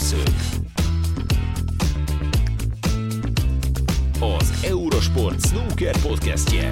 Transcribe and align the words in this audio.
Látószög. 0.00 0.34
Az 4.20 4.64
Eurosport 4.64 5.40
Snooker 5.46 5.94
podcastje. 6.02 6.70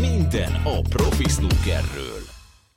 Minden 0.00 0.52
a 0.64 0.80
profi 0.88 1.28
snookerről. 1.28 2.20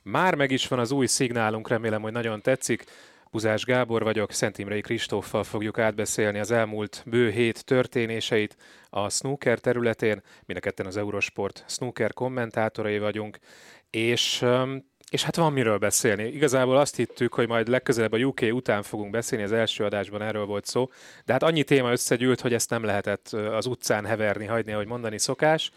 Már 0.02 0.34
meg 0.34 0.50
is 0.50 0.68
van 0.68 0.78
az 0.78 0.90
új 0.90 1.06
szignálunk, 1.06 1.68
remélem, 1.68 2.02
hogy 2.02 2.12
nagyon 2.12 2.42
tetszik. 2.42 2.84
Buzás 3.30 3.64
Gábor 3.64 4.02
vagyok, 4.02 4.32
Szent 4.32 4.58
Imrei 4.58 4.80
Kristóffal 4.80 5.44
fogjuk 5.44 5.78
átbeszélni 5.78 6.38
az 6.38 6.50
elmúlt 6.50 7.02
bő 7.06 7.30
hét 7.30 7.64
történéseit 7.64 8.56
a 8.88 9.08
snooker 9.08 9.58
területén. 9.58 10.22
Mind 10.46 10.86
az 10.86 10.96
Eurosport 10.96 11.64
snooker 11.68 12.12
kommentátorai 12.12 12.98
vagyunk, 12.98 13.38
és 13.90 14.44
és 15.10 15.22
hát 15.22 15.36
van 15.36 15.52
miről 15.52 15.78
beszélni. 15.78 16.24
Igazából 16.24 16.76
azt 16.76 16.96
hittük, 16.96 17.34
hogy 17.34 17.48
majd 17.48 17.68
legközelebb 17.68 18.12
a 18.12 18.18
UK 18.18 18.40
után 18.40 18.82
fogunk 18.82 19.10
beszélni, 19.10 19.44
az 19.44 19.52
első 19.52 19.84
adásban 19.84 20.22
erről 20.22 20.46
volt 20.46 20.66
szó, 20.66 20.90
de 21.24 21.32
hát 21.32 21.42
annyi 21.42 21.62
téma 21.62 21.90
összegyűlt, 21.90 22.40
hogy 22.40 22.54
ezt 22.54 22.70
nem 22.70 22.84
lehetett 22.84 23.28
az 23.32 23.66
utcán 23.66 24.04
heverni, 24.04 24.46
hagyni, 24.46 24.72
ahogy 24.72 24.86
mondani 24.86 25.18
szokás. 25.18 25.70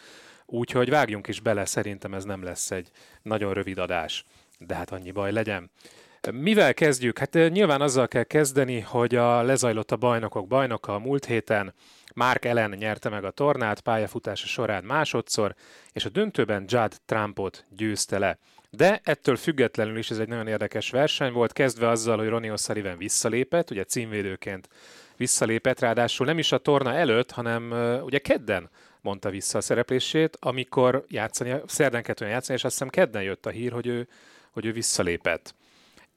Úgyhogy 0.45 0.89
vágjunk 0.89 1.27
is 1.27 1.39
bele, 1.39 1.66
szerintem 1.66 2.13
ez 2.13 2.23
nem 2.23 2.44
lesz 2.44 2.72
egy 2.72 2.89
nagyon 3.22 3.53
rövid 3.53 3.77
adás. 3.77 4.25
De 4.58 4.75
hát 4.75 4.91
annyi 4.91 5.11
baj 5.11 5.31
legyen. 5.31 5.72
Mivel 6.31 6.73
kezdjük? 6.73 7.17
Hát 7.17 7.34
nyilván 7.34 7.81
azzal 7.81 8.08
kell 8.08 8.23
kezdeni, 8.23 8.80
hogy 8.80 9.16
a 9.16 9.41
lezajlott 9.41 9.91
a 9.91 9.95
bajnokok 9.95 10.47
bajnoka 10.47 10.94
a 10.95 11.00
múlt 11.00 11.25
héten. 11.25 11.73
Mark 12.13 12.45
Ellen 12.45 12.70
nyerte 12.70 13.09
meg 13.09 13.23
a 13.23 13.31
tornát 13.31 13.81
pályafutása 13.81 14.47
során 14.47 14.84
másodszor, 14.84 15.55
és 15.91 16.05
a 16.05 16.09
döntőben 16.09 16.66
Judd 16.67 16.91
Trumpot 17.05 17.66
győzte 17.70 18.20
le. 18.20 18.38
De 18.77 19.02
ettől 19.04 19.36
függetlenül 19.36 19.98
is 19.98 20.09
ez 20.09 20.18
egy 20.18 20.27
nagyon 20.27 20.48
érdekes 20.48 20.90
verseny 20.90 21.31
volt, 21.31 21.54
kezdve 21.54 21.90
azzal, 21.90 22.17
hogy 22.17 22.28
Ronnie 22.28 22.53
O'Sullivan 22.56 22.95
visszalépett, 22.97 23.72
ugye 23.72 23.84
címvédőként 23.84 24.70
visszalépett, 25.17 25.80
ráadásul 25.80 26.25
nem 26.25 26.38
is 26.38 26.52
a 26.52 26.58
torna 26.58 26.94
előtt, 26.94 27.31
hanem 27.31 27.72
ugye 28.03 28.20
kedden 28.20 28.70
mondta 29.02 29.30
vissza 29.30 29.58
a 29.58 29.62
szereplését, 29.62 30.38
amikor 30.39 31.06
játszani, 31.08 31.56
szerdán 31.66 32.03
kettőn 32.03 32.30
játszani, 32.30 32.58
és 32.58 32.64
azt 32.64 32.73
hiszem 32.73 32.89
kedden 32.89 33.22
jött 33.22 33.45
a 33.45 33.50
hír, 33.50 33.72
hogy 33.72 33.88
ő, 33.88 34.08
hogy 34.52 34.66
ő 34.66 34.72
visszalépett. 34.72 35.56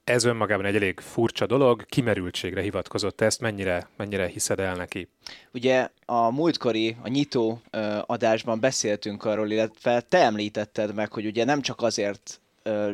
Ez 0.04 0.24
önmagában 0.24 0.64
egy 0.64 0.76
elég 0.76 1.00
furcsa 1.00 1.46
dolog, 1.46 1.86
kimerültségre 1.86 2.60
hivatkozott 2.60 3.20
ezt, 3.20 3.40
mennyire, 3.40 3.88
mennyire 3.96 4.26
hiszed 4.26 4.60
el 4.60 4.74
neki? 4.74 5.08
Ugye 5.52 5.88
a 6.04 6.30
múltkori, 6.30 6.96
a 7.02 7.08
nyitó 7.08 7.60
adásban 8.06 8.60
beszéltünk 8.60 9.24
arról, 9.24 9.50
illetve 9.50 10.00
te 10.00 10.18
említetted 10.18 10.94
meg, 10.94 11.12
hogy 11.12 11.26
ugye 11.26 11.44
nem 11.44 11.60
csak 11.60 11.82
azért 11.82 12.40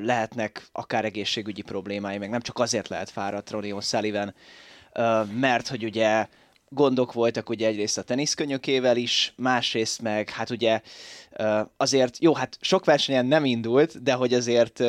lehetnek 0.02 0.66
akár 0.72 1.04
egészségügyi 1.04 1.62
problémái, 1.62 2.18
meg 2.18 2.30
nem 2.30 2.40
csak 2.40 2.58
azért 2.58 2.88
lehet 2.88 3.10
fáradt 3.10 3.50
Ronnie 3.50 3.74
O'Sullivan, 3.76 4.32
mert 5.40 5.68
hogy 5.68 5.84
ugye 5.84 6.26
gondok 6.68 7.12
voltak 7.12 7.48
ugye 7.48 7.66
egyrészt 7.66 7.98
a 7.98 8.02
teniszkönyökével 8.02 8.96
is, 8.96 9.32
másrészt 9.36 10.02
meg 10.02 10.30
hát 10.30 10.50
ugye 10.50 10.80
azért, 11.76 12.18
jó, 12.18 12.34
hát 12.34 12.58
sok 12.60 12.84
versenyen 12.84 13.26
nem 13.26 13.44
indult, 13.44 14.02
de 14.02 14.12
hogy 14.12 14.34
azért 14.34 14.82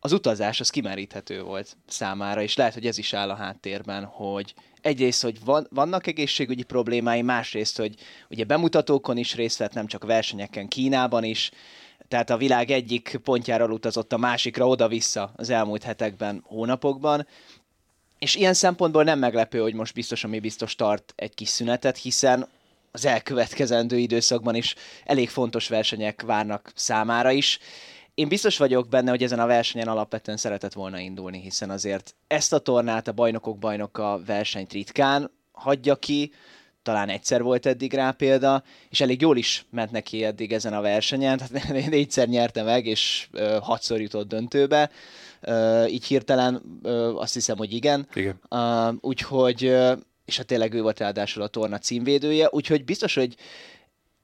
az 0.00 0.12
utazás 0.12 0.60
az 0.60 0.70
kimeríthető 0.70 1.42
volt 1.42 1.76
számára, 1.86 2.42
és 2.42 2.56
lehet, 2.56 2.74
hogy 2.74 2.86
ez 2.86 2.98
is 2.98 3.12
áll 3.12 3.30
a 3.30 3.34
háttérben, 3.34 4.04
hogy 4.04 4.54
egyrészt, 4.80 5.22
hogy 5.22 5.44
van, 5.44 5.66
vannak 5.70 6.06
egészségügyi 6.06 6.62
problémái, 6.62 7.22
másrészt, 7.22 7.76
hogy 7.76 7.94
ugye 8.30 8.44
bemutatókon 8.44 9.16
is 9.16 9.34
részt 9.34 9.58
vett, 9.58 9.72
nem 9.72 9.86
csak 9.86 10.04
versenyeken, 10.04 10.68
Kínában 10.68 11.24
is, 11.24 11.50
tehát 12.08 12.30
a 12.30 12.36
világ 12.36 12.70
egyik 12.70 13.18
pontjáról 13.24 13.70
utazott 13.70 14.12
a 14.12 14.16
másikra 14.16 14.68
oda-vissza 14.68 15.32
az 15.36 15.50
elmúlt 15.50 15.82
hetekben, 15.82 16.42
hónapokban, 16.46 17.26
és 18.18 18.34
ilyen 18.34 18.54
szempontból 18.54 19.04
nem 19.04 19.18
meglepő, 19.18 19.60
hogy 19.60 19.74
most 19.74 19.94
biztos, 19.94 20.24
ami 20.24 20.40
biztos 20.40 20.74
tart 20.74 21.12
egy 21.16 21.34
kis 21.34 21.48
szünetet, 21.48 21.96
hiszen 21.96 22.48
az 22.92 23.04
elkövetkezendő 23.04 23.98
időszakban 23.98 24.54
is 24.54 24.74
elég 25.04 25.28
fontos 25.28 25.68
versenyek 25.68 26.22
várnak 26.22 26.72
számára 26.74 27.30
is. 27.30 27.58
Én 28.14 28.28
biztos 28.28 28.58
vagyok 28.58 28.88
benne, 28.88 29.10
hogy 29.10 29.22
ezen 29.22 29.40
a 29.40 29.46
versenyen 29.46 29.88
alapvetően 29.88 30.36
szeretett 30.36 30.72
volna 30.72 30.98
indulni, 30.98 31.40
hiszen 31.40 31.70
azért 31.70 32.14
ezt 32.26 32.52
a 32.52 32.58
tornát, 32.58 33.08
a 33.08 33.12
bajnokok 33.12 33.58
bajnoka 33.58 34.20
versenyt 34.26 34.72
ritkán 34.72 35.30
hagyja 35.52 35.96
ki, 35.96 36.32
talán 36.86 37.08
egyszer 37.08 37.42
volt 37.42 37.66
eddig 37.66 37.92
rá 37.92 38.10
példa, 38.10 38.62
és 38.88 39.00
elég 39.00 39.20
jól 39.20 39.36
is 39.36 39.66
ment 39.70 39.90
neki 39.90 40.24
eddig 40.24 40.52
ezen 40.52 40.72
a 40.72 40.80
versenyen, 40.80 41.38
tehát 41.38 41.68
négyszer 41.90 42.28
nyerte 42.28 42.62
meg, 42.62 42.86
és 42.86 43.28
uh, 43.32 43.56
hatszor 43.56 44.00
jutott 44.00 44.28
döntőbe, 44.28 44.90
uh, 45.42 45.92
így 45.92 46.04
hirtelen 46.04 46.80
uh, 46.82 47.20
azt 47.20 47.34
hiszem, 47.34 47.56
hogy 47.56 47.72
igen. 47.72 48.08
igen. 48.14 48.40
Uh, 48.50 48.94
úgyhogy, 49.00 49.64
uh, 49.64 49.92
és 50.24 50.36
hát 50.36 50.46
tényleg 50.46 50.74
ő 50.74 50.82
volt 50.82 50.98
ráadásul 50.98 51.42
a 51.42 51.46
torna 51.46 51.78
címvédője, 51.78 52.48
úgyhogy 52.50 52.84
biztos, 52.84 53.14
hogy 53.14 53.34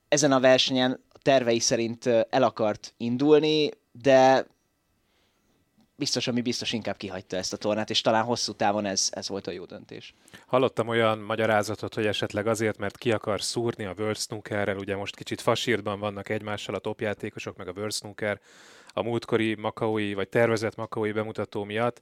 ezen 0.08 0.32
a 0.32 0.40
versenyen 0.40 1.00
tervei 1.22 1.58
szerint 1.58 2.06
el 2.06 2.42
akart 2.42 2.94
indulni, 2.96 3.70
de 3.92 4.46
biztos, 6.02 6.26
ami 6.26 6.40
biztos 6.40 6.72
inkább 6.72 6.96
kihagyta 6.96 7.36
ezt 7.36 7.52
a 7.52 7.56
tornát, 7.56 7.90
és 7.90 8.00
talán 8.00 8.24
hosszú 8.24 8.52
távon 8.52 8.84
ez, 8.84 9.08
ez 9.10 9.28
volt 9.28 9.46
a 9.46 9.50
jó 9.50 9.64
döntés. 9.64 10.14
Hallottam 10.46 10.88
olyan 10.88 11.18
magyarázatot, 11.18 11.94
hogy 11.94 12.06
esetleg 12.06 12.46
azért, 12.46 12.78
mert 12.78 12.98
ki 12.98 13.12
akar 13.12 13.42
szúrni 13.42 13.84
a 13.84 13.94
World 13.98 14.18
Snookerrel, 14.18 14.76
ugye 14.76 14.96
most 14.96 15.16
kicsit 15.16 15.40
fasírban 15.40 15.98
vannak 15.98 16.28
egymással 16.28 16.74
a 16.74 16.78
topjátékosok, 16.78 17.56
meg 17.56 17.68
a 17.68 17.72
World 17.76 17.92
Snooker, 17.92 18.40
a 18.88 19.02
múltkori 19.02 19.54
makaui, 19.54 20.14
vagy 20.14 20.28
tervezett 20.28 20.76
makaui 20.76 21.12
bemutató 21.12 21.64
miatt, 21.64 22.00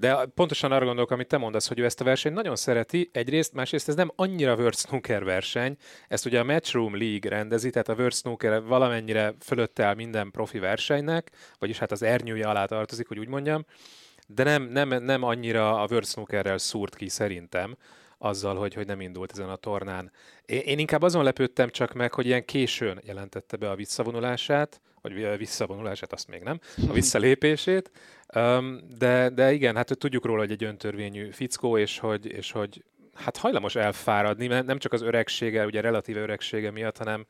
de 0.00 0.26
pontosan 0.34 0.72
arra 0.72 0.84
gondolok, 0.84 1.10
amit 1.10 1.26
te 1.26 1.36
mondasz, 1.36 1.68
hogy 1.68 1.78
ő 1.78 1.84
ezt 1.84 2.00
a 2.00 2.04
versenyt 2.04 2.34
nagyon 2.34 2.56
szereti, 2.56 3.10
egyrészt, 3.12 3.52
másrészt 3.52 3.88
ez 3.88 3.94
nem 3.94 4.12
annyira 4.16 4.54
World 4.54 4.76
Snooker 4.76 5.24
verseny, 5.24 5.76
ezt 6.08 6.26
ugye 6.26 6.40
a 6.40 6.44
Matchroom 6.44 6.96
League 6.96 7.30
rendezi, 7.30 7.70
tehát 7.70 7.88
a 7.88 7.94
World 7.94 8.14
Snooker 8.14 8.62
valamennyire 8.62 9.34
fölötte 9.40 9.84
áll 9.84 9.94
minden 9.94 10.30
profi 10.30 10.58
versenynek, 10.58 11.30
vagyis 11.58 11.78
hát 11.78 11.92
az 11.92 12.02
ernyője 12.02 12.48
alá 12.48 12.64
tartozik, 12.64 13.08
hogy 13.08 13.18
úgy 13.18 13.28
mondjam, 13.28 13.64
de 14.26 14.42
nem, 14.42 14.62
nem, 14.62 14.88
nem 14.88 15.22
annyira 15.22 15.80
a 15.80 15.86
World 15.90 16.06
Snookerrel 16.06 16.58
szúrt 16.58 16.96
ki 16.96 17.08
szerintem, 17.08 17.76
azzal, 18.18 18.56
hogy, 18.56 18.74
hogy 18.74 18.86
nem 18.86 19.00
indult 19.00 19.32
ezen 19.32 19.48
a 19.48 19.56
tornán. 19.56 20.12
Én, 20.46 20.60
én 20.60 20.78
inkább 20.78 21.02
azon 21.02 21.24
lepődtem 21.24 21.70
csak 21.70 21.92
meg, 21.92 22.14
hogy 22.14 22.26
ilyen 22.26 22.44
későn 22.44 23.00
jelentette 23.04 23.56
be 23.56 23.70
a 23.70 23.74
visszavonulását, 23.74 24.80
vagy 25.02 25.38
visszavonulását, 25.38 26.12
azt 26.12 26.28
még 26.28 26.42
nem, 26.42 26.60
a 26.88 26.92
visszalépését, 26.92 27.90
de, 28.98 29.30
de 29.34 29.52
igen, 29.52 29.76
hát 29.76 29.98
tudjuk 29.98 30.24
róla, 30.24 30.40
hogy 30.40 30.50
egy 30.50 30.64
öntörvényű 30.64 31.30
fickó, 31.30 31.78
és 31.78 31.98
hogy, 31.98 32.26
és 32.26 32.52
hogy 32.52 32.84
hát 33.14 33.36
hajlamos 33.36 33.74
elfáradni, 33.74 34.46
mert 34.46 34.66
nem 34.66 34.78
csak 34.78 34.92
az 34.92 35.02
öregsége, 35.02 35.64
ugye 35.64 35.80
relatív 35.80 36.16
öregsége 36.16 36.70
miatt, 36.70 36.98
hanem, 36.98 37.26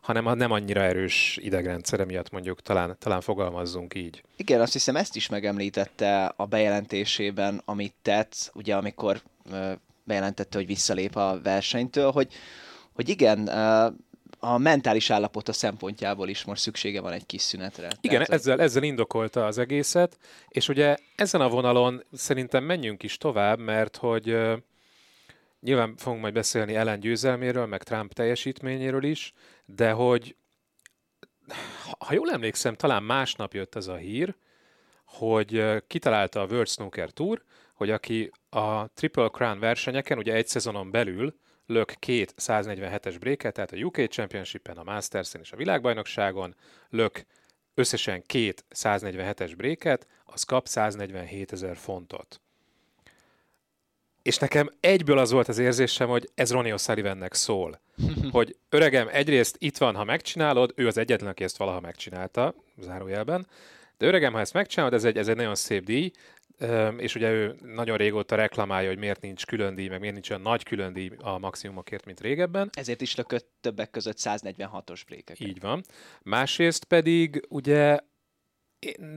hanem 0.00 0.26
a 0.26 0.34
nem 0.34 0.50
annyira 0.50 0.80
erős 0.80 1.38
idegrendszere 1.40 2.04
miatt 2.04 2.30
mondjuk 2.30 2.62
talán, 2.62 2.96
talán 2.98 3.20
fogalmazzunk 3.20 3.94
így. 3.94 4.22
Igen, 4.36 4.60
azt 4.60 4.72
hiszem 4.72 4.96
ezt 4.96 5.16
is 5.16 5.28
megemlítette 5.28 6.32
a 6.36 6.46
bejelentésében, 6.46 7.62
amit 7.64 7.94
tett, 8.02 8.50
ugye 8.54 8.76
amikor 8.76 9.22
bejelentette, 10.04 10.58
hogy 10.58 10.66
visszalép 10.66 11.16
a 11.16 11.40
versenytől, 11.42 12.10
hogy, 12.10 12.32
hogy 12.92 13.08
igen, 13.08 13.48
a 14.40 14.58
mentális 14.58 15.10
állapota 15.10 15.52
szempontjából 15.52 16.28
is 16.28 16.44
most 16.44 16.62
szüksége 16.62 17.00
van 17.00 17.12
egy 17.12 17.26
kis 17.26 17.42
szünetre. 17.42 17.88
Igen, 18.00 18.24
Tehát, 18.24 18.30
ezzel, 18.30 18.60
ezzel 18.60 18.82
indokolta 18.82 19.46
az 19.46 19.58
egészet, 19.58 20.18
és 20.48 20.68
ugye 20.68 20.96
ezen 21.14 21.40
a 21.40 21.48
vonalon 21.48 22.04
szerintem 22.12 22.64
menjünk 22.64 23.02
is 23.02 23.16
tovább, 23.16 23.58
mert 23.58 23.96
hogy 23.96 24.30
uh, 24.30 24.52
nyilván 25.60 25.96
fogunk 25.96 26.22
majd 26.22 26.34
beszélni 26.34 26.74
Ellen 26.74 27.00
győzelméről, 27.00 27.66
meg 27.66 27.82
Trump 27.82 28.12
teljesítményéről 28.12 29.04
is, 29.04 29.32
de 29.64 29.90
hogy 29.90 30.36
ha 31.98 32.14
jól 32.14 32.30
emlékszem, 32.30 32.74
talán 32.74 33.02
másnap 33.02 33.54
jött 33.54 33.74
ez 33.74 33.86
a 33.86 33.96
hír, 33.96 34.34
hogy 35.04 35.82
kitalálta 35.86 36.40
a 36.40 36.46
World 36.46 36.68
Snooker 36.68 37.10
Tour, 37.10 37.42
hogy 37.74 37.90
aki 37.90 38.30
a 38.50 38.86
Triple 38.88 39.28
Crown 39.28 39.58
versenyeken, 39.58 40.18
ugye 40.18 40.34
egy 40.34 40.48
szezonon 40.48 40.90
belül 40.90 41.34
lök 41.70 41.94
két 41.98 42.34
147-es 42.38 43.16
bréket, 43.20 43.54
tehát 43.54 43.72
a 43.72 43.76
UK 43.76 44.06
Championship-en, 44.06 44.76
a 44.76 44.82
Masters-en 44.82 45.40
és 45.40 45.52
a 45.52 45.56
világbajnokságon 45.56 46.54
lök 46.88 47.26
összesen 47.74 48.22
két 48.26 48.64
147-es 48.74 49.52
bréket, 49.56 50.06
az 50.24 50.42
kap 50.42 50.66
147 50.66 51.52
ezer 51.52 51.76
fontot. 51.76 52.40
És 54.22 54.38
nekem 54.38 54.70
egyből 54.80 55.18
az 55.18 55.30
volt 55.30 55.48
az 55.48 55.58
érzésem, 55.58 56.08
hogy 56.08 56.30
ez 56.34 56.52
Ronnie 56.52 56.74
O'Sullivannek 56.76 57.32
szól. 57.32 57.80
hogy 58.30 58.56
öregem, 58.68 59.08
egyrészt 59.12 59.56
itt 59.58 59.76
van, 59.78 59.94
ha 59.94 60.04
megcsinálod, 60.04 60.72
ő 60.74 60.86
az 60.86 60.98
egyetlen, 60.98 61.30
aki 61.30 61.44
ezt 61.44 61.56
valaha 61.56 61.80
megcsinálta, 61.80 62.54
zárójelben, 62.78 63.46
de 63.98 64.06
öregem, 64.06 64.32
ha 64.32 64.40
ezt 64.40 64.52
megcsinálod, 64.52 64.94
ez 64.94 65.04
egy, 65.04 65.16
ez 65.16 65.28
egy 65.28 65.36
nagyon 65.36 65.54
szép 65.54 65.84
díj, 65.84 66.10
és 66.96 67.14
ugye 67.14 67.30
ő 67.30 67.56
nagyon 67.62 67.96
régóta 67.96 68.34
reklamálja, 68.34 68.88
hogy 68.88 68.98
miért 68.98 69.20
nincs 69.20 69.46
külön 69.46 69.74
díj, 69.74 69.88
meg 69.88 70.00
miért 70.00 70.14
nincs 70.14 70.30
olyan 70.30 70.42
nagy 70.42 70.62
külön 70.62 70.92
díj 70.92 71.10
a 71.18 71.38
maximumokért, 71.38 72.04
mint 72.04 72.20
régebben. 72.20 72.70
Ezért 72.72 73.00
is 73.00 73.14
lökött 73.14 73.48
többek 73.60 73.90
között 73.90 74.16
146-os 74.20 75.00
brékeket. 75.06 75.48
Így 75.48 75.60
van. 75.60 75.82
Másrészt 76.22 76.84
pedig 76.84 77.46
ugye 77.48 77.98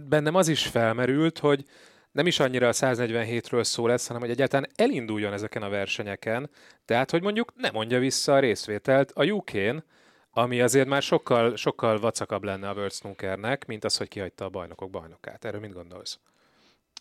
bennem 0.10 0.36
az 0.36 0.48
is 0.48 0.68
felmerült, 0.68 1.40
hogy 1.40 1.64
nem 2.12 2.28
is 2.28 2.40
annyira 2.40 2.68
a 2.68 2.74
147-ről 2.74 3.64
szó 3.64 3.88
lesz, 3.88 4.08
hanem 4.08 4.22
hogy 4.22 4.32
egyáltalán 4.32 4.70
elinduljon 4.76 5.34
ezeken 5.34 5.64
a 5.64 5.70
versenyeken, 5.70 6.50
tehát 6.86 7.12
hogy 7.12 7.22
mondjuk 7.22 7.54
ne 7.56 7.72
mondja 7.72 8.00
vissza 8.00 8.34
a 8.34 8.40
részvételt 8.40 9.12
a 9.12 9.24
UK-n, 9.24 9.84
ami 10.32 10.62
azért 10.62 10.88
már 10.88 11.02
sokkal, 11.02 11.56
sokkal 11.56 12.00
vacakabb 12.00 12.44
lenne 12.44 12.70
a 12.70 12.74
World 12.74 12.94
Snookernek, 12.94 13.66
mint 13.66 13.84
az, 13.84 13.98
hogy 13.98 14.08
kihagyta 14.08 14.46
a 14.46 14.50
bajnokok 14.50 14.90
bajnokát. 14.90 15.46
Erről 15.46 15.60
mit 15.60 15.74
gondolsz? 15.74 16.20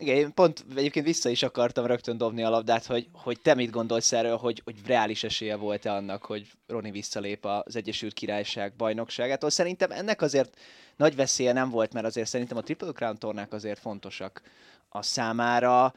Igen, 0.01 0.17
én 0.17 0.35
pont 0.35 0.65
egyébként 0.77 1.07
vissza 1.07 1.29
is 1.29 1.43
akartam 1.43 1.87
rögtön 1.87 2.17
dobni 2.17 2.43
a 2.43 2.51
labdát, 2.51 2.87
hogy, 2.87 3.09
hogy 3.13 3.41
te 3.41 3.55
mit 3.55 3.71
gondolsz 3.71 4.13
erről, 4.13 4.37
hogy, 4.37 4.61
hogy 4.65 4.77
reális 4.87 5.25
esélye 5.25 5.57
volt-e 5.57 5.93
annak, 5.93 6.25
hogy 6.25 6.51
Roni 6.67 6.91
visszalép 6.91 7.45
az 7.45 7.77
Egyesült 7.77 8.13
Királyság 8.13 8.77
bajnokságától. 8.77 9.51
Szerintem 9.51 9.91
ennek 9.91 10.23
azért 10.23 10.59
nagy 10.97 11.17
veszélye 11.17 11.53
nem 11.53 11.71
volt, 11.71 11.93
mert 11.93 12.07
azért 12.07 12.29
szerintem 12.29 12.57
a 12.57 12.63
Triple 12.63 12.93
Crown 12.93 13.19
tornák 13.19 13.53
azért 13.53 13.79
fontosak 13.79 14.43
a 14.89 15.03
számára, 15.03 15.95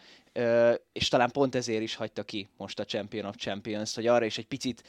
és 0.94 1.08
talán 1.08 1.32
pont 1.32 1.56
ezért 1.56 1.82
is 1.82 1.96
hagyta 1.96 2.24
ki 2.24 2.50
most 2.58 2.80
a 2.80 2.86
Champion 2.86 3.26
of 3.26 3.36
Champions, 3.36 3.96
hogy 3.96 4.08
arra 4.08 4.26
is 4.26 4.38
egy 4.38 4.48
picit 4.48 4.84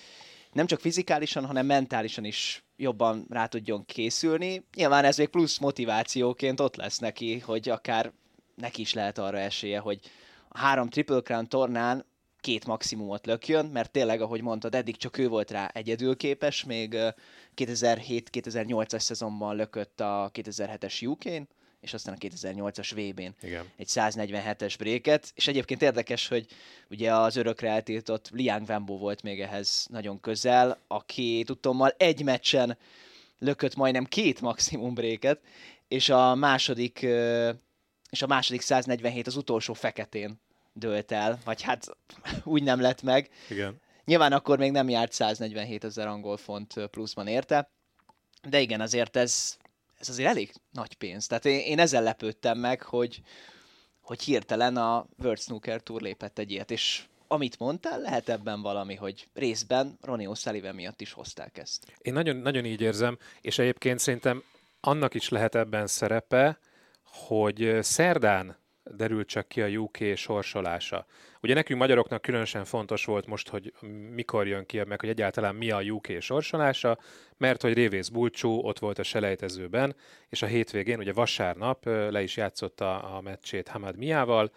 nem 0.53 0.67
csak 0.67 0.81
fizikálisan, 0.81 1.47
hanem 1.47 1.67
mentálisan 1.67 2.25
is 2.25 2.65
jobban 2.77 3.27
rá 3.31 3.47
tudjon 3.47 3.85
készülni. 3.85 4.65
Nyilván 4.75 5.05
ez 5.05 5.17
még 5.17 5.29
plusz 5.29 5.59
motivációként 5.59 6.61
ott 6.61 6.77
lesz 6.77 6.99
neki, 6.99 7.39
hogy 7.39 7.69
akár 7.69 8.13
neki 8.57 8.81
is 8.81 8.95
lehet 8.95 9.19
arra 9.19 9.39
esélye, 9.39 9.79
hogy 9.79 10.01
a 10.49 10.59
három 10.59 10.89
Triple 10.89 11.21
Crown 11.21 11.49
tornán 11.49 12.05
két 12.41 12.67
maximumot 12.67 13.27
lökjön, 13.27 13.67
mert 13.67 13.91
tényleg, 13.91 14.21
ahogy 14.21 14.43
mondtad, 14.43 14.75
eddig 14.75 14.97
csak 14.97 15.19
ő 15.19 15.29
volt 15.29 15.51
rá 15.51 15.67
egyedül 15.67 16.17
képes, 16.17 16.65
még 16.65 16.97
2007-2008-as 17.57 18.99
szezonban 18.99 19.57
lökött 19.57 20.01
a 20.01 20.31
2007-es 20.35 21.09
UK-n, 21.09 21.49
és 21.81 21.95
aztán 21.95 22.15
a 22.15 22.27
2008-as 22.27 22.91
VB-n 22.95 23.47
Igen. 23.47 23.71
egy 23.77 23.89
147-es 23.91 24.75
bréket, 24.79 25.33
és 25.35 25.47
egyébként 25.49 25.83
érdekes, 25.83 26.29
hogy 26.29 26.47
ugye 26.91 27.15
az 27.15 27.37
örökre 27.37 27.71
eltiltott 27.71 28.31
Liang 28.33 28.69
Wembo 28.69 28.99
volt 28.99 29.23
még 29.23 29.41
ehhez 29.41 29.87
nagyon 29.91 30.21
közel, 30.21 30.79
aki 30.87 31.43
tudtommal 31.47 31.95
egy 31.97 32.23
meccsen 32.23 32.79
lökött 33.39 33.77
majdnem 33.77 34.05
két 34.05 34.41
maximum 34.41 34.95
bréket, 34.95 35.41
és 35.89 36.09
a 36.09 36.35
második 36.35 37.07
és 38.17 38.23
a 38.23 38.27
második 38.27 38.61
147 38.61 39.27
az 39.27 39.37
utolsó 39.37 39.73
feketén 39.73 40.41
dőlt 40.73 41.13
el, 41.13 41.39
vagy 41.45 41.63
hát 41.63 41.97
úgy 42.45 42.63
nem 42.63 42.81
lett 42.81 43.03
meg. 43.03 43.31
Igen. 43.49 43.81
Nyilván 44.05 44.33
akkor 44.33 44.59
még 44.59 44.71
nem 44.71 44.89
járt 44.89 45.13
147 45.13 45.85
ezer 45.85 46.07
angol 46.07 46.37
font 46.37 46.75
pluszban 46.91 47.27
érte, 47.27 47.71
de 48.49 48.61
igen, 48.61 48.81
azért 48.81 49.17
ez, 49.17 49.57
ez 49.99 50.09
azért 50.09 50.29
elég 50.29 50.53
nagy 50.73 50.95
pénz. 50.95 51.27
Tehát 51.27 51.45
én, 51.45 51.59
én 51.61 51.79
ezzel 51.79 52.03
lepődtem 52.03 52.59
meg, 52.59 52.83
hogy, 52.83 53.21
hogy 54.01 54.23
hirtelen 54.23 54.77
a 54.77 55.07
World 55.19 55.41
Snooker 55.41 55.83
Tour 55.83 56.01
lépett 56.01 56.39
egy 56.39 56.51
ilyet, 56.51 56.71
és 56.71 57.05
amit 57.29 57.59
mondtál, 57.59 58.01
lehet 58.01 58.29
ebben 58.29 58.63
valami, 58.63 58.95
hogy 58.95 59.29
részben 59.35 59.99
Ronnie 60.01 60.29
O'Sullivan 60.33 60.75
miatt 60.75 61.01
is 61.01 61.13
hozták 61.13 61.59
ezt. 61.59 61.87
Én 61.99 62.13
nagyon, 62.13 62.37
nagyon 62.37 62.65
így 62.65 62.81
érzem, 62.81 63.19
és 63.41 63.59
egyébként 63.59 63.99
szerintem 63.99 64.43
annak 64.81 65.15
is 65.15 65.29
lehet 65.29 65.55
ebben 65.55 65.87
szerepe, 65.87 66.59
hogy 67.07 67.79
szerdán 67.81 68.57
derült 68.91 69.29
csak 69.29 69.49
ki 69.49 69.63
a 69.63 69.69
UK 69.69 69.99
sorsolása. 70.15 71.07
Ugye 71.43 71.55
nekünk 71.55 71.81
magyaroknak 71.81 72.23
különösen 72.23 72.65
fontos 72.65 73.05
volt 73.05 73.27
most, 73.27 73.49
hogy 73.49 73.73
mikor 74.11 74.47
jön 74.47 74.67
ki, 74.67 74.83
meg 74.85 75.01
hogy 75.01 75.09
egyáltalán 75.09 75.55
mi 75.55 75.71
a 75.71 75.81
UK 75.81 76.07
sorsolása, 76.21 76.99
mert 77.37 77.63
hogy 77.63 77.73
Révész 77.73 78.09
Bulcsú 78.09 78.51
ott 78.51 78.79
volt 78.79 78.99
a 78.99 79.03
selejtezőben, 79.03 79.97
és 80.29 80.43
a 80.43 80.47
hétvégén, 80.47 80.99
ugye 80.99 81.13
vasárnap 81.13 81.85
le 81.85 82.23
is 82.23 82.37
játszotta 82.37 82.99
a 83.17 83.21
meccsét 83.21 83.69
Hamad 83.69 83.97
Miával. 83.97 84.53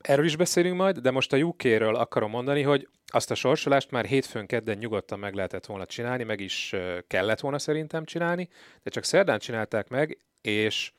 Erről 0.00 0.24
is 0.24 0.36
beszélünk 0.36 0.76
majd, 0.76 0.98
de 0.98 1.10
most 1.10 1.32
a 1.32 1.36
UK-ről 1.36 1.94
akarom 1.94 2.30
mondani, 2.30 2.62
hogy 2.62 2.88
azt 3.06 3.30
a 3.30 3.34
sorsolást 3.34 3.90
már 3.90 4.04
hétfőn, 4.04 4.46
kedden 4.46 4.78
nyugodtan 4.78 5.18
meg 5.18 5.34
lehetett 5.34 5.66
volna 5.66 5.86
csinálni, 5.86 6.24
meg 6.24 6.40
is 6.40 6.74
kellett 7.06 7.40
volna 7.40 7.58
szerintem 7.58 8.04
csinálni, 8.04 8.48
de 8.82 8.90
csak 8.90 9.04
szerdán 9.04 9.38
csinálták 9.38 9.88
meg, 9.88 10.18
és 10.40 10.92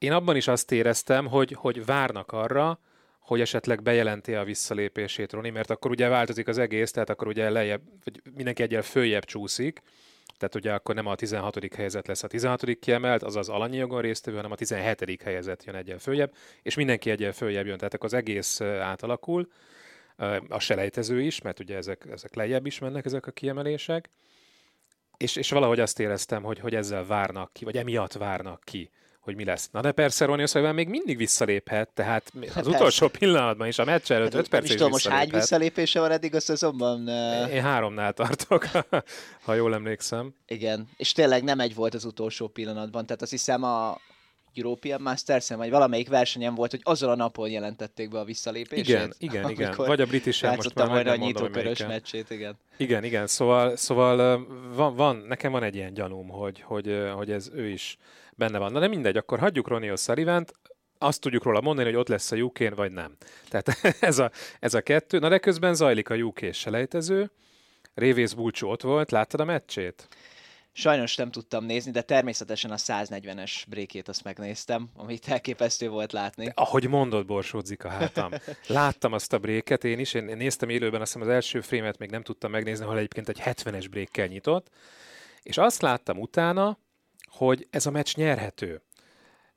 én 0.00 0.12
abban 0.12 0.36
is 0.36 0.48
azt 0.48 0.72
éreztem, 0.72 1.26
hogy, 1.26 1.52
hogy 1.52 1.84
várnak 1.84 2.32
arra, 2.32 2.80
hogy 3.18 3.40
esetleg 3.40 3.82
bejelenti 3.82 4.34
a 4.34 4.44
visszalépését 4.44 5.32
Roni, 5.32 5.50
mert 5.50 5.70
akkor 5.70 5.90
ugye 5.90 6.08
változik 6.08 6.48
az 6.48 6.58
egész, 6.58 6.90
tehát 6.90 7.10
akkor 7.10 7.26
ugye 7.26 7.50
lejjebb, 7.50 7.82
vagy 8.04 8.20
mindenki 8.34 8.62
egyel 8.62 8.82
följebb 8.82 9.24
csúszik, 9.24 9.80
tehát 10.38 10.54
ugye 10.54 10.72
akkor 10.72 10.94
nem 10.94 11.06
a 11.06 11.14
16. 11.14 11.74
helyzet 11.74 12.06
lesz 12.06 12.22
a 12.22 12.26
16. 12.26 12.78
kiemelt, 12.78 13.22
azaz 13.22 13.48
alanyi 13.48 13.76
jogon 13.76 14.00
résztvevő, 14.00 14.36
hanem 14.36 14.52
a 14.52 14.56
17. 14.56 15.22
helyzet 15.22 15.64
jön 15.64 15.74
egyel 15.74 15.98
följebb, 15.98 16.34
és 16.62 16.74
mindenki 16.74 17.10
egyel 17.10 17.32
följebb 17.32 17.66
jön, 17.66 17.76
tehát 17.76 17.94
akkor 17.94 18.06
az 18.06 18.14
egész 18.14 18.60
átalakul, 18.60 19.50
a 20.48 20.58
selejtező 20.58 21.20
is, 21.20 21.40
mert 21.40 21.60
ugye 21.60 21.76
ezek, 21.76 22.06
ezek 22.10 22.34
lejjebb 22.34 22.66
is 22.66 22.78
mennek 22.78 23.04
ezek 23.04 23.26
a 23.26 23.30
kiemelések, 23.30 24.10
és, 25.16 25.36
és 25.36 25.50
valahogy 25.50 25.80
azt 25.80 26.00
éreztem, 26.00 26.42
hogy, 26.42 26.58
hogy 26.58 26.74
ezzel 26.74 27.06
várnak 27.06 27.52
ki, 27.52 27.64
vagy 27.64 27.76
emiatt 27.76 28.12
várnak 28.12 28.60
ki 28.64 28.90
hogy 29.20 29.36
mi 29.36 29.44
lesz. 29.44 29.68
Na 29.72 29.80
de 29.80 29.92
persze 29.92 30.24
Ronnie 30.24 30.44
O'Sullivan 30.46 30.74
még 30.74 30.88
mindig 30.88 31.16
visszaléphet, 31.16 31.88
tehát 31.88 32.30
az 32.34 32.40
persze. 32.54 32.70
utolsó 32.70 33.08
pillanatban 33.08 33.66
is, 33.66 33.78
a 33.78 33.84
meccs 33.84 34.12
előtt 34.12 34.34
5 34.34 34.48
perc 34.48 34.64
is 34.64 34.70
tudom, 34.70 34.90
most 34.90 35.08
hány 35.08 35.28
visszalépése 35.30 36.00
van 36.00 36.10
eddig 36.10 36.34
a 36.34 36.40
szezonban? 36.40 37.08
Én 37.48 37.62
háromnál 37.62 38.12
tartok, 38.12 38.68
ha 39.44 39.54
jól 39.54 39.74
emlékszem. 39.74 40.34
Igen, 40.46 40.88
és 40.96 41.12
tényleg 41.12 41.44
nem 41.44 41.60
egy 41.60 41.74
volt 41.74 41.94
az 41.94 42.04
utolsó 42.04 42.48
pillanatban, 42.48 43.06
tehát 43.06 43.22
azt 43.22 43.30
hiszem 43.30 43.62
a 43.62 44.00
European 44.54 45.00
masters 45.00 45.48
vagy 45.48 45.70
valamelyik 45.70 46.08
versenyen 46.08 46.54
volt, 46.54 46.70
hogy 46.70 46.80
azon 46.82 47.10
a 47.10 47.14
napon 47.14 47.50
jelentették 47.50 48.10
be 48.10 48.18
a 48.18 48.24
visszalépését. 48.24 48.88
Igen, 48.88 49.12
igen, 49.18 49.50
igen. 49.50 49.74
Vagy 49.76 50.00
a 50.00 50.06
British 50.06 50.56
most 50.56 50.74
már 50.74 50.88
majd 50.88 51.06
a 51.06 51.16
nyitókörös 51.16 51.78
meccsét, 51.78 52.30
igen. 52.30 52.58
Igen, 52.76 53.04
igen, 53.04 53.26
szóval, 53.26 53.76
szóval 53.76 54.46
van, 54.74 54.94
van, 54.96 55.16
nekem 55.16 55.52
van 55.52 55.62
egy 55.62 55.74
ilyen 55.74 55.94
gyanúm, 55.94 56.28
hogy, 56.28 56.60
hogy, 56.60 57.10
hogy 57.14 57.30
ez 57.30 57.50
ő 57.54 57.68
is 57.68 57.98
benne 58.40 58.58
van. 58.58 58.72
Na 58.72 58.80
de 58.80 58.88
mindegy, 58.88 59.16
akkor 59.16 59.38
hagyjuk 59.38 59.68
Ronnie 59.68 59.92
o'sullivan 59.92 60.46
azt 60.98 61.20
tudjuk 61.20 61.42
róla 61.42 61.60
mondani, 61.60 61.88
hogy 61.88 61.98
ott 61.98 62.08
lesz 62.08 62.30
a 62.30 62.36
uk 62.36 62.58
vagy 62.74 62.92
nem. 62.92 63.16
Tehát 63.48 63.78
ez 64.10 64.18
a, 64.18 64.30
ez 64.60 64.74
a 64.74 64.80
kettő. 64.80 65.18
Na 65.18 65.28
de 65.28 65.38
közben 65.38 65.74
zajlik 65.74 66.10
a 66.10 66.14
UK 66.14 66.40
selejtező. 66.52 67.30
Révész 67.94 68.32
Bulcsú 68.32 68.68
ott 68.68 68.82
volt, 68.82 69.10
láttad 69.10 69.40
a 69.40 69.44
meccsét? 69.44 70.08
Sajnos 70.72 71.16
nem 71.16 71.30
tudtam 71.30 71.64
nézni, 71.64 71.90
de 71.90 72.02
természetesen 72.02 72.70
a 72.70 72.76
140-es 72.76 73.52
brékét 73.68 74.08
azt 74.08 74.24
megnéztem, 74.24 74.90
amit 74.96 75.28
elképesztő 75.28 75.88
volt 75.88 76.12
látni. 76.12 76.44
De 76.44 76.52
ahogy 76.54 76.88
mondod, 76.88 77.26
borsódzik 77.26 77.84
a 77.84 77.88
hátam. 77.88 78.30
Láttam 78.66 79.12
azt 79.12 79.32
a 79.32 79.38
bréket 79.38 79.84
én 79.84 79.98
is, 79.98 80.14
én 80.14 80.24
néztem 80.24 80.68
élőben, 80.68 81.00
azt 81.00 81.12
hiszem 81.12 81.28
az 81.28 81.34
első 81.34 81.60
frémet 81.60 81.98
még 81.98 82.10
nem 82.10 82.22
tudtam 82.22 82.50
megnézni, 82.50 82.84
ahol 82.84 82.96
egyébként 82.96 83.28
egy 83.28 83.40
70-es 83.44 83.86
brékkel 83.90 84.26
nyitott, 84.26 84.68
és 85.42 85.58
azt 85.58 85.82
láttam 85.82 86.18
utána, 86.18 86.78
hogy 87.30 87.66
ez 87.70 87.86
a 87.86 87.90
meccs 87.90 88.14
nyerhető. 88.14 88.82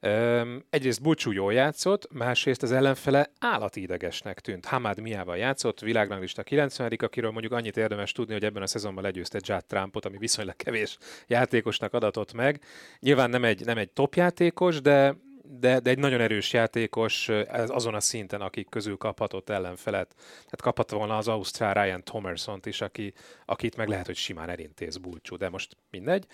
Um, 0.07 0.65
egyrészt 0.69 1.01
Bucsú 1.01 1.31
jól 1.31 1.53
játszott, 1.53 2.11
másrészt 2.11 2.63
az 2.63 2.71
ellenfele 2.71 3.31
állati 3.39 3.81
idegesnek 3.81 4.39
tűnt. 4.39 4.65
Hamad 4.65 4.99
Miával 4.99 5.37
játszott, 5.37 5.79
világranglista 5.79 6.43
90 6.43 6.91
akiről 6.97 7.31
mondjuk 7.31 7.53
annyit 7.53 7.77
érdemes 7.77 8.11
tudni, 8.11 8.33
hogy 8.33 8.43
ebben 8.43 8.61
a 8.61 8.67
szezonban 8.67 9.03
legyőzte 9.03 9.39
Judd 9.41 9.61
Trumpot, 9.67 10.05
ami 10.05 10.17
viszonylag 10.17 10.55
kevés 10.55 10.97
játékosnak 11.27 11.93
adatott 11.93 12.33
meg. 12.33 12.61
Nyilván 12.99 13.29
nem 13.29 13.43
egy, 13.43 13.65
nem 13.65 13.77
egy 13.77 13.89
top 13.89 14.15
játékos, 14.15 14.81
de, 14.81 15.15
de, 15.41 15.79
de 15.79 15.89
egy 15.89 15.99
nagyon 15.99 16.21
erős 16.21 16.53
játékos 16.53 17.29
azon 17.67 17.95
a 17.95 17.99
szinten, 17.99 18.41
akik 18.41 18.69
közül 18.69 18.97
kaphatott 18.97 19.49
ellenfelet. 19.49 20.13
Tehát 20.15 20.61
kaphatta 20.61 20.97
volna 20.97 21.17
az 21.17 21.27
Ausztrál 21.27 21.73
Ryan 21.73 22.03
thomerson 22.03 22.59
is, 22.63 22.81
aki, 22.81 23.13
akit 23.45 23.75
meg 23.75 23.87
lehet, 23.87 24.05
hogy 24.05 24.15
simán 24.15 24.49
elintéz 24.49 24.97
Bulcsú, 24.97 25.37
de 25.37 25.49
most 25.49 25.77
mindegy. 25.89 26.25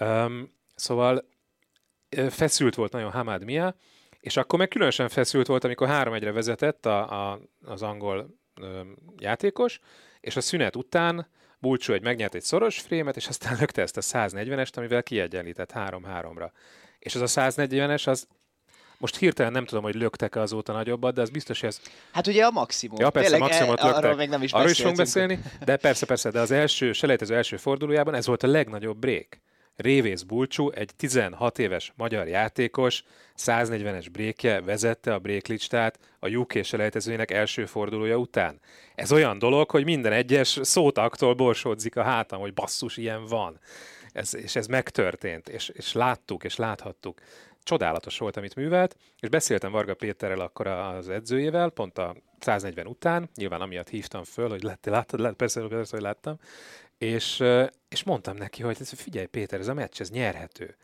Um, 0.00 0.56
Szóval 0.78 1.28
feszült 2.28 2.74
volt 2.74 2.92
nagyon 2.92 3.10
Hamad 3.10 3.44
Mia, 3.44 3.74
és 4.20 4.36
akkor 4.36 4.58
meg 4.58 4.68
különösen 4.68 5.08
feszült 5.08 5.46
volt, 5.46 5.64
amikor 5.64 5.88
3-1-re 5.90 6.32
vezetett 6.32 6.86
a, 6.86 7.30
a, 7.30 7.40
az 7.64 7.82
angol 7.82 8.38
ö, 8.60 8.80
játékos, 9.18 9.80
és 10.20 10.36
a 10.36 10.40
szünet 10.40 10.76
után 10.76 11.28
Bulcsú 11.58 11.92
egy 11.92 12.02
megnyert 12.02 12.34
egy 12.34 12.42
szoros 12.42 12.80
frémet, 12.80 13.16
és 13.16 13.28
aztán 13.28 13.56
lökte 13.60 13.82
ezt 13.82 13.96
a 13.96 14.00
140-est, 14.00 14.76
amivel 14.76 15.02
kiegyenlített 15.02 15.72
3-3-ra. 15.74 16.50
És 16.98 17.14
az 17.14 17.36
a 17.36 17.40
140-es, 17.50 18.08
az 18.08 18.26
most 18.98 19.16
hirtelen 19.16 19.52
nem 19.52 19.64
tudom, 19.64 19.82
hogy 19.82 19.94
löktek-e 19.94 20.40
azóta 20.40 20.72
nagyobbat, 20.72 21.14
de 21.14 21.20
az 21.20 21.30
biztos, 21.30 21.60
hogy 21.60 21.68
ez... 21.68 21.80
Hát 22.12 22.26
ugye 22.26 22.44
a 22.44 22.50
maximum. 22.50 23.00
Ja, 23.00 23.10
persze, 23.10 23.30
Tényleg, 23.30 23.48
maximumot 23.48 23.82
löktek. 23.82 24.04
Arról 24.04 24.16
még 24.16 24.28
nem 24.28 24.42
is 24.42 24.52
Arról 24.52 24.70
is 24.70 24.78
fogunk 24.78 24.96
beszélni, 24.96 25.40
de 25.64 25.76
persze, 25.76 26.06
persze, 26.06 26.30
de 26.30 26.40
az 26.40 26.50
első, 26.50 26.92
selejtező 26.92 27.34
első 27.34 27.56
fordulójában 27.56 28.14
ez 28.14 28.26
volt 28.26 28.42
a 28.42 28.46
legnagyobb 28.46 28.98
break. 28.98 29.40
Révész 29.78 30.22
Bulcsú, 30.22 30.70
egy 30.70 30.90
16 30.96 31.58
éves 31.58 31.92
magyar 31.96 32.28
játékos, 32.28 33.04
140-es 33.36 34.06
brékje 34.12 34.60
vezette 34.60 35.14
a 35.14 35.18
bréklistát 35.18 35.98
a 36.18 36.28
UK 36.28 36.52
selejtezőjének 36.62 37.30
első 37.30 37.66
fordulója 37.66 38.16
után. 38.16 38.60
Ez 38.94 39.12
olyan 39.12 39.38
dolog, 39.38 39.70
hogy 39.70 39.84
minden 39.84 40.12
egyes 40.12 40.58
szótaktól 40.62 41.34
borsódzik 41.34 41.96
a 41.96 42.02
hátam, 42.02 42.40
hogy 42.40 42.54
basszus, 42.54 42.96
ilyen 42.96 43.24
van. 43.26 43.60
Ez, 44.12 44.34
és 44.34 44.56
ez 44.56 44.66
megtörtént, 44.66 45.48
és, 45.48 45.68
és 45.68 45.92
láttuk, 45.92 46.44
és 46.44 46.56
láthattuk. 46.56 47.20
csodálatos 47.62 48.18
volt, 48.18 48.36
amit 48.36 48.54
művelt, 48.54 48.96
és 49.20 49.28
beszéltem 49.28 49.72
Varga 49.72 49.94
Péterrel 49.94 50.40
akkor 50.40 50.66
az 50.66 51.08
edzőjével, 51.08 51.70
pont 51.70 51.98
a 51.98 52.16
140 52.38 52.86
után, 52.86 53.30
nyilván 53.34 53.60
amiatt 53.60 53.88
hívtam 53.88 54.24
föl, 54.24 54.48
hogy 54.48 54.62
lett, 54.62 54.86
láttad, 54.86 55.20
lát, 55.20 55.34
persze, 55.34 55.60
persze, 55.60 55.96
hogy 55.96 56.04
láttam, 56.04 56.38
és, 56.98 57.44
és 57.88 58.02
mondtam 58.04 58.36
neki, 58.36 58.62
hogy 58.62 58.76
figyelj 58.82 59.26
Péter, 59.26 59.60
ez 59.60 59.68
a 59.68 59.74
meccs, 59.74 60.00
ez 60.00 60.10
nyerhető. 60.10 60.76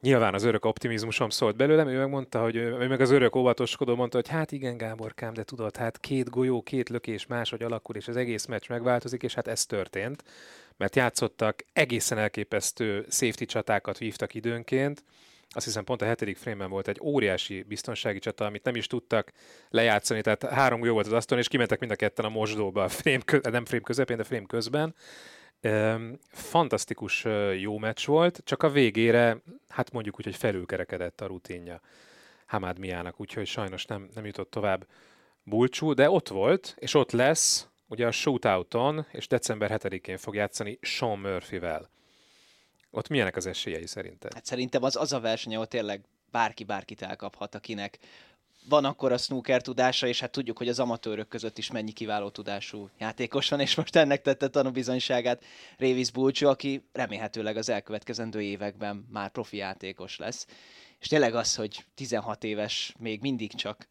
Nyilván 0.00 0.34
az 0.34 0.42
örök 0.42 0.64
optimizmusom 0.64 1.30
szólt 1.30 1.56
belőlem, 1.56 1.88
ő 1.88 1.98
meg 1.98 2.08
mondta, 2.08 2.42
hogy 2.42 2.56
ő 2.56 2.86
meg 2.88 3.00
az 3.00 3.10
örök 3.10 3.36
óvatoskodó 3.36 3.94
mondta, 3.94 4.16
hogy 4.16 4.28
hát 4.28 4.52
igen, 4.52 4.76
Gáborkám, 4.76 5.34
de 5.34 5.42
tudod, 5.42 5.76
hát 5.76 5.98
két 5.98 6.30
golyó, 6.30 6.62
két 6.62 6.88
lökés 6.88 7.26
máshogy 7.26 7.62
alakul, 7.62 7.96
és 7.96 8.08
az 8.08 8.16
egész 8.16 8.46
meccs 8.46 8.68
megváltozik, 8.68 9.22
és 9.22 9.34
hát 9.34 9.46
ez 9.46 9.66
történt, 9.66 10.24
mert 10.76 10.96
játszottak 10.96 11.64
egészen 11.72 12.18
elképesztő 12.18 13.06
safety 13.10 13.44
csatákat 13.44 13.98
vívtak 13.98 14.34
időnként, 14.34 15.04
azt 15.54 15.64
hiszem 15.64 15.84
pont 15.84 16.02
a 16.02 16.04
hetedik 16.04 16.36
frame 16.36 16.66
volt 16.66 16.88
egy 16.88 17.00
óriási 17.02 17.62
biztonsági 17.62 18.18
csata, 18.18 18.44
amit 18.44 18.64
nem 18.64 18.76
is 18.76 18.86
tudtak 18.86 19.32
lejátszani, 19.68 20.20
tehát 20.20 20.44
három 20.44 20.84
jó 20.84 20.92
volt 20.92 21.06
az 21.06 21.12
asztalon, 21.12 21.42
és 21.42 21.48
kimentek 21.48 21.78
mind 21.78 21.92
a 21.92 21.96
ketten 21.96 22.24
a 22.24 22.28
mosdóba, 22.28 22.84
a 22.84 22.88
frame 22.88 23.22
kö- 23.24 23.50
nem 23.50 23.64
frame 23.64 23.82
közepén, 23.82 24.16
de 24.16 24.24
frame 24.24 24.46
közben. 24.46 24.94
Fantasztikus 26.30 27.24
jó 27.58 27.78
meccs 27.78 28.06
volt, 28.06 28.40
csak 28.44 28.62
a 28.62 28.70
végére, 28.70 29.42
hát 29.68 29.92
mondjuk 29.92 30.18
úgy, 30.18 30.24
hogy 30.24 30.36
felülkerekedett 30.36 31.20
a 31.20 31.26
rutinja 31.26 31.80
Hamad 32.46 32.78
Miának, 32.78 33.20
úgyhogy 33.20 33.46
sajnos 33.46 33.84
nem, 33.84 34.08
nem 34.14 34.26
jutott 34.26 34.50
tovább 34.50 34.86
Bulcsú, 35.42 35.92
de 35.92 36.10
ott 36.10 36.28
volt, 36.28 36.74
és 36.78 36.94
ott 36.94 37.10
lesz, 37.10 37.68
ugye 37.88 38.06
a 38.06 38.10
shootouton, 38.10 39.06
és 39.10 39.26
december 39.26 39.80
7-én 39.82 40.16
fog 40.16 40.34
játszani 40.34 40.78
Sean 40.80 41.18
Murphy-vel. 41.18 41.90
Ott 42.96 43.08
milyenek 43.08 43.36
az 43.36 43.46
esélyei 43.46 43.86
szerinted? 43.86 44.34
Hát 44.34 44.44
szerintem 44.44 44.82
az 44.82 44.96
az 44.96 45.12
a 45.12 45.20
verseny, 45.20 45.54
ahol 45.54 45.66
tényleg 45.66 46.04
bárki 46.30 46.64
bárkit 46.64 47.02
elkaphat, 47.02 47.54
akinek 47.54 47.98
van 48.68 48.84
akkor 48.84 49.12
a 49.12 49.18
snooker 49.18 49.62
tudása, 49.62 50.06
és 50.06 50.20
hát 50.20 50.30
tudjuk, 50.30 50.58
hogy 50.58 50.68
az 50.68 50.78
amatőrök 50.78 51.28
között 51.28 51.58
is 51.58 51.70
mennyi 51.70 51.92
kiváló 51.92 52.28
tudású 52.28 52.90
játékos 52.98 53.48
van, 53.48 53.60
és 53.60 53.74
most 53.74 53.96
ennek 53.96 54.22
tette 54.22 54.48
tanúbizonyságát 54.48 55.44
Révis 55.76 56.10
Bulcsú, 56.10 56.46
aki 56.46 56.88
remélhetőleg 56.92 57.56
az 57.56 57.68
elkövetkezendő 57.68 58.42
években 58.42 59.06
már 59.10 59.30
profi 59.30 59.56
játékos 59.56 60.16
lesz. 60.16 60.46
És 61.00 61.06
tényleg 61.06 61.34
az, 61.34 61.54
hogy 61.54 61.84
16 61.94 62.44
éves 62.44 62.94
még 62.98 63.20
mindig 63.20 63.54
csak 63.54 63.86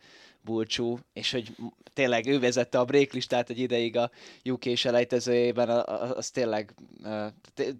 Bulcsú, 0.45 0.99
és 1.13 1.31
hogy 1.31 1.55
tényleg 1.93 2.27
ő 2.27 2.39
vezette 2.39 2.79
a 2.79 2.85
breaklistát 2.85 3.49
egy 3.49 3.59
ideig 3.59 3.97
a 3.97 4.11
UK 4.43 4.63
selejtezőjében, 4.75 5.69
az 5.69 6.29
tényleg, 6.29 6.73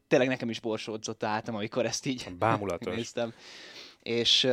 tényleg 0.07 0.27
nekem 0.27 0.49
is 0.49 0.59
borsódzott 0.59 1.23
át, 1.23 1.47
amikor 1.47 1.85
ezt 1.85 2.05
így 2.05 2.27
Bámulatos. 2.39 2.95
néztem. 2.95 3.33
És 3.99 4.47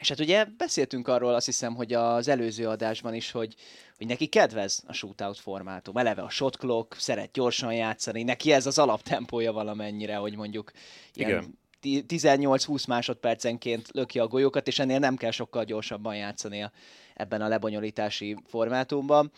és 0.00 0.08
hát 0.08 0.20
ugye 0.20 0.44
beszéltünk 0.56 1.08
arról 1.08 1.34
azt 1.34 1.46
hiszem, 1.46 1.74
hogy 1.74 1.92
az 1.92 2.28
előző 2.28 2.68
adásban 2.68 3.14
is, 3.14 3.30
hogy, 3.30 3.54
hogy 3.96 4.06
neki 4.06 4.26
kedvez 4.26 4.82
a 4.86 4.92
shootout 4.92 5.38
formátum. 5.38 5.96
Eleve 5.96 6.22
a 6.22 6.30
shot 6.30 6.56
clock, 6.56 6.94
szeret 6.94 7.32
gyorsan 7.32 7.74
játszani, 7.74 8.22
neki 8.22 8.52
ez 8.52 8.66
az 8.66 8.78
alaptempója 8.78 9.52
valamennyire, 9.52 10.16
hogy 10.16 10.36
mondjuk 10.36 10.70
Igen. 11.14 11.58
18-20 11.82 12.88
másodpercenként 12.88 13.88
löki 13.92 14.18
a 14.18 14.26
golyókat, 14.26 14.66
és 14.66 14.78
ennél 14.78 14.98
nem 14.98 15.16
kell 15.16 15.30
sokkal 15.30 15.64
gyorsabban 15.64 16.16
játszania 16.16 16.72
ebben 17.20 17.40
a 17.40 17.48
lebonyolítási 17.48 18.36
formátumban. 18.46 19.32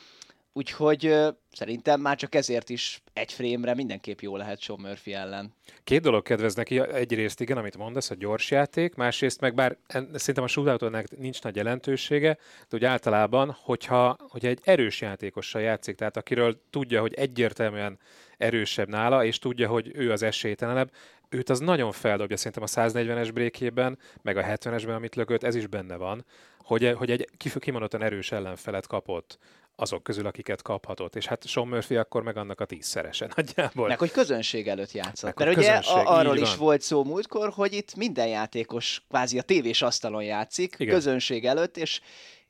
Úgyhogy 0.55 1.17
szerintem 1.53 2.01
már 2.01 2.17
csak 2.17 2.35
ezért 2.35 2.69
is 2.69 3.03
egy 3.13 3.33
frémre 3.33 3.75
mindenképp 3.75 4.21
jó 4.21 4.37
lehet 4.37 4.61
Sean 4.61 4.81
Murphy 4.81 5.13
ellen. 5.13 5.55
Két 5.85 6.01
dolog 6.03 6.23
kedvez 6.23 6.55
neki. 6.55 6.81
Egyrészt 6.81 7.41
igen, 7.41 7.57
amit 7.57 7.77
mondasz, 7.77 8.11
a 8.11 8.15
gyors 8.15 8.51
játék, 8.51 8.95
másrészt 8.95 9.41
meg 9.41 9.55
bár 9.55 9.77
szerintem 10.15 10.45
a 10.45 10.47
shootoutnak 10.47 11.19
nincs 11.19 11.43
nagy 11.43 11.57
jelentősége, 11.57 12.39
de 12.69 12.77
úgy 12.77 12.85
általában, 12.85 13.57
hogyha, 13.63 14.17
hogyha 14.29 14.49
egy 14.49 14.61
erős 14.65 15.01
játékossal 15.01 15.63
játszik, 15.63 15.97
tehát 15.97 16.17
akiről 16.17 16.61
tudja, 16.71 17.01
hogy 17.01 17.15
egyértelműen 17.15 17.99
erősebb 18.43 18.89
nála, 18.89 19.25
és 19.25 19.39
tudja, 19.39 19.69
hogy 19.69 19.91
ő 19.95 20.13
az 20.13 20.23
esélytelenebb, 20.23 20.91
őt 21.29 21.51
az 21.51 21.59
nagyon 21.59 21.93
feldobja 21.93 22.37
szerintem 22.37 22.63
a 22.63 22.67
140-es 22.67 23.31
brékében, 23.35 23.99
meg 24.23 24.37
a 24.37 24.43
70-esben, 24.43 24.95
amit 24.95 25.15
lökött, 25.15 25.43
ez 25.43 25.55
is 25.55 25.67
benne 25.67 25.97
van, 25.97 26.25
hogy, 26.59 26.93
hogy 26.97 27.11
egy 27.11 27.29
kimondottan 27.59 28.03
erős 28.03 28.33
ellenfelet 28.33 28.87
kapott 28.87 29.39
azok 29.77 30.03
közül, 30.03 30.27
akiket 30.27 30.63
kaphatott. 30.63 31.17
És 31.17 31.27
hát 31.27 31.47
Sean 31.47 31.69
Murphy 31.69 31.97
akkor 31.97 32.23
meg 32.23 32.37
annak 32.37 32.61
a 32.61 32.65
tízszerese 32.65 33.29
nagyjából. 33.37 33.89
Meg 33.89 33.99
hogy 33.99 34.11
közönség 34.11 34.69
előtt 34.69 34.93
játszott. 34.93 35.37
Meg, 35.37 35.47
Mert 35.47 35.59
ugye 35.59 35.77
közönség, 35.77 36.03
arról 36.07 36.37
is 36.37 36.49
van. 36.49 36.59
volt 36.59 36.81
szó 36.81 37.05
múltkor, 37.05 37.51
hogy 37.51 37.73
itt 37.73 37.95
minden 37.95 38.27
játékos 38.27 39.03
kvázi 39.09 39.39
a 39.39 39.43
tévés 39.43 39.83
asztalon 39.83 40.23
játszik, 40.23 40.75
Igen. 40.79 40.95
közönség 40.95 41.47
előtt, 41.47 41.77
és 41.77 42.01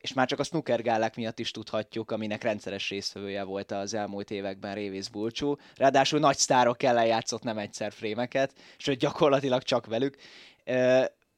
és 0.02 0.12
már 0.12 0.26
csak 0.26 0.38
a 0.38 0.42
snooker 0.42 0.82
gálák 0.82 1.16
miatt 1.16 1.38
is 1.38 1.50
tudhatjuk, 1.50 2.10
aminek 2.10 2.42
rendszeres 2.42 2.90
résztvevője 2.90 3.42
volt 3.42 3.70
az 3.70 3.94
elmúlt 3.94 4.30
években 4.30 4.74
Révész 4.74 5.08
Bulcsú. 5.08 5.56
Ráadásul 5.76 6.18
nagy 6.18 6.36
sztárok 6.36 6.82
ellen 6.82 7.06
játszott 7.06 7.42
nem 7.42 7.58
egyszer 7.58 7.92
frémeket, 7.92 8.52
sőt 8.76 8.98
gyakorlatilag 8.98 9.62
csak 9.62 9.86
velük. 9.86 10.16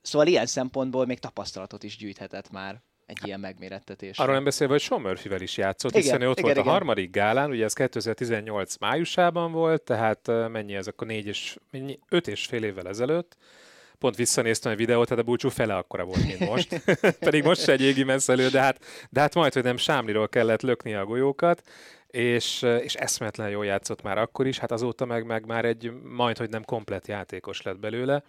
Szóval 0.02 0.26
ilyen 0.26 0.46
szempontból 0.46 1.06
még 1.06 1.18
tapasztalatot 1.18 1.82
is 1.82 1.96
gyűjthetett 1.96 2.50
már 2.50 2.80
egy 3.06 3.18
ilyen 3.22 3.40
megmérettetés. 3.40 4.18
Arról 4.18 4.34
nem 4.34 4.44
beszélve, 4.44 4.72
hogy 4.72 4.82
Sean 4.82 5.00
Murphy-vel 5.00 5.40
is 5.40 5.56
játszott, 5.56 5.90
igen, 5.90 6.02
hiszen 6.02 6.20
ő 6.20 6.28
ott 6.28 6.38
igen, 6.38 6.44
volt 6.44 6.56
igen. 6.56 6.68
a 6.68 6.72
harmadik 6.72 7.10
gálán, 7.10 7.50
ugye 7.50 7.64
ez 7.64 7.72
2018 7.72 8.76
májusában 8.76 9.52
volt, 9.52 9.82
tehát 9.82 10.26
mennyi 10.26 10.74
ez 10.74 10.86
akkor 10.86 11.06
négy 11.06 11.26
és, 11.26 11.58
öt 12.08 12.28
és 12.28 12.46
fél 12.46 12.64
évvel 12.64 12.88
ezelőtt. 12.88 13.36
Pont 13.98 14.16
visszanéztem 14.16 14.72
a 14.72 14.76
videót, 14.76 15.08
tehát 15.08 15.22
a 15.22 15.26
búcsú 15.26 15.48
fele 15.48 15.76
akkora 15.76 16.04
volt, 16.04 16.24
mint 16.26 16.38
most. 16.38 16.80
Pedig 17.18 17.42
most 17.42 17.62
se 17.62 17.72
egy 17.72 17.80
égi 17.80 18.02
messzelő, 18.02 18.48
de 18.48 18.60
hát, 18.60 18.84
de 19.10 19.20
hát 19.20 19.34
majd, 19.34 19.52
hogy 19.52 19.62
nem 19.62 19.76
Sámliról 19.76 20.28
kellett 20.28 20.62
lökni 20.62 20.94
a 20.94 21.04
golyókat, 21.04 21.62
és, 22.06 22.62
és 22.62 22.94
eszmetlen 22.94 23.50
jól 23.50 23.64
játszott 23.64 24.02
már 24.02 24.18
akkor 24.18 24.46
is, 24.46 24.58
hát 24.58 24.72
azóta 24.72 25.04
meg, 25.04 25.26
meg 25.26 25.46
már 25.46 25.64
egy 25.64 25.92
majd, 26.02 26.36
hogy 26.36 26.50
nem 26.50 26.64
komplet 26.64 27.08
játékos 27.08 27.62
lett 27.62 27.78
belőle. 27.78 28.22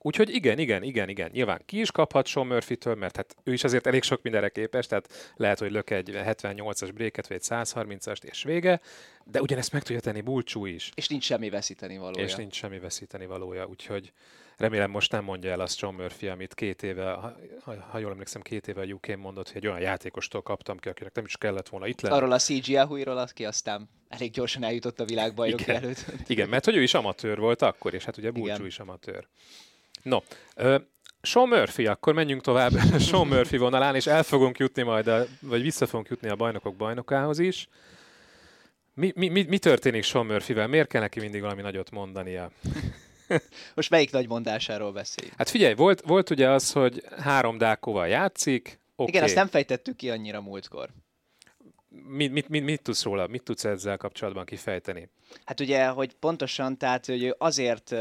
Úgyhogy 0.00 0.34
igen, 0.34 0.58
igen, 0.58 0.82
igen, 0.82 1.08
igen. 1.08 1.30
Nyilván 1.32 1.62
ki 1.66 1.80
is 1.80 1.90
kaphat 1.90 2.26
Sean 2.26 2.46
Murphy-től, 2.46 2.94
mert 2.94 3.16
hát 3.16 3.36
ő 3.44 3.52
is 3.52 3.64
azért 3.64 3.86
elég 3.86 4.02
sok 4.02 4.22
mindenre 4.22 4.48
képes, 4.48 4.86
tehát 4.86 5.32
lehet, 5.36 5.58
hogy 5.58 5.70
lök 5.70 5.90
egy 5.90 6.10
78-as 6.14 6.90
bréket, 6.94 7.28
vagy 7.28 7.36
egy 7.36 7.46
130-ast, 7.48 8.22
és 8.22 8.42
vége, 8.42 8.80
de 9.24 9.40
ugyanezt 9.40 9.72
meg 9.72 9.82
tudja 9.82 10.00
tenni 10.00 10.20
Bulcsú 10.20 10.66
is. 10.66 10.90
És 10.94 11.08
nincs 11.08 11.24
semmi 11.24 11.50
veszíteni 11.50 11.98
valója. 11.98 12.24
És 12.24 12.34
nincs 12.34 12.54
semmi 12.54 12.78
veszíteni 12.78 13.26
valója, 13.26 13.66
úgyhogy 13.66 14.12
remélem 14.58 14.90
most 14.90 15.12
nem 15.12 15.24
mondja 15.24 15.50
el 15.50 15.60
azt 15.60 15.76
Sean 15.76 15.94
Murphy, 15.94 16.28
amit 16.28 16.54
két 16.54 16.82
éve, 16.82 17.12
ha, 17.12 17.74
ha 17.90 17.98
jól 17.98 18.10
emlékszem, 18.10 18.42
két 18.42 18.68
éve 18.68 18.80
a 18.80 18.84
uk 18.84 19.16
mondott, 19.16 19.46
hogy 19.46 19.56
egy 19.56 19.66
olyan 19.66 19.80
játékostól 19.80 20.42
kaptam 20.42 20.78
ki, 20.78 20.88
akinek 20.88 21.14
nem 21.14 21.24
is 21.24 21.36
kellett 21.36 21.68
volna 21.68 21.86
itt 21.86 22.00
lenni. 22.00 22.14
Arról 22.14 22.32
a 22.32 22.38
CG 22.38 22.74
Ahui-ról, 22.74 23.18
aki 23.18 23.44
aztán 23.44 23.88
elég 24.08 24.30
gyorsan 24.30 24.64
eljutott 24.64 25.00
a 25.00 25.04
világbajnok 25.04 25.60
Igen. 25.60 25.76
előtt. 25.76 26.04
Igen, 26.26 26.48
mert 26.48 26.64
hogy 26.64 26.76
ő 26.76 26.82
is 26.82 26.94
amatőr 26.94 27.38
volt 27.38 27.62
akkor, 27.62 27.94
és 27.94 28.04
hát 28.04 28.16
ugye 28.16 28.30
Bulcsú 28.30 28.64
is 28.64 28.78
amatőr. 28.78 29.26
No, 30.02 30.18
uh, 30.56 30.80
Sean 31.22 31.48
Murphy, 31.48 31.86
akkor 31.86 32.14
menjünk 32.14 32.42
tovább 32.42 32.72
Sean 33.08 33.26
Murphy 33.26 33.56
vonalán, 33.56 33.94
és 33.94 34.06
el 34.06 34.22
fogunk 34.22 34.58
jutni 34.58 34.82
majd, 34.82 35.06
a, 35.06 35.24
vagy 35.40 35.62
vissza 35.62 35.86
fogunk 35.86 36.08
jutni 36.08 36.28
a 36.28 36.36
bajnokok 36.36 36.76
bajnokához 36.76 37.38
is. 37.38 37.68
Mi, 38.94 39.12
mi, 39.16 39.28
mi, 39.28 39.42
mi 39.42 39.58
történik 39.58 40.02
Sean 40.02 40.26
Murphyvel? 40.26 40.66
Miért 40.66 40.88
kell 40.88 41.00
neki 41.00 41.20
mindig 41.20 41.40
valami 41.40 41.62
nagyot 41.62 41.90
mondania? 41.90 42.50
Most 43.74 43.90
melyik 43.90 44.10
nagy 44.10 44.28
mondásáról 44.28 44.92
beszél? 44.92 45.28
Hát 45.36 45.48
figyelj, 45.48 45.74
volt, 45.74 46.00
volt 46.00 46.30
ugye 46.30 46.50
az, 46.50 46.72
hogy 46.72 47.02
három 47.18 47.58
dákóval 47.58 48.08
játszik. 48.08 48.78
Okay. 48.96 49.12
Igen, 49.12 49.22
azt 49.22 49.34
nem 49.34 49.48
fejtettük 49.48 49.96
ki 49.96 50.10
annyira 50.10 50.40
múltkor. 50.40 50.88
Mit, 51.88 52.32
mit, 52.32 52.48
mit, 52.48 52.64
mit 52.64 52.82
tudsz 52.82 53.02
róla? 53.02 53.26
Mit 53.26 53.42
tudsz 53.42 53.64
ezzel 53.64 53.96
kapcsolatban 53.96 54.44
kifejteni? 54.44 55.08
Hát 55.44 55.60
ugye, 55.60 55.86
hogy 55.86 56.14
pontosan, 56.14 56.78
tehát 56.78 57.06
hogy 57.06 57.34
azért 57.38 57.94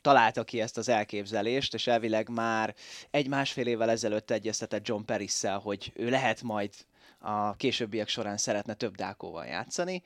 találta 0.00 0.44
ki 0.44 0.60
ezt 0.60 0.78
az 0.78 0.88
elképzelést, 0.88 1.74
és 1.74 1.86
elvileg 1.86 2.28
már 2.28 2.74
egy-másfél 3.10 3.66
évvel 3.66 3.90
ezelőtt 3.90 4.30
egyeztetett 4.30 4.86
John 4.86 5.04
paris 5.04 5.40
hogy 5.42 5.92
ő 5.94 6.08
lehet 6.10 6.42
majd 6.42 6.70
a 7.18 7.56
későbbiek 7.56 8.08
során 8.08 8.36
szeretne 8.36 8.74
több 8.74 8.94
dákóval 8.94 9.46
játszani, 9.46 10.02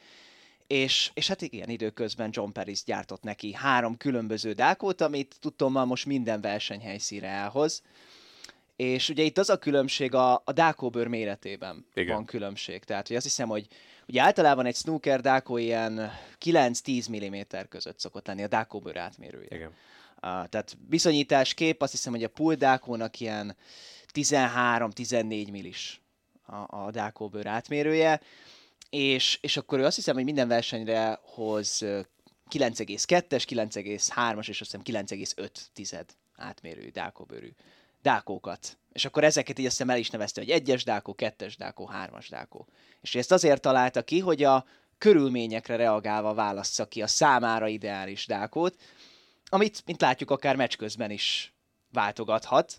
és, 0.67 1.11
és 1.15 1.29
hát 1.29 1.43
igen, 1.43 1.69
időközben 1.69 2.31
John 2.33 2.53
Paris 2.53 2.85
gyártott 2.85 3.23
neki 3.23 3.53
három 3.53 3.97
különböző 3.97 4.53
dákót, 4.53 5.01
amit 5.01 5.37
tudtommal 5.41 5.85
most 5.85 6.07
minden 6.07 6.41
versenyhelyszíre 6.41 7.29
elhoz. 7.29 7.83
És 8.77 9.09
ugye 9.09 9.23
itt 9.23 9.39
az 9.39 9.51
a 9.51 9.59
különbség, 9.59 10.15
a, 10.15 10.43
a 10.45 10.53
dákóbőr 10.53 11.07
méretében 11.07 11.87
igen. 11.95 12.15
van 12.15 12.25
különbség. 12.25 12.85
Tehát 12.85 13.07
hogy 13.07 13.17
azt 13.17 13.25
hiszem, 13.25 13.49
hogy 13.49 13.67
ugye 14.09 14.23
általában 14.23 14.67
egy 14.67 14.77
snooker 14.77 15.21
dákó 15.21 15.57
ilyen 15.57 16.11
9-10 16.45 17.11
mm 17.11 17.59
között 17.69 17.99
szokott 17.99 18.27
lenni 18.27 18.43
a 18.43 18.49
dákóbőr 18.49 18.97
átmérője. 18.97 19.47
Igen. 19.51 19.69
Uh, 19.69 20.49
tehát 20.49 20.77
viszonyítás 20.89 21.55
kép, 21.55 21.83
azt 21.83 21.93
hiszem, 21.93 22.13
hogy 22.13 22.25
a 22.25 22.29
pool 22.29 22.55
dákónak 22.55 23.21
ilyen 23.21 23.57
13-14 24.13 25.51
millis 25.51 26.01
a, 26.47 26.85
a 26.85 26.91
dákóbőr 26.91 27.47
átmérője, 27.47 28.21
és, 28.95 29.39
és 29.41 29.57
akkor 29.57 29.79
ő 29.79 29.85
azt 29.85 29.97
hiszem, 29.97 30.15
hogy 30.15 30.25
minden 30.25 30.49
versenyre 30.49 31.21
hoz 31.23 31.79
9,2-es, 32.51 33.45
9,3-as 33.49 34.49
és 34.49 34.61
azt 34.61 34.77
hiszem 34.83 35.07
9,5 35.07 35.51
tized 35.73 36.07
átmérő, 36.37 36.89
dákóbőrű 36.89 37.51
dákókat. 38.03 38.79
És 38.93 39.05
akkor 39.05 39.25
ezeket 39.25 39.59
így 39.59 39.67
aztán 39.67 39.91
el 39.91 39.99
is 39.99 40.11
nevezte, 40.11 40.41
hogy 40.41 40.51
egyes 40.51 40.85
dákó, 40.85 41.15
kettes 41.15 41.57
dákó, 41.57 41.87
hármas 41.87 42.29
dákó. 42.29 42.67
És 43.01 43.15
ezt 43.15 43.33
azért 43.33 43.61
találta 43.61 44.03
ki, 44.03 44.19
hogy 44.19 44.43
a 44.43 44.65
körülményekre 44.99 45.77
reagálva 45.77 46.35
válassza 46.35 46.89
ki 46.89 47.03
a 47.03 47.07
számára 47.07 47.69
ideális 47.69 48.27
dákót, 48.27 48.77
amit, 49.45 49.83
mint 49.87 50.01
látjuk, 50.01 50.31
akár 50.31 50.57
meccs 50.57 50.77
közben 50.77 51.11
is 51.11 51.55
váltogathat. 51.93 52.79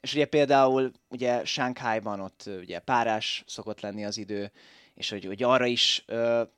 És 0.00 0.14
ugye 0.14 0.24
például 0.24 0.92
ugye 1.08 1.44
Shanghai-ban 1.44 2.20
ott 2.20 2.50
ugye 2.58 2.78
párás 2.78 3.44
szokott 3.46 3.80
lenni 3.80 4.04
az 4.04 4.16
idő, 4.16 4.52
és 4.94 5.10
hogy, 5.10 5.24
hogy 5.24 5.42
arra 5.42 5.66
is 5.66 6.04
uh, 6.08 6.48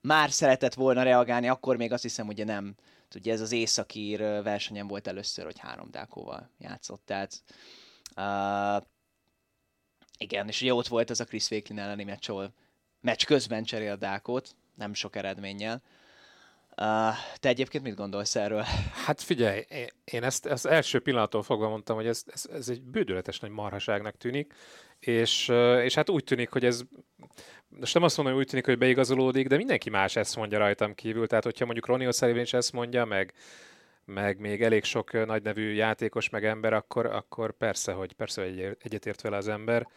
már 0.00 0.30
szeretett 0.30 0.74
volna 0.74 1.02
reagálni, 1.02 1.48
akkor 1.48 1.76
még 1.76 1.92
azt 1.92 2.02
hiszem, 2.02 2.26
hogy 2.26 2.44
nem. 2.44 2.74
Ugye 3.14 3.32
ez 3.32 3.40
az 3.40 3.52
északír 3.52 4.18
versenyen 4.20 4.86
volt 4.86 5.06
először, 5.06 5.44
hogy 5.44 5.58
három 5.58 5.90
dákóval 5.90 6.50
játszott, 6.58 7.02
tehát 7.04 7.42
uh, 8.16 8.86
igen, 10.18 10.48
és 10.48 10.60
ugye 10.60 10.74
ott 10.74 10.86
volt 10.86 11.10
ez 11.10 11.20
a 11.20 11.24
Chris 11.24 11.50
Wakelin 11.50 11.82
elleni 11.82 12.04
meccs, 12.04 12.30
ahol 12.30 12.52
meccs 13.00 13.24
közben 13.24 13.64
cserél 13.64 13.96
dákót, 13.96 14.56
nem 14.74 14.94
sok 14.94 15.16
eredménnyel. 15.16 15.82
Uh, 16.80 17.14
te 17.40 17.48
egyébként 17.48 17.84
mit 17.84 17.94
gondolsz 17.94 18.36
erről? 18.36 18.62
Hát 19.04 19.20
figyelj, 19.20 19.64
én 20.04 20.22
ezt, 20.22 20.46
ezt 20.46 20.66
első 20.66 21.00
pillanattól 21.00 21.42
fogva 21.42 21.68
mondtam, 21.68 21.96
hogy 21.96 22.06
ez, 22.06 22.22
ez, 22.26 22.46
ez 22.52 22.68
egy 22.68 22.82
bődületes 22.82 23.38
nagy 23.40 23.50
marhaságnak 23.50 24.16
tűnik, 24.16 24.54
és, 24.98 25.48
és 25.82 25.94
hát 25.94 26.10
úgy 26.10 26.24
tűnik, 26.24 26.50
hogy 26.50 26.64
ez 26.64 26.82
most 27.80 27.94
nem 27.94 28.02
azt 28.02 28.16
mondom, 28.16 28.34
hogy 28.34 28.44
úgy 28.44 28.50
tűnik, 28.50 28.66
hogy 28.66 28.78
beigazolódik, 28.78 29.48
de 29.48 29.56
mindenki 29.56 29.90
más 29.90 30.16
ezt 30.16 30.36
mondja 30.36 30.58
rajtam 30.58 30.94
kívül. 30.94 31.26
Tehát, 31.26 31.44
hogyha 31.44 31.64
mondjuk 31.64 31.86
Ronnie 31.86 32.08
O'Sullivan 32.10 32.40
is 32.40 32.52
ezt 32.52 32.72
mondja, 32.72 33.04
meg, 33.04 33.32
meg 34.04 34.38
még 34.38 34.62
elég 34.62 34.84
sok 34.84 35.26
nagy 35.26 35.42
nevű 35.42 35.72
játékos, 35.72 36.28
meg 36.28 36.44
ember, 36.44 36.72
akkor, 36.72 37.06
akkor 37.06 37.56
persze, 37.56 37.92
hogy 37.92 38.12
persze 38.12 38.42
hogy 38.42 38.76
egyetért 38.82 39.20
vele 39.20 39.36
az 39.36 39.48
ember. 39.48 39.88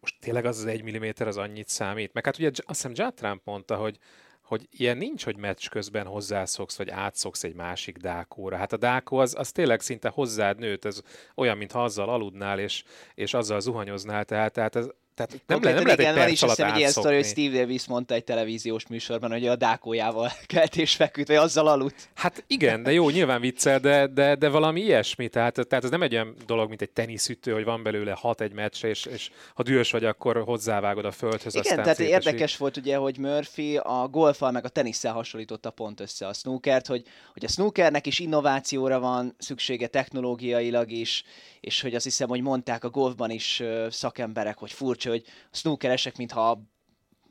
Most 0.00 0.16
tényleg 0.20 0.44
az 0.44 0.58
az 0.58 0.64
egy 0.64 0.82
milliméter 0.82 1.26
az 1.26 1.36
annyit 1.36 1.68
számít. 1.68 2.12
Meg 2.12 2.24
hát 2.24 2.38
ugye 2.38 2.50
azt 2.64 2.86
hiszem 2.86 3.10
Trump 3.14 3.40
mondta, 3.44 3.76
hogy, 3.76 3.98
hogy 4.46 4.68
ilyen 4.70 4.96
nincs, 4.96 5.24
hogy 5.24 5.36
meccs 5.36 5.68
közben 5.68 6.06
hozzászoksz, 6.06 6.76
vagy 6.76 6.90
átszoksz 6.90 7.44
egy 7.44 7.54
másik 7.54 7.96
dákóra. 7.96 8.56
Hát 8.56 8.72
a 8.72 8.76
dákó 8.76 9.16
az, 9.16 9.34
az 9.38 9.52
tényleg 9.52 9.80
szinte 9.80 10.08
hozzád 10.08 10.58
nőtt, 10.58 10.84
ez 10.84 11.02
olyan, 11.34 11.56
mintha 11.56 11.82
azzal 11.82 12.08
aludnál, 12.08 12.58
és, 12.58 12.84
és 13.14 13.34
azzal 13.34 13.60
zuhanyoznál, 13.60 14.24
tehát, 14.24 14.52
tehát 14.52 14.76
ez, 14.76 14.88
tehát 15.16 15.40
nem, 15.46 15.62
le, 15.62 15.72
nem 15.72 15.84
lehet 15.84 16.00
egy 16.00 16.14
perc 16.14 16.30
is 16.30 16.42
alatt 16.42 16.58
egy 16.58 16.76
ilyen 16.76 16.90
sztori, 16.90 17.14
hogy 17.14 17.24
Steve 17.24 17.58
Davis 17.58 17.86
mondta 17.86 18.14
egy 18.14 18.24
televíziós 18.24 18.86
műsorban, 18.86 19.30
hogy 19.30 19.46
a 19.46 19.56
dákójával 19.56 20.30
kelt 20.46 20.76
és 20.76 20.94
feküdt, 20.94 21.28
vagy 21.28 21.36
azzal 21.36 21.66
aludt. 21.66 22.08
Hát 22.14 22.44
igen, 22.46 22.82
de 22.82 22.92
jó, 22.92 23.10
nyilván 23.10 23.40
viccel, 23.40 23.78
de, 23.78 24.06
de, 24.06 24.34
de 24.34 24.48
valami 24.48 24.80
ilyesmi. 24.80 25.28
Tehát, 25.28 25.66
tehát 25.68 25.84
ez 25.84 25.90
nem 25.90 26.02
egy 26.02 26.12
olyan 26.12 26.34
dolog, 26.46 26.68
mint 26.68 26.82
egy 26.82 26.90
teniszütő, 26.90 27.52
hogy 27.52 27.64
van 27.64 27.82
belőle 27.82 28.12
hat 28.12 28.40
egy 28.40 28.52
meccs, 28.52 28.84
és, 28.84 29.04
és 29.04 29.30
ha 29.54 29.62
dühös 29.62 29.90
vagy, 29.90 30.04
akkor 30.04 30.42
hozzávágod 30.44 31.04
a 31.04 31.10
földhöz. 31.10 31.54
Igen, 31.54 31.60
aztán 31.60 31.82
tehát 31.82 31.96
szétesít. 31.96 32.26
érdekes 32.26 32.56
volt 32.56 32.76
ugye, 32.76 32.96
hogy 32.96 33.18
Murphy 33.18 33.76
a 33.76 34.08
golfal 34.10 34.50
meg 34.50 34.64
a 34.64 34.68
tenisszel 34.68 35.12
hasonlította 35.12 35.70
pont 35.70 36.00
össze 36.00 36.26
a 36.26 36.32
snookert, 36.32 36.86
hogy, 36.86 37.02
hogy 37.32 37.44
a 37.44 37.48
snookernek 37.48 38.06
is 38.06 38.18
innovációra 38.18 39.00
van 39.00 39.34
szüksége 39.38 39.86
technológiailag 39.86 40.90
is, 40.90 41.24
és 41.60 41.80
hogy 41.80 41.94
azt 41.94 42.04
hiszem, 42.04 42.28
hogy 42.28 42.40
mondták 42.40 42.84
a 42.84 42.90
golfban 42.90 43.30
is 43.30 43.62
szakemberek, 43.90 44.58
hogy 44.58 44.72
furcsa, 44.72 45.05
hogy 45.08 45.24
a 45.52 45.56
snookeresek, 45.56 46.16
mintha 46.16 46.62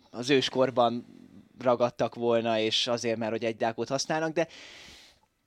az 0.10 0.30
őskorban 0.30 1.06
ragadtak 1.60 2.16
volna, 2.16 2.60
és 2.60 2.88
azért, 2.88 3.18
mert 3.18 3.32
hogy 3.32 3.44
egy 3.44 3.56
dákot 3.56 3.88
használnak, 3.88 4.34
de 4.34 4.48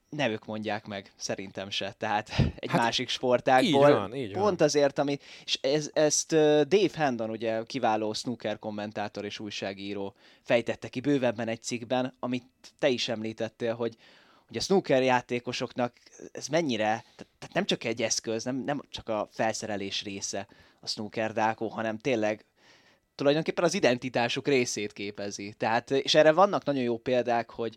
ne 0.08 0.28
ők 0.28 0.44
mondják 0.44 0.86
meg, 0.86 1.12
szerintem 1.16 1.70
se. 1.70 1.94
Tehát 1.98 2.30
egy 2.38 2.70
hát 2.70 2.80
másik 2.80 3.08
sportágból. 3.08 3.88
Így 3.88 3.94
van, 3.94 4.14
így 4.14 4.32
pont 4.32 4.58
van. 4.58 4.68
azért, 4.68 4.98
ami, 4.98 5.18
és 5.44 5.58
ez, 5.62 5.90
ezt 5.92 6.28
Dave 6.68 6.90
Hendon, 6.94 7.30
ugye 7.30 7.62
kiváló 7.62 8.12
snooker 8.12 8.58
kommentátor 8.58 9.24
és 9.24 9.38
újságíró 9.38 10.14
fejtette 10.42 10.88
ki 10.88 11.00
bővebben 11.00 11.48
egy 11.48 11.62
cikkben, 11.62 12.14
amit 12.18 12.44
te 12.78 12.88
is 12.88 13.08
említettél, 13.08 13.74
hogy, 13.74 13.96
hogy 14.46 14.56
a 14.56 14.60
snooker 14.60 15.02
játékosoknak 15.02 15.92
ez 16.32 16.46
mennyire, 16.46 17.04
tehát 17.16 17.54
nem 17.54 17.64
csak 17.64 17.84
egy 17.84 18.02
eszköz, 18.02 18.44
nem, 18.44 18.56
nem 18.56 18.82
csak 18.90 19.08
a 19.08 19.28
felszerelés 19.30 20.02
része 20.02 20.46
a 20.80 20.86
snooker 20.86 21.32
dákó, 21.32 21.68
hanem 21.68 21.98
tényleg 21.98 22.44
tulajdonképpen 23.14 23.64
az 23.64 23.74
identitásuk 23.74 24.48
részét 24.48 24.92
képezi. 24.92 25.54
Tehát, 25.56 25.90
és 25.90 26.14
erre 26.14 26.32
vannak 26.32 26.64
nagyon 26.64 26.82
jó 26.82 26.98
példák, 26.98 27.50
hogy, 27.50 27.76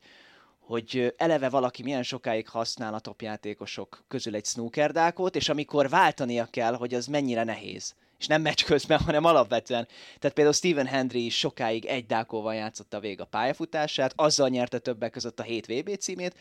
hogy 0.60 1.14
eleve 1.18 1.50
valaki 1.50 1.84
milyen 1.84 2.04
sokáig 2.04 2.48
használ 2.48 2.94
a 2.94 3.00
topjátékosok 3.00 4.04
közül 4.08 4.36
egy 4.36 4.46
snooker 4.46 4.92
dákót, 4.92 5.36
és 5.36 5.50
amikor 5.50 5.90
váltania 5.90 6.46
kell, 6.46 6.74
hogy 6.74 6.94
az 6.94 7.06
mennyire 7.06 7.44
nehéz. 7.44 7.96
És 8.20 8.28
nem 8.28 8.42
meccs 8.42 8.64
közben, 8.64 9.00
hanem 9.06 9.26
alapvetően. 9.26 9.88
Tehát 10.20 10.36
például 10.36 10.56
Stephen 10.56 10.88
Hendry 10.88 11.26
is 11.26 11.38
sokáig 11.38 11.86
egy 11.86 12.06
dákóval 12.06 12.56
játszotta 12.56 13.00
vég 13.00 13.22
a 13.22 13.26
pályafutását, 13.26 14.14
azzal 14.16 14.50
nyerte 14.50 14.80
többek 14.80 15.12
között 15.12 15.40
a 15.40 15.44
7 15.44 15.66
VB 15.66 15.98
címét, 15.98 16.36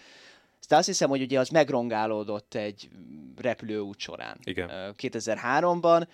aztán 0.60 0.78
azt 0.78 0.88
hiszem, 0.88 1.08
hogy 1.08 1.22
ugye 1.22 1.38
az 1.38 1.48
megrongálódott 1.48 2.54
egy 2.54 2.88
repülőút 3.36 3.98
során. 3.98 4.38
Igen. 4.44 4.94
2003-ban, 4.98 6.06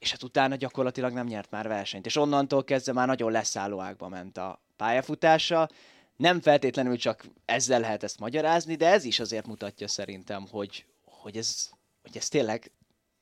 és 0.00 0.10
hát 0.10 0.22
utána 0.22 0.54
gyakorlatilag 0.54 1.12
nem 1.12 1.26
nyert 1.26 1.50
már 1.50 1.68
versenyt. 1.68 2.06
És 2.06 2.16
onnantól 2.16 2.64
kezdve 2.64 2.92
már 2.92 3.06
nagyon 3.06 3.32
leszálló 3.32 3.80
ágba 3.80 4.08
ment 4.08 4.38
a 4.38 4.60
pályafutása. 4.76 5.68
Nem 6.16 6.40
feltétlenül 6.40 6.96
csak 6.96 7.24
ezzel 7.44 7.80
lehet 7.80 8.02
ezt 8.02 8.18
magyarázni, 8.18 8.74
de 8.74 8.86
ez 8.86 9.04
is 9.04 9.20
azért 9.20 9.46
mutatja 9.46 9.88
szerintem, 9.88 10.46
hogy, 10.50 10.84
hogy, 11.04 11.36
ez, 11.36 11.70
hogy 12.02 12.16
ez 12.16 12.28
tényleg 12.28 12.70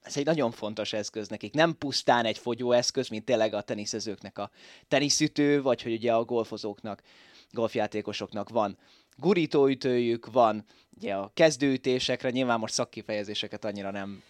ez 0.03 0.17
egy 0.17 0.25
nagyon 0.25 0.51
fontos 0.51 0.93
eszköz 0.93 1.29
nekik. 1.29 1.55
Nem 1.55 1.79
pusztán 1.79 2.25
egy 2.25 2.39
fogyóeszköz, 2.39 3.09
mint 3.09 3.25
tényleg 3.25 3.55
a 3.55 3.61
teniszezőknek 3.61 4.39
a 4.39 4.51
teniszütő, 4.89 5.63
vagy 5.63 5.83
hogy 5.83 5.93
ugye 5.93 6.13
a 6.13 6.25
golfozóknak, 6.25 7.03
golfjátékosoknak 7.51 8.49
van 8.49 8.79
gurítóütőjük, 9.17 10.33
van 10.33 10.65
ugye 10.97 11.15
a 11.15 11.31
kezdőütésekre, 11.35 12.31
nyilván 12.31 12.59
most 12.59 12.75
szakkifejezéseket 12.75 13.65
annyira 13.65 13.91
nem 13.91 14.23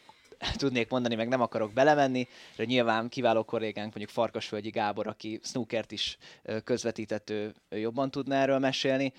tudnék 0.57 0.89
mondani, 0.89 1.15
meg 1.15 1.29
nem 1.29 1.41
akarok 1.41 1.73
belemenni, 1.73 2.29
de 2.57 2.65
nyilván 2.65 3.09
kiváló 3.09 3.45
kollégánk, 3.45 3.89
mondjuk 3.89 4.11
Farkasfölgyi 4.11 4.71
Gábor, 4.71 5.07
aki 5.07 5.41
snookert 5.43 5.93
is 5.93 6.19
közvetített, 6.65 7.31
ő, 7.31 7.55
ő 7.69 7.79
jobban 7.79 8.11
tudna 8.11 8.35
erről 8.35 8.59
mesélni, 8.59 9.13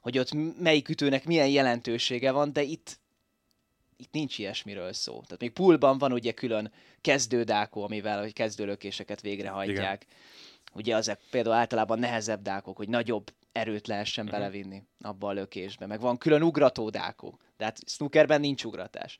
hogy 0.00 0.18
ott 0.18 0.58
melyik 0.58 0.88
ütőnek 0.88 1.24
milyen 1.24 1.48
jelentősége 1.48 2.30
van, 2.30 2.52
de 2.52 2.62
itt 2.62 2.98
itt 3.98 4.12
nincs 4.12 4.38
ilyesmiről 4.38 4.92
szó. 4.92 5.20
Tehát 5.20 5.40
még 5.40 5.50
poolban 5.50 5.98
van 5.98 6.12
ugye 6.12 6.32
külön 6.32 6.72
kezdődákó, 7.00 7.82
amivel 7.82 8.20
hogy 8.20 8.32
kezdőlökéseket 8.32 9.20
végrehajtják. 9.20 10.02
Igen. 10.02 10.16
Ugye 10.72 10.96
azok 10.96 11.18
például 11.30 11.54
általában 11.54 11.98
nehezebb 11.98 12.42
dákok, 12.42 12.76
hogy 12.76 12.88
nagyobb 12.88 13.32
erőt 13.52 13.86
lehessen 13.86 14.24
uh-huh. 14.24 14.40
belevinni 14.40 14.82
abba 15.00 15.28
a 15.28 15.32
lökésbe. 15.32 15.86
Meg 15.86 16.00
van 16.00 16.18
külön 16.18 16.42
ugratódákó. 16.42 17.38
De 17.56 17.64
hát 17.64 17.80
snookerben 17.86 18.40
nincs 18.40 18.64
ugratás. 18.64 19.18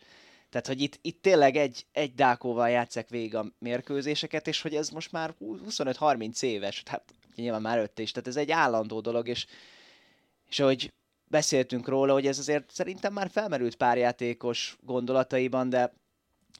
Tehát, 0.50 0.66
hogy 0.66 0.80
itt, 0.80 0.98
itt 1.02 1.22
tényleg 1.22 1.56
egy, 1.56 1.86
egy 1.92 2.14
dákóval 2.14 2.70
játszek 2.70 3.08
végig 3.08 3.34
a 3.34 3.52
mérkőzéseket, 3.58 4.46
és 4.46 4.62
hogy 4.62 4.74
ez 4.74 4.88
most 4.88 5.12
már 5.12 5.34
25-30 5.40 6.42
éves, 6.42 6.82
hát 6.86 7.14
nyilván 7.34 7.62
már 7.62 7.78
ötte 7.78 8.02
is, 8.02 8.10
tehát 8.10 8.28
ez 8.28 8.36
egy 8.36 8.50
állandó 8.50 9.00
dolog, 9.00 9.28
és, 9.28 9.46
és 10.48 10.60
ahogy 10.60 10.92
beszéltünk 11.28 11.88
róla, 11.88 12.12
hogy 12.12 12.26
ez 12.26 12.38
azért 12.38 12.70
szerintem 12.70 13.12
már 13.12 13.30
felmerült 13.30 13.76
pár 13.76 13.98
játékos 13.98 14.76
gondolataiban, 14.80 15.68
de 15.68 15.92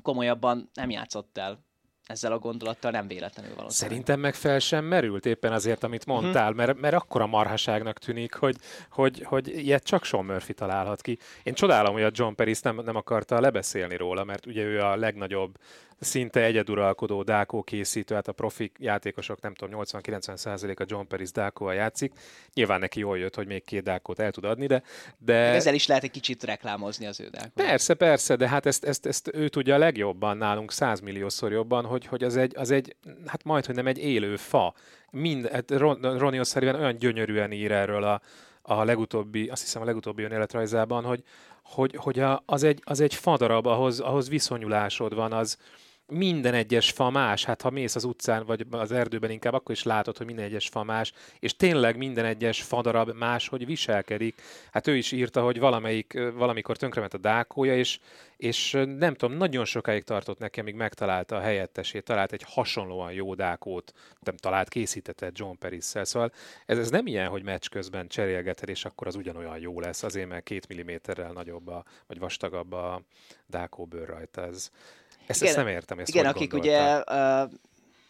komolyabban 0.03 0.71
nem 0.75 0.91
játszott 0.91 1.39
el 1.39 1.66
ezzel 2.07 2.33
a 2.33 2.39
gondolattal 2.39 2.91
nem 2.91 3.07
véletlenül 3.07 3.55
valószínűleg. 3.55 3.91
Szerintem 3.91 4.21
meg 4.21 4.35
fel 4.35 4.59
sem 4.59 4.85
merült 4.85 5.27
éppen 5.27 5.53
azért, 5.53 5.85
amit 5.85 6.07
mhm. 6.07 6.15
mondtál, 6.15 6.51
uh-huh. 6.51 6.67
mert, 6.67 6.81
mert 6.81 6.95
akkora 6.95 7.27
marhaságnak 7.27 7.99
tűnik, 7.99 8.35
hogy, 8.35 8.57
hogy, 8.91 9.23
hogy 9.23 9.49
ilyet 9.49 9.85
csak 9.85 10.05
Sean 10.05 10.25
Murphy 10.25 10.55
találhat 10.55 11.01
ki. 11.01 11.19
Én 11.43 11.55
csodálom, 11.55 11.93
hogy 11.93 12.03
a 12.03 12.11
John 12.13 12.35
Paris 12.35 12.61
nem, 12.61 12.81
nem 12.85 12.97
akarta 12.97 13.41
lebeszélni 13.41 13.97
róla, 13.97 14.25
mert 14.25 14.47
ugye 14.47 14.63
ő 14.63 14.81
a 14.81 14.97
legnagyobb 14.97 15.59
szinte 16.01 16.43
egyeduralkodó 16.45 17.23
dákó 17.23 17.63
készítő, 17.63 18.15
hát 18.15 18.29
a 18.29 18.33
profi 18.33 18.73
játékosok 18.79 19.41
nem 19.41 19.55
tudom, 19.55 19.81
80-90% 19.85 20.77
a 20.77 20.85
John 20.87 21.07
Paris 21.07 21.33
dákóval 21.33 21.75
játszik. 21.75 22.13
Nyilván 22.55 22.81
neki 22.81 23.01
jól 23.01 23.19
jött, 23.19 23.35
hogy 23.35 23.47
még 23.47 23.65
két 23.65 23.83
dákót 23.83 24.19
el 24.19 24.31
tud 24.31 24.45
adni, 24.45 24.67
de... 24.67 24.83
de... 25.19 25.35
Ezzel 25.35 25.75
is 25.75 25.87
lehet 25.87 26.03
egy 26.03 26.11
kicsit 26.11 26.43
reklámozni 26.43 27.07
az 27.07 27.21
ő 27.21 27.29
dákót. 27.29 27.53
Persze, 27.55 27.95
persze, 27.95 28.37
de 28.37 28.49
hát 28.49 28.67
ezt, 28.67 28.85
ezt, 28.85 29.07
ezt 29.07 29.31
ő 29.35 29.49
tudja 29.49 29.75
a 29.75 29.79
legjobban 29.79 30.37
nálunk, 30.37 30.73
100 30.73 31.01
milliószor 31.01 31.53
jobban, 31.53 31.85
hogy, 31.85 32.07
hogy 32.07 32.25
az, 32.25 32.37
egy, 32.37 32.53
az 32.57 32.71
egy, 32.71 32.97
hát 33.27 33.45
majd, 33.45 33.67
hogy 33.67 33.75
nem 33.75 33.87
egy 33.87 33.99
élő 33.99 34.37
fa. 34.37 34.75
Mind, 35.11 35.49
hát 35.49 35.71
Ron, 35.71 36.19
Ronnie 36.19 36.43
olyan 36.63 36.97
gyönyörűen 36.97 37.53
ír 37.53 37.73
erről 37.73 38.05
a, 38.05 38.21
a 38.63 38.85
legutóbbi, 38.85 39.49
azt 39.49 39.63
hiszem 39.63 39.83
a 39.83 39.85
legutóbbi 39.85 40.23
önéletrajzában, 40.23 41.05
hogy, 41.05 41.23
hogy, 41.63 41.97
hogy 41.97 42.19
a, 42.19 42.43
az, 42.47 42.63
egy, 42.63 42.81
az 42.85 43.01
egy 43.01 43.15
fadarab, 43.15 43.67
ahhoz, 43.67 44.01
ahhoz 44.01 44.29
viszonyulásod 44.29 45.15
van, 45.15 45.33
az, 45.33 45.59
minden 46.09 46.55
egyes 46.55 46.91
fa 46.91 47.11
más, 47.11 47.45
hát 47.45 47.63
ha 47.63 47.71
mész 47.71 47.95
az 47.95 48.05
utcán, 48.05 48.47
vagy 48.47 48.67
az 48.71 48.93
erdőben 48.93 49.31
inkább, 49.31 49.55
akkor 49.55 49.75
is 49.75 49.83
látod, 49.83 50.17
hogy 50.17 50.27
minden 50.27 50.45
egyes 50.45 50.69
fa 50.69 50.83
más, 50.83 51.13
és 51.39 51.57
tényleg 51.57 51.97
minden 51.97 52.25
egyes 52.25 52.63
fadarab 52.63 53.11
más, 53.11 53.49
hogy 53.49 53.67
viselkedik. 53.67 54.43
Hát 54.71 54.87
ő 54.87 54.97
is 54.97 55.13
írta, 55.13 55.43
hogy 55.43 55.59
valamelyik, 55.59 56.19
valamikor 56.35 56.77
tönkrement 56.77 57.15
a 57.15 57.19
dákója, 57.19 57.77
és, 57.77 57.99
és 58.37 58.73
nem 58.99 59.15
tudom, 59.15 59.37
nagyon 59.37 59.65
sokáig 59.65 60.03
tartott 60.03 60.39
neki, 60.39 60.61
amíg 60.61 60.75
megtalálta 60.75 61.37
a 61.37 61.41
helyettesét, 61.41 62.05
talált 62.05 62.33
egy 62.33 62.45
hasonlóan 62.47 63.13
jó 63.13 63.35
dákót, 63.35 63.93
nem 64.21 64.37
talált, 64.37 64.69
készítette 64.69 65.31
John 65.35 65.59
Perisszel. 65.59 66.05
Szóval 66.05 66.33
ez, 66.67 66.79
ez 66.79 66.91
nem 66.91 67.07
ilyen, 67.07 67.29
hogy 67.29 67.43
meccs 67.43 67.69
közben 67.69 68.09
cserélgeted, 68.09 68.69
és 68.69 68.85
akkor 68.85 69.07
az 69.07 69.15
ugyanolyan 69.15 69.59
jó 69.59 69.81
lesz, 69.81 70.03
azért 70.03 70.29
mert 70.29 70.45
két 70.45 70.69
milliméterrel 70.69 71.33
nagyobb, 71.33 71.69
a, 71.69 71.85
vagy 72.07 72.19
vastagabb 72.19 72.73
a 72.73 73.03
dákóbőr 73.47 74.09
rajta. 74.09 74.47
Ez, 74.47 74.71
ezt, 75.27 75.43
igen, 75.43 75.55
ezt 75.55 75.65
nem 75.65 75.75
értem. 75.75 75.99
Ezt 75.99 76.09
igen, 76.09 76.27
akik 76.27 76.55
ugye 76.55 76.97
uh, 76.99 77.51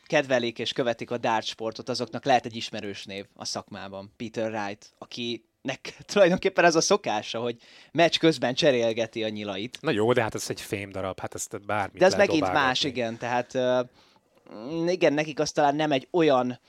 kedvelik 0.07 0.59
és 0.59 0.73
követik 0.73 1.11
a 1.11 1.19
dart 1.19 1.47
sportot, 1.47 1.89
azoknak 1.89 2.25
lehet 2.25 2.45
egy 2.47 2.57
ismerős 2.57 3.05
név 3.05 3.27
a 3.35 3.45
szakmában, 3.45 4.13
Peter 4.17 4.51
Wright, 4.51 4.95
aki 4.99 5.45
nek 5.63 5.97
tulajdonképpen 6.13 6.65
ez 6.65 6.75
a 6.75 6.81
szokása, 6.81 7.41
hogy 7.41 7.57
meccs 7.93 8.19
közben 8.19 8.55
cserélgeti 8.55 9.25
a 9.25 9.29
nyilait. 9.29 9.79
Na 9.81 9.91
jó, 9.91 10.13
de 10.13 10.23
hát 10.23 10.35
ez 10.35 10.47
egy 10.49 10.61
fém 10.61 10.91
darab, 10.91 11.21
hát 11.21 11.35
ezt 11.35 11.67
bármit 11.67 11.99
De 11.99 12.07
ez 12.07 12.15
megint 12.15 12.39
dobálgatni. 12.39 12.67
más, 12.67 12.85
igen, 12.85 13.19
tehát 13.19 13.55
uh, 13.55 14.91
igen, 14.91 15.13
nekik 15.13 15.39
az 15.39 15.53
talán 15.53 15.77
nem 15.77 15.93
egy 15.93 16.09
olyan 16.11 16.61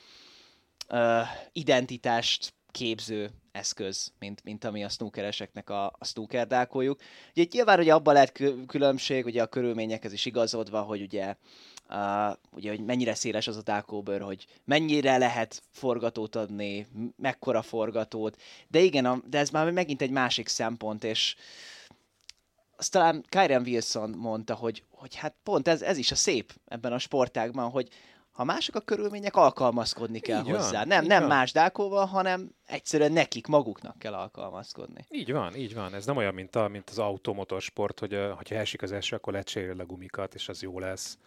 uh, 0.90 1.22
identitást 1.52 2.54
képző 2.72 3.30
eszköz, 3.58 4.12
mint, 4.20 4.44
mint 4.44 4.64
ami 4.64 4.84
a 4.84 4.90
snookereseknek 4.90 5.70
a, 5.70 5.86
a 5.86 6.06
snooker 6.06 6.48
dákoljuk. 6.48 7.02
Ugye 7.36 7.46
nyilván 7.52 7.78
hogy 7.78 7.90
abban 7.90 8.14
lehet 8.14 8.42
különbség, 8.68 9.26
ugye 9.26 9.42
a 9.42 9.48
körülményekhez 9.48 10.14
is 10.14 10.26
igazodva, 10.26 10.82
hogy 10.82 11.02
ugye, 11.02 11.36
uh, 11.90 12.36
ugye 12.52 12.70
hogy 12.70 12.86
mennyire 12.86 13.16
széles 13.16 13.48
az 13.48 13.58
a 13.58 13.62
dákóbőr, 13.62 14.22
hogy 14.22 14.46
mennyire 14.66 15.18
lehet 15.18 15.62
forgatót 15.72 16.36
adni, 16.36 16.88
mekkora 17.16 17.62
forgatót, 17.62 18.42
de 18.68 18.80
igen, 18.80 19.06
a, 19.06 19.22
de 19.30 19.38
ez 19.38 19.50
már 19.50 19.72
megint 19.72 20.02
egy 20.02 20.12
másik 20.12 20.48
szempont, 20.48 21.04
és 21.04 21.36
azt 22.78 22.92
talán 22.92 23.26
Kyren 23.30 23.62
Wilson 23.62 24.10
mondta, 24.10 24.56
hogy, 24.56 24.84
hogy 24.90 25.16
hát 25.16 25.36
pont 25.44 25.68
ez, 25.68 25.82
ez 25.82 25.98
is 25.98 26.12
a 26.12 26.16
szép 26.16 26.54
ebben 26.66 26.94
a 26.94 27.00
sportágban, 27.00 27.70
hogy 27.70 27.90
ha 28.38 28.44
mások 28.44 28.76
a 28.76 28.80
körülmények, 28.80 29.36
alkalmazkodni 29.36 30.20
kell 30.20 30.46
így 30.46 30.50
hozzá. 30.50 30.78
Van, 30.78 30.88
nem, 30.88 31.06
nem 31.06 31.20
van. 31.20 31.30
más 31.30 31.52
dákóval, 31.52 32.06
hanem 32.06 32.52
egyszerűen 32.66 33.12
nekik 33.12 33.48
maguknak 33.48 34.00
kell 34.00 34.14
alkalmazkodni. 34.14 35.06
Így 35.10 35.32
van, 35.32 35.56
így 35.56 35.74
van. 35.74 35.94
Ez 35.94 36.06
nem 36.06 36.18
olyan, 36.18 36.34
mint, 36.34 36.56
a, 36.56 36.68
mint 36.68 36.90
az 36.90 37.00
automotorsport, 37.00 38.00
hogy 38.00 38.14
ha 38.14 38.56
esik 38.56 38.82
az 38.82 38.92
eső, 38.92 39.16
akkor 39.16 39.34
lecserél 39.34 39.80
a 39.80 39.86
gumikat, 39.86 40.34
és 40.34 40.50
az 40.50 40.62
jó 40.62 40.80
lesz. 40.80 41.18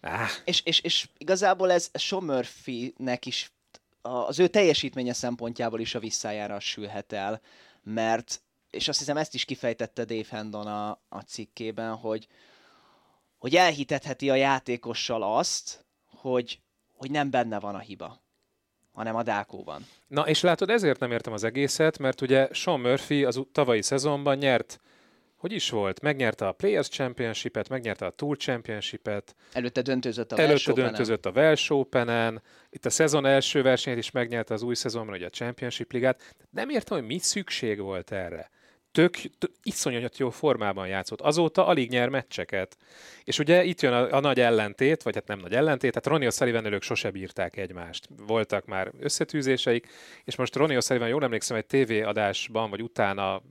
Ah. 0.00 0.28
És, 0.44 0.60
és, 0.64 0.80
és 0.80 1.08
igazából 1.18 1.70
ez 1.70 1.90
Murphy-nek 2.10 3.26
is 3.26 3.52
az 4.02 4.38
ő 4.38 4.46
teljesítménye 4.46 5.12
szempontjából 5.12 5.80
is 5.80 5.94
a 5.94 6.00
visszájára 6.00 6.60
sülhet 6.60 7.12
el, 7.12 7.40
mert, 7.82 8.42
és 8.70 8.88
azt 8.88 8.98
hiszem 8.98 9.16
ezt 9.16 9.34
is 9.34 9.44
kifejtette 9.44 10.04
Dave 10.04 10.26
Hendon 10.30 10.66
a, 10.66 10.90
a 11.08 11.20
cikkében, 11.26 11.94
hogy, 11.94 12.26
hogy 13.38 13.56
elhitetheti 13.56 14.30
a 14.30 14.34
játékossal 14.34 15.22
azt, 15.22 15.86
hogy, 16.20 16.60
hogy 16.92 17.10
nem 17.10 17.30
benne 17.30 17.60
van 17.60 17.74
a 17.74 17.78
hiba, 17.78 18.22
hanem 18.92 19.16
a 19.16 19.22
Dákóban. 19.22 19.86
Na, 20.06 20.28
és 20.28 20.40
látod, 20.40 20.70
ezért 20.70 21.00
nem 21.00 21.12
értem 21.12 21.32
az 21.32 21.44
egészet, 21.44 21.98
mert 21.98 22.20
ugye 22.20 22.48
Sean 22.52 22.80
Murphy 22.80 23.24
az 23.24 23.40
tavalyi 23.52 23.82
szezonban 23.82 24.36
nyert 24.36 24.80
hogy 25.38 25.52
is 25.52 25.70
volt? 25.70 26.00
Megnyerte 26.00 26.46
a 26.46 26.52
Players 26.52 26.88
Championship-et, 26.88 27.68
megnyerte 27.68 28.06
a 28.06 28.10
Tour 28.10 28.36
Championship-et. 28.36 29.34
Előtte 29.52 29.82
döntözött 29.82 30.32
a 30.32 30.40
Előtte 30.40 30.72
döntözött 30.72 31.26
a 31.26 31.30
Welsh 31.30 31.72
Open-en. 31.72 32.42
Itt 32.70 32.84
a 32.84 32.90
szezon 32.90 33.26
első 33.26 33.62
versenyét 33.62 33.98
is 33.98 34.10
megnyerte 34.10 34.54
az 34.54 34.62
új 34.62 34.74
szezonban, 34.74 35.14
ugye 35.14 35.26
a 35.26 35.30
Championship 35.30 35.92
ligát. 35.92 36.34
Nem 36.50 36.68
értem, 36.68 36.98
hogy 36.98 37.06
mit 37.06 37.22
szükség 37.22 37.80
volt 37.80 38.12
erre 38.12 38.50
tök, 38.98 39.16
tök 39.38 39.50
iszonyat 39.62 40.18
jó 40.18 40.30
formában 40.30 40.86
játszott. 40.86 41.20
Azóta 41.20 41.66
alig 41.66 41.90
nyer 41.90 42.08
meccseket. 42.08 42.76
És 43.24 43.38
ugye 43.38 43.64
itt 43.64 43.80
jön 43.80 43.92
a, 43.92 44.12
a 44.12 44.20
nagy 44.20 44.40
ellentét, 44.40 45.02
vagy 45.02 45.14
hát 45.14 45.26
nem 45.26 45.38
nagy 45.38 45.52
ellentét, 45.52 45.92
tehát 45.92 46.06
Ronnie 46.06 46.28
O'Sullivan 46.30 46.80
sose 46.80 47.10
bírták 47.10 47.56
egymást. 47.56 48.08
Voltak 48.26 48.64
már 48.64 48.92
összetűzéseik, 49.00 49.86
és 50.24 50.36
most 50.36 50.56
Ronnie 50.56 50.78
O'Sullivan, 50.80 51.08
jól 51.08 51.22
emlékszem, 51.22 51.56
egy 51.56 51.66
tévéadásban, 51.66 52.70
vagy 52.70 52.82
utána 52.82 53.42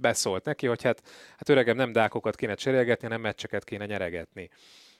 beszólt 0.00 0.44
neki, 0.44 0.66
hogy 0.66 0.82
hát, 0.82 1.02
hát 1.36 1.48
öregem 1.48 1.76
nem 1.76 1.92
dákokat 1.92 2.36
kéne 2.36 2.54
cserélgetni, 2.54 3.06
hanem 3.06 3.20
meccseket 3.20 3.64
kéne 3.64 3.86
nyeregetni. 3.86 4.50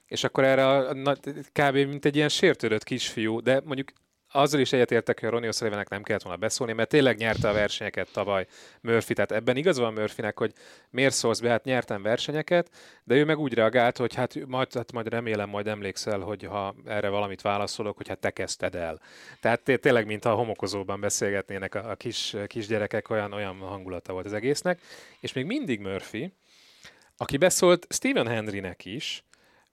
És 0.07 0.25
akkor 0.25 0.45
erre 0.45 0.67
a, 0.67 0.89
a, 0.89 1.17
kb. 1.53 1.75
mint 1.75 2.05
egy 2.05 2.17
ilyen 2.17 2.29
sértődött 2.29 2.85
kisfiú, 2.85 3.41
de 3.41 3.61
mondjuk 3.65 3.89
azzal 4.37 4.61
is 4.61 4.73
egyetértek, 4.73 5.21
hogy 5.21 5.29
a 5.29 5.33
Ronnie 5.33 5.51
O'Sullivannek 5.53 5.89
nem 5.89 6.03
kellett 6.03 6.23
volna 6.23 6.39
beszólni, 6.39 6.73
mert 6.73 6.89
tényleg 6.89 7.17
nyerte 7.17 7.49
a 7.49 7.53
versenyeket 7.53 8.09
tavaly 8.13 8.47
Murphy, 8.81 9.15
tehát 9.15 9.33
ebben 9.33 9.57
igaz 9.57 9.79
van 9.79 9.93
Murphynek, 9.93 10.39
hogy 10.39 10.53
miért 10.91 11.15
szólsz 11.15 11.41
be, 11.41 11.49
hát 11.49 11.65
nyertem 11.65 12.03
versenyeket, 12.03 12.71
de 13.05 13.15
ő 13.15 13.25
meg 13.25 13.39
úgy 13.39 13.55
reagált, 13.55 13.97
hogy 13.97 14.15
hát 14.15 14.47
majd, 14.47 14.75
hát 14.75 14.93
majd 14.93 15.09
remélem, 15.09 15.49
majd 15.49 15.67
emlékszel, 15.67 16.21
hogy 16.21 16.45
ha 16.45 16.75
erre 16.87 17.09
valamit 17.09 17.43
válaszolok, 17.43 17.97
hogy 17.97 18.09
hát 18.09 18.19
te 18.19 18.31
kezdted 18.31 18.75
el. 18.75 19.01
Tehát 19.41 19.61
tényleg, 19.81 20.07
mintha 20.07 20.31
a 20.31 20.35
homokozóban 20.35 21.01
beszélgetnének 21.01 21.75
a, 21.75 21.91
a 21.91 21.95
kis, 21.95 22.37
kisgyerekek, 22.47 23.11
olyan, 23.11 23.33
olyan 23.33 23.57
hangulata 23.57 24.13
volt 24.13 24.27
az 24.27 24.33
egésznek, 24.33 24.81
és 25.21 25.33
még 25.33 25.45
mindig 25.45 25.81
Murphy, 25.81 26.33
aki 27.17 27.37
beszólt 27.37 27.87
Stephen 27.91 28.27
Henrynek 28.27 28.85
is, 28.85 29.25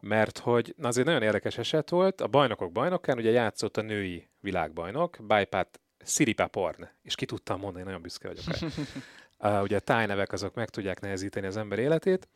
mert 0.01 0.37
hogy 0.37 0.73
na 0.77 0.87
azért 0.87 1.05
nagyon 1.05 1.21
érdekes 1.21 1.57
eset 1.57 1.89
volt, 1.89 2.21
a 2.21 2.27
bajnokok 2.27 2.71
bajnokán 2.71 3.17
ugye 3.17 3.31
játszott 3.31 3.77
a 3.77 3.81
női 3.81 4.27
világbajnok, 4.39 5.17
Bajpát 5.27 5.79
Siripaporn, 6.05 6.89
és 7.03 7.15
ki 7.15 7.25
tudtam 7.25 7.59
mondani, 7.59 7.83
nagyon 7.83 8.01
büszke 8.01 8.27
vagyok 8.27 8.45
rá. 8.45 8.67
uh, 9.57 9.63
ugye 9.63 9.75
a 9.75 9.79
tájnevek 9.79 10.31
azok 10.31 10.53
meg 10.53 10.69
tudják 10.69 10.99
nehezíteni 10.99 11.47
az 11.47 11.57
ember 11.57 11.79
életét, 11.79 12.27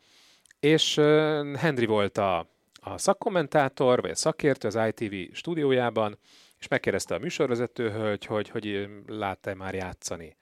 és 0.60 0.96
uh, 0.96 1.54
Henry 1.54 1.86
volt 1.86 2.18
a, 2.18 2.38
a 2.74 2.98
szakkommentátor, 2.98 4.00
vagy 4.00 4.10
a 4.10 4.14
szakértő 4.14 4.68
az 4.68 4.78
ITV 4.86 5.34
stúdiójában, 5.34 6.18
és 6.58 6.68
megkérdezte 6.68 7.14
a 7.14 7.18
műsorvezető 7.18 7.90
hölgy, 7.90 8.26
hogy, 8.26 8.48
hogy 8.48 8.88
látta-e 9.06 9.54
már 9.54 9.74
játszani 9.74 10.36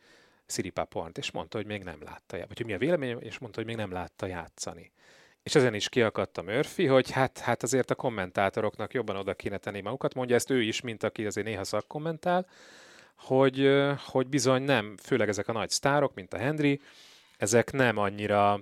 Siripapornt, 0.47 1.19
és 1.19 1.31
mondta, 1.31 1.57
hogy 1.57 1.67
még 1.67 1.83
nem 1.83 2.03
látta, 2.03 2.37
vagy 2.37 2.57
hogy 2.57 2.67
mi 2.67 2.73
a 2.73 2.79
vélemény, 2.79 3.17
és 3.21 3.39
mondta, 3.39 3.59
hogy 3.59 3.69
még 3.69 3.77
nem 3.77 3.93
látta 3.93 4.27
játszani. 4.27 4.93
És 5.45 5.55
ezen 5.55 5.75
is 5.75 5.89
kiakadt 5.89 6.39
a 6.39 6.43
Murphy, 6.43 6.87
hogy 6.87 7.11
hát, 7.11 7.39
hát 7.39 7.63
azért 7.63 7.91
a 7.91 7.95
kommentátoroknak 7.95 8.93
jobban 8.93 9.17
oda 9.17 9.35
kéne 9.35 9.59
tenni 9.59 9.81
magukat. 9.81 10.15
Mondja 10.15 10.37
ezt 10.37 10.51
ő 10.51 10.63
is, 10.63 10.81
mint 10.81 11.03
aki 11.03 11.27
azért 11.27 11.47
néha 11.47 11.65
szakkommentál, 11.65 12.47
hogy, 13.17 13.71
hogy 13.99 14.27
bizony 14.27 14.63
nem, 14.63 14.97
főleg 15.03 15.29
ezek 15.29 15.49
a 15.49 15.53
nagy 15.53 15.71
sztárok, 15.71 16.15
mint 16.15 16.35
a 16.35 16.39
Henry, 16.39 16.81
ezek 17.37 17.73
nem 17.73 17.99
annyira 17.99 18.61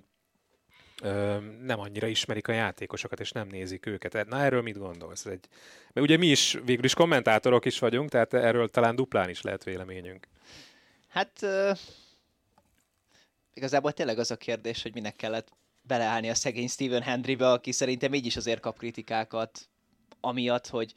nem 1.62 1.80
annyira 1.80 2.06
ismerik 2.06 2.48
a 2.48 2.52
játékosokat, 2.52 3.20
és 3.20 3.30
nem 3.30 3.48
nézik 3.48 3.86
őket. 3.86 4.28
Na 4.28 4.40
erről 4.40 4.62
mit 4.62 4.78
gondolsz? 4.78 5.26
Egy... 5.26 5.48
Mert 5.92 6.06
ugye 6.06 6.16
mi 6.16 6.26
is 6.26 6.58
végül 6.64 6.84
is 6.84 6.94
kommentátorok 6.94 7.64
is 7.64 7.78
vagyunk, 7.78 8.10
tehát 8.10 8.34
erről 8.34 8.68
talán 8.68 8.96
duplán 8.96 9.28
is 9.28 9.42
lehet 9.42 9.64
véleményünk. 9.64 10.28
Hát 11.08 11.38
uh, 11.42 11.78
igazából 13.54 13.92
tényleg 13.92 14.18
az 14.18 14.30
a 14.30 14.36
kérdés, 14.36 14.82
hogy 14.82 14.94
minek 14.94 15.16
kellett 15.16 15.48
beleállni 15.82 16.30
a 16.30 16.34
szegény 16.34 16.68
Stephen 16.68 17.02
Hendrybe, 17.02 17.50
aki 17.50 17.72
szerintem 17.72 18.14
így 18.14 18.26
is 18.26 18.36
azért 18.36 18.60
kap 18.60 18.78
kritikákat, 18.78 19.68
amiatt, 20.20 20.66
hogy 20.66 20.92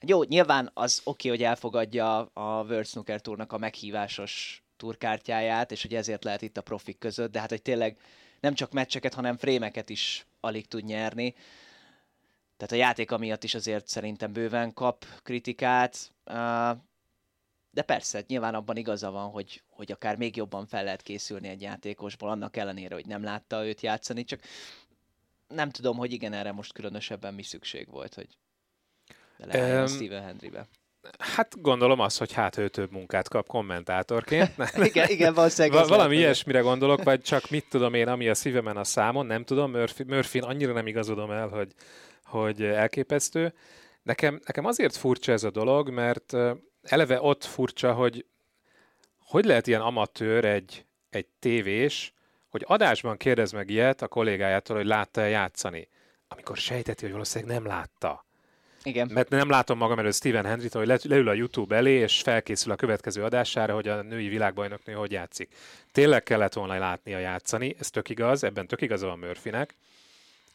jó, 0.00 0.22
nyilván 0.22 0.70
az 0.74 1.00
oké, 1.04 1.28
okay, 1.28 1.38
hogy 1.38 1.48
elfogadja 1.48 2.18
a 2.18 2.62
World 2.62 2.86
Snooker 2.86 3.20
Tournak 3.20 3.52
a 3.52 3.58
meghívásos 3.58 4.64
turkártyáját, 4.76 5.72
és 5.72 5.82
hogy 5.82 5.94
ezért 5.94 6.24
lehet 6.24 6.42
itt 6.42 6.56
a 6.56 6.62
profik 6.62 6.98
között, 6.98 7.32
de 7.32 7.40
hát, 7.40 7.50
hogy 7.50 7.62
tényleg 7.62 7.98
nem 8.40 8.54
csak 8.54 8.72
meccseket, 8.72 9.14
hanem 9.14 9.36
frémeket 9.36 9.90
is 9.90 10.26
alig 10.40 10.66
tud 10.66 10.84
nyerni. 10.84 11.34
Tehát 12.56 12.72
a 12.72 12.76
játék 12.76 13.10
miatt 13.10 13.44
is 13.44 13.54
azért 13.54 13.88
szerintem 13.88 14.32
bőven 14.32 14.74
kap 14.74 15.06
kritikát. 15.22 16.12
De 17.76 17.82
persze, 17.82 18.24
nyilván 18.26 18.54
abban 18.54 18.76
igaza 18.76 19.10
van, 19.10 19.30
hogy, 19.30 19.62
hogy 19.68 19.92
akár 19.92 20.16
még 20.16 20.36
jobban 20.36 20.66
fel 20.66 20.84
lehet 20.84 21.02
készülni 21.02 21.48
egy 21.48 21.62
játékosból, 21.62 22.28
annak 22.28 22.56
ellenére, 22.56 22.94
hogy 22.94 23.06
nem 23.06 23.22
látta 23.22 23.66
őt 23.66 23.80
játszani, 23.80 24.24
csak 24.24 24.40
nem 25.48 25.70
tudom, 25.70 25.96
hogy 25.96 26.12
igen, 26.12 26.32
erre 26.32 26.52
most 26.52 26.72
különösebben 26.72 27.34
mi 27.34 27.42
szükség 27.42 27.90
volt, 27.90 28.14
hogy 28.14 28.26
beleálljon 29.38 29.80
um, 29.80 29.86
Steven 29.86 30.22
Hendrybe. 30.22 30.66
Hát 31.18 31.60
gondolom 31.60 32.00
az, 32.00 32.16
hogy 32.16 32.32
hát 32.32 32.56
ő 32.58 32.68
több 32.68 32.92
munkát 32.92 33.28
kap 33.28 33.46
kommentátorként. 33.46 34.52
igen, 34.90 35.08
igen, 35.08 35.34
valószínűleg. 35.34 35.88
valami 35.88 35.98
lehet, 35.98 36.12
ilyesmire 36.12 36.60
gondolok, 36.60 37.02
vagy 37.02 37.20
csak 37.20 37.50
mit 37.50 37.68
tudom 37.68 37.94
én, 37.94 38.08
ami 38.08 38.28
a 38.28 38.34
szívemen 38.34 38.76
a 38.76 38.84
számon, 38.84 39.26
nem 39.26 39.44
tudom, 39.44 39.70
Murphy, 39.70 40.04
Murphy 40.04 40.38
annyira 40.38 40.72
nem 40.72 40.86
igazodom 40.86 41.30
el, 41.30 41.48
hogy, 41.48 41.72
hogy 42.24 42.62
elképesztő. 42.62 43.54
Nekem, 44.02 44.40
nekem 44.46 44.64
azért 44.64 44.96
furcsa 44.96 45.32
ez 45.32 45.44
a 45.44 45.50
dolog, 45.50 45.90
mert 45.90 46.36
eleve 46.88 47.20
ott 47.20 47.44
furcsa, 47.44 47.92
hogy 47.92 48.26
hogy 49.26 49.44
lehet 49.44 49.66
ilyen 49.66 49.80
amatőr 49.80 50.44
egy, 50.44 50.84
egy 51.10 51.26
tévés, 51.38 52.12
hogy 52.48 52.64
adásban 52.66 53.16
kérdez 53.16 53.52
meg 53.52 53.70
ilyet 53.70 54.02
a 54.02 54.08
kollégájától, 54.08 54.76
hogy 54.76 54.86
látta-e 54.86 55.28
játszani. 55.28 55.88
Amit 56.28 56.44
akkor 56.44 56.56
sejteti, 56.56 57.02
hogy 57.02 57.12
valószínűleg 57.12 57.56
nem 57.56 57.66
látta. 57.66 58.24
Igen. 58.82 59.10
Mert 59.12 59.28
nem 59.28 59.50
látom 59.50 59.78
magam 59.78 59.98
előtt 59.98 60.14
Steven 60.14 60.44
Hendrit, 60.44 60.72
hogy 60.72 60.86
le, 60.86 60.98
leül 61.02 61.28
a 61.28 61.32
YouTube 61.32 61.76
elé, 61.76 61.92
és 61.92 62.20
felkészül 62.20 62.72
a 62.72 62.76
következő 62.76 63.24
adására, 63.24 63.74
hogy 63.74 63.88
a 63.88 64.02
női 64.02 64.28
világbajnoknő 64.28 64.92
hogy 64.92 65.12
játszik. 65.12 65.54
Tényleg 65.92 66.22
kellett 66.22 66.52
volna 66.52 66.78
látnia 66.78 67.18
játszani, 67.18 67.74
ez 67.78 67.90
tök 67.90 68.08
igaz, 68.08 68.44
ebben 68.44 68.66
tök 68.66 68.80
igaza 68.80 69.06
van 69.06 69.18
Murphynek, 69.18 69.74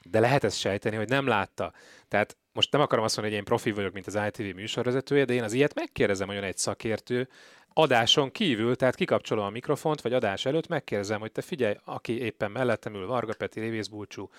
de 0.03 0.19
lehet 0.19 0.43
ezt 0.43 0.59
sejteni, 0.59 0.95
hogy 0.95 1.09
nem 1.09 1.27
látta. 1.27 1.73
Tehát 2.07 2.37
most 2.53 2.71
nem 2.71 2.81
akarom 2.81 3.03
azt 3.03 3.15
mondani, 3.15 3.37
hogy 3.37 3.45
én 3.45 3.53
profi 3.53 3.71
vagyok, 3.71 3.93
mint 3.93 4.07
az 4.07 4.19
ITV 4.27 4.55
műsorvezetője, 4.55 5.25
de 5.25 5.33
én 5.33 5.43
az 5.43 5.53
ilyet 5.53 5.75
megkérdezem, 5.75 6.27
hogy 6.27 6.37
egy 6.37 6.57
szakértő, 6.57 7.29
adáson 7.73 8.31
kívül, 8.31 8.75
tehát 8.75 8.95
kikapcsolom 8.95 9.45
a 9.45 9.49
mikrofont, 9.49 10.01
vagy 10.01 10.13
adás 10.13 10.45
előtt 10.45 10.67
megkérdezem, 10.67 11.19
hogy 11.19 11.31
te 11.31 11.41
figyelj, 11.41 11.75
aki 11.85 12.21
éppen 12.21 12.51
mellettem 12.51 12.93
ül, 12.93 13.07
Varga 13.07 13.33
Peti, 13.33 13.59
Révész 13.59 13.87
Búcsú, 13.87 14.29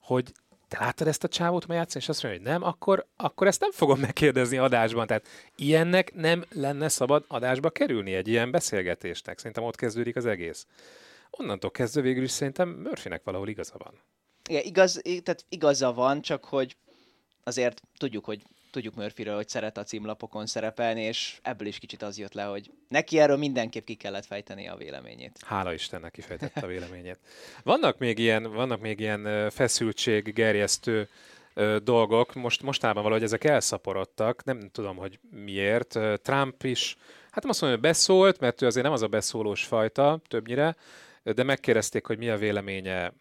hogy 0.00 0.32
te 0.68 0.78
láttad 0.78 1.06
ezt 1.06 1.24
a 1.24 1.28
csávót 1.28 1.66
ma 1.66 1.74
játszani, 1.74 2.04
és 2.04 2.08
azt 2.08 2.22
mondja, 2.22 2.40
hogy 2.40 2.50
nem, 2.50 2.62
akkor, 2.62 3.06
akkor 3.16 3.46
ezt 3.46 3.60
nem 3.60 3.70
fogom 3.70 4.00
megkérdezni 4.00 4.56
adásban. 4.56 5.06
Tehát 5.06 5.26
ilyennek 5.56 6.14
nem 6.14 6.44
lenne 6.50 6.88
szabad 6.88 7.24
adásba 7.28 7.70
kerülni 7.70 8.14
egy 8.14 8.28
ilyen 8.28 8.50
beszélgetésnek. 8.50 9.38
Szerintem 9.38 9.64
ott 9.64 9.76
kezdődik 9.76 10.16
az 10.16 10.26
egész. 10.26 10.66
Onnantól 11.30 11.70
kezdve 11.70 12.00
végül 12.00 12.22
is 12.22 12.30
szerintem 12.30 12.68
Murphynek 12.68 13.22
valahol 13.24 13.48
igaza 13.48 13.74
van. 13.78 13.94
Igen, 14.48 14.62
igaz, 14.64 15.00
tehát 15.02 15.44
igaza 15.48 15.92
van, 15.92 16.22
csak 16.22 16.44
hogy 16.44 16.76
azért 17.44 17.82
tudjuk, 17.96 18.24
hogy 18.24 18.42
tudjuk 18.70 18.94
Murphyről, 18.94 19.34
hogy 19.34 19.48
szeret 19.48 19.78
a 19.78 19.82
címlapokon 19.82 20.46
szerepelni, 20.46 21.02
és 21.02 21.38
ebből 21.42 21.66
is 21.68 21.78
kicsit 21.78 22.02
az 22.02 22.18
jött 22.18 22.32
le, 22.32 22.42
hogy 22.42 22.70
neki 22.88 23.18
erről 23.18 23.36
mindenképp 23.36 23.84
ki 23.84 23.94
kellett 23.94 24.26
fejteni 24.26 24.68
a 24.68 24.76
véleményét. 24.76 25.38
Hála 25.46 25.72
Istennek 25.72 26.12
kifejtette 26.12 26.60
a 26.60 26.66
véleményét. 26.66 27.18
Vannak 27.62 27.98
még 27.98 28.18
ilyen, 28.18 28.52
vannak 28.52 28.80
még 28.80 29.00
ilyen 29.00 29.50
feszültség, 29.50 30.32
gerjesztő 30.34 31.08
dolgok, 31.82 32.34
most 32.34 32.62
mostában 32.62 33.02
valahogy 33.02 33.24
ezek 33.24 33.44
elszaporodtak, 33.44 34.44
nem 34.44 34.70
tudom, 34.72 34.96
hogy 34.96 35.18
miért. 35.30 35.98
Trump 36.22 36.64
is, 36.64 36.96
hát 37.30 37.44
azt 37.44 37.60
mondom, 37.60 37.80
hogy 37.80 37.88
beszólt, 37.88 38.40
mert 38.40 38.62
ő 38.62 38.66
azért 38.66 38.84
nem 38.84 38.94
az 38.94 39.02
a 39.02 39.08
beszólós 39.08 39.64
fajta 39.64 40.20
többnyire, 40.28 40.76
de 41.22 41.42
megkérdezték, 41.42 42.06
hogy 42.06 42.18
mi 42.18 42.28
a 42.28 42.36
véleménye 42.36 43.12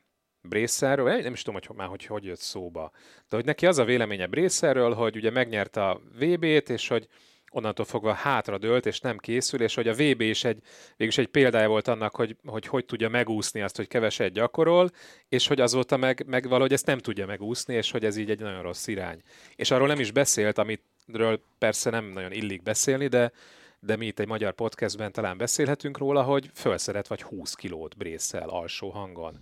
Brésszerről, 0.42 1.22
nem 1.22 1.34
is 1.34 1.42
tudom, 1.42 1.62
hogy 1.66 1.76
már 1.76 1.88
hogy, 1.88 2.06
hogy 2.06 2.24
jött 2.24 2.40
szóba, 2.40 2.92
de 3.30 3.36
hogy 3.36 3.46
neki 3.46 3.66
az 3.66 3.78
a 3.78 3.84
véleménye 3.84 4.28
Brésszerről, 4.28 4.94
hogy 4.94 5.16
ugye 5.16 5.30
megnyerte 5.30 5.90
a 5.90 6.02
VB-t, 6.20 6.70
és 6.70 6.88
hogy 6.88 7.08
onnantól 7.54 7.86
fogva 7.86 8.14
hátra 8.14 8.58
dőlt, 8.58 8.86
és 8.86 9.00
nem 9.00 9.18
készül, 9.18 9.62
és 9.62 9.76
hogy 9.76 9.88
a 9.88 9.94
VB 9.94 10.22
is 10.22 10.44
egy, 10.44 10.62
végülis 10.90 11.18
egy 11.18 11.28
példája 11.28 11.68
volt 11.68 11.88
annak, 11.88 12.16
hogy, 12.16 12.36
hogy 12.46 12.66
hogy 12.66 12.86
tudja 12.86 13.10
megúszni 13.10 13.62
azt, 13.62 13.76
hogy 13.76 13.88
keveset 13.88 14.32
gyakorol, 14.32 14.90
és 15.30 15.48
hogy 15.48 15.62
azóta 15.62 15.98
meg, 15.98 16.24
meg 16.28 16.48
valahogy 16.48 16.74
ezt 16.74 16.86
nem 16.86 16.98
tudja 16.98 17.26
megúszni, 17.26 17.74
és 17.74 17.92
hogy 17.92 18.06
ez 18.06 18.18
így 18.18 18.30
egy 18.30 18.40
nagyon 18.40 18.62
rossz 18.62 18.88
irány. 18.88 19.22
És 19.56 19.72
arról 19.72 19.88
nem 19.88 20.00
is 20.00 20.12
beszélt, 20.12 20.58
amitről 20.58 21.42
persze 21.58 21.90
nem 21.90 22.06
nagyon 22.06 22.32
illik 22.32 22.64
beszélni, 22.64 23.08
de, 23.08 23.32
de 23.80 23.96
mi 23.96 24.06
itt 24.06 24.20
egy 24.20 24.28
magyar 24.28 24.54
podcastben 24.54 25.12
talán 25.12 25.38
beszélhetünk 25.38 25.98
róla, 25.98 26.24
hogy 26.24 26.50
felszedett 26.54 27.08
vagy 27.08 27.22
20 27.22 27.54
kilót 27.54 27.98
Brészel 27.98 28.50
alsó 28.50 28.90
hangon 28.90 29.40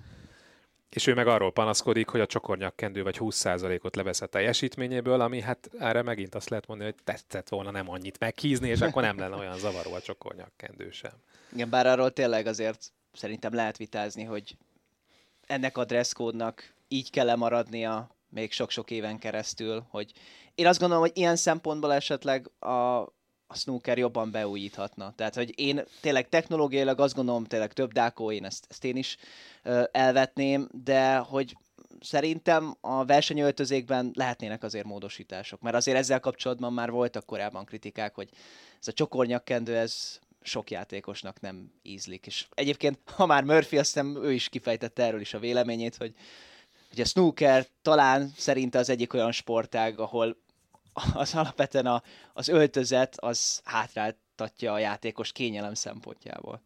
és 0.89 1.07
ő 1.07 1.13
meg 1.13 1.27
arról 1.27 1.51
panaszkodik, 1.51 2.07
hogy 2.07 2.19
a 2.19 2.25
csokornyakkendő 2.25 3.03
vagy 3.03 3.17
20%-ot 3.19 3.95
levesz 3.95 4.21
a 4.21 4.25
teljesítményéből, 4.25 5.21
ami 5.21 5.41
hát 5.41 5.69
erre 5.79 6.01
megint 6.01 6.35
azt 6.35 6.49
lehet 6.49 6.67
mondani, 6.67 6.91
hogy 6.91 7.03
tetszett 7.03 7.49
volna 7.49 7.71
nem 7.71 7.89
annyit 7.89 8.19
meghízni, 8.19 8.69
és 8.69 8.81
akkor 8.81 9.01
nem 9.01 9.17
lenne 9.17 9.35
olyan 9.35 9.57
zavaró 9.57 9.93
a 9.93 10.01
csokornyakkendő 10.01 10.91
sem. 10.91 11.11
Igen, 11.53 11.69
bár 11.69 11.87
arról 11.87 12.11
tényleg 12.11 12.47
azért 12.47 12.91
szerintem 13.13 13.53
lehet 13.53 13.77
vitázni, 13.77 14.23
hogy 14.23 14.57
ennek 15.47 15.77
a 15.77 15.85
dresszkódnak 15.85 16.73
így 16.87 17.09
kell 17.09 17.35
maradnia 17.35 18.09
még 18.29 18.51
sok-sok 18.51 18.91
éven 18.91 19.19
keresztül, 19.19 19.85
hogy 19.89 20.11
én 20.55 20.67
azt 20.67 20.79
gondolom, 20.79 21.03
hogy 21.03 21.17
ilyen 21.17 21.35
szempontból 21.35 21.93
esetleg 21.93 22.49
a, 22.59 23.05
a 23.51 23.55
snooker 23.55 23.97
jobban 23.97 24.31
beújíthatna. 24.31 25.13
Tehát, 25.15 25.35
hogy 25.35 25.59
én 25.59 25.83
tényleg 26.01 26.29
technológiailag 26.29 26.99
azt 26.99 27.15
gondolom, 27.15 27.45
tényleg 27.45 27.73
több 27.73 27.93
dákó, 27.93 28.31
én 28.31 28.45
ezt, 28.45 28.65
ezt 28.69 28.83
én 28.83 28.95
is 28.95 29.17
ö, 29.63 29.83
elvetném, 29.91 30.69
de 30.83 31.17
hogy 31.17 31.57
szerintem 31.99 32.75
a 32.81 33.05
versenyöltözékben 33.05 34.11
lehetnének 34.13 34.63
azért 34.63 34.85
módosítások, 34.85 35.61
mert 35.61 35.75
azért 35.75 35.97
ezzel 35.97 36.19
kapcsolatban 36.19 36.73
már 36.73 36.91
voltak 36.91 37.25
korábban 37.25 37.65
kritikák, 37.65 38.15
hogy 38.15 38.29
ez 38.79 38.87
a 38.87 38.93
csokornyakkendő, 38.93 39.77
ez 39.77 40.19
sok 40.41 40.71
játékosnak 40.71 41.39
nem 41.39 41.71
ízlik. 41.83 42.25
És 42.25 42.47
egyébként, 42.53 42.99
ha 43.15 43.25
már 43.25 43.43
Murphy, 43.43 43.77
azt 43.77 43.93
hiszem 43.93 44.23
ő 44.23 44.33
is 44.33 44.49
kifejtette 44.49 45.03
erről 45.03 45.21
is 45.21 45.33
a 45.33 45.39
véleményét, 45.39 45.95
hogy, 45.95 46.13
hogy 46.89 47.01
a 47.01 47.05
snooker 47.05 47.67
talán 47.81 48.31
szerinte 48.37 48.79
az 48.79 48.89
egyik 48.89 49.13
olyan 49.13 49.31
sportág, 49.31 49.99
ahol 49.99 50.37
az 51.13 51.35
alapvetően 51.35 51.85
a, 51.85 52.03
az 52.33 52.47
öltözet 52.47 53.15
az 53.19 53.61
hátráltatja 53.63 54.73
a 54.73 54.79
játékos 54.79 55.31
kényelem 55.31 55.73
szempontjából. 55.73 56.61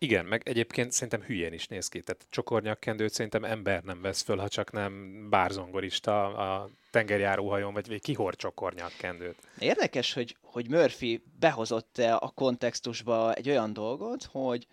Igen, 0.00 0.24
meg 0.24 0.42
egyébként 0.44 0.92
szerintem 0.92 1.22
hülyén 1.22 1.52
is 1.52 1.66
néz 1.66 1.88
ki. 1.88 2.00
Tehát 2.00 2.26
csokornyakkendőt 2.30 3.12
szerintem 3.12 3.44
ember 3.44 3.82
nem 3.82 4.00
vesz 4.00 4.22
föl, 4.22 4.36
ha 4.36 4.48
csak 4.48 4.72
nem 4.72 5.26
bárzongorista 5.30 6.24
a 6.24 6.68
tengerjáróhajón, 6.90 7.72
vagy 7.72 8.00
kihord 8.00 8.36
csokornyakkendőt. 8.36 9.36
Érdekes, 9.58 10.12
hogy, 10.12 10.36
hogy 10.42 10.68
Murphy 10.68 11.22
behozott 11.38 11.98
a 11.98 12.32
kontextusba 12.34 13.32
egy 13.32 13.48
olyan 13.48 13.72
dolgot, 13.72 14.24
hogy, 14.24 14.66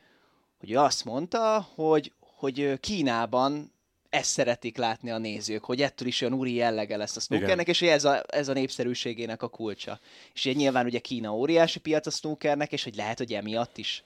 hogy 0.59 0.71
ő 0.71 0.77
azt 0.77 1.05
mondta, 1.05 1.67
hogy, 1.75 2.13
hogy 2.19 2.79
Kínában 2.79 3.71
ezt 4.15 4.29
szeretik 4.29 4.77
látni 4.77 5.11
a 5.11 5.17
nézők, 5.17 5.63
hogy 5.63 5.81
ettől 5.81 6.07
is 6.07 6.21
olyan 6.21 6.33
úri 6.33 6.53
jellege 6.53 6.97
lesz 6.97 7.15
a 7.15 7.19
snookernek, 7.19 7.67
és 7.67 7.81
ez 7.81 8.05
a, 8.05 8.23
ez 8.27 8.47
a 8.47 8.53
népszerűségének 8.53 9.41
a 9.43 9.47
kulcsa. 9.47 9.99
És 10.33 10.45
ugye 10.45 10.53
nyilván 10.53 10.85
ugye 10.85 10.99
Kína 10.99 11.33
óriási 11.35 11.79
piac 11.79 12.07
a 12.07 12.09
snookernek, 12.09 12.71
és 12.71 12.83
hogy 12.83 12.95
lehet, 12.95 13.17
hogy 13.17 13.33
emiatt 13.33 13.77
is 13.77 14.03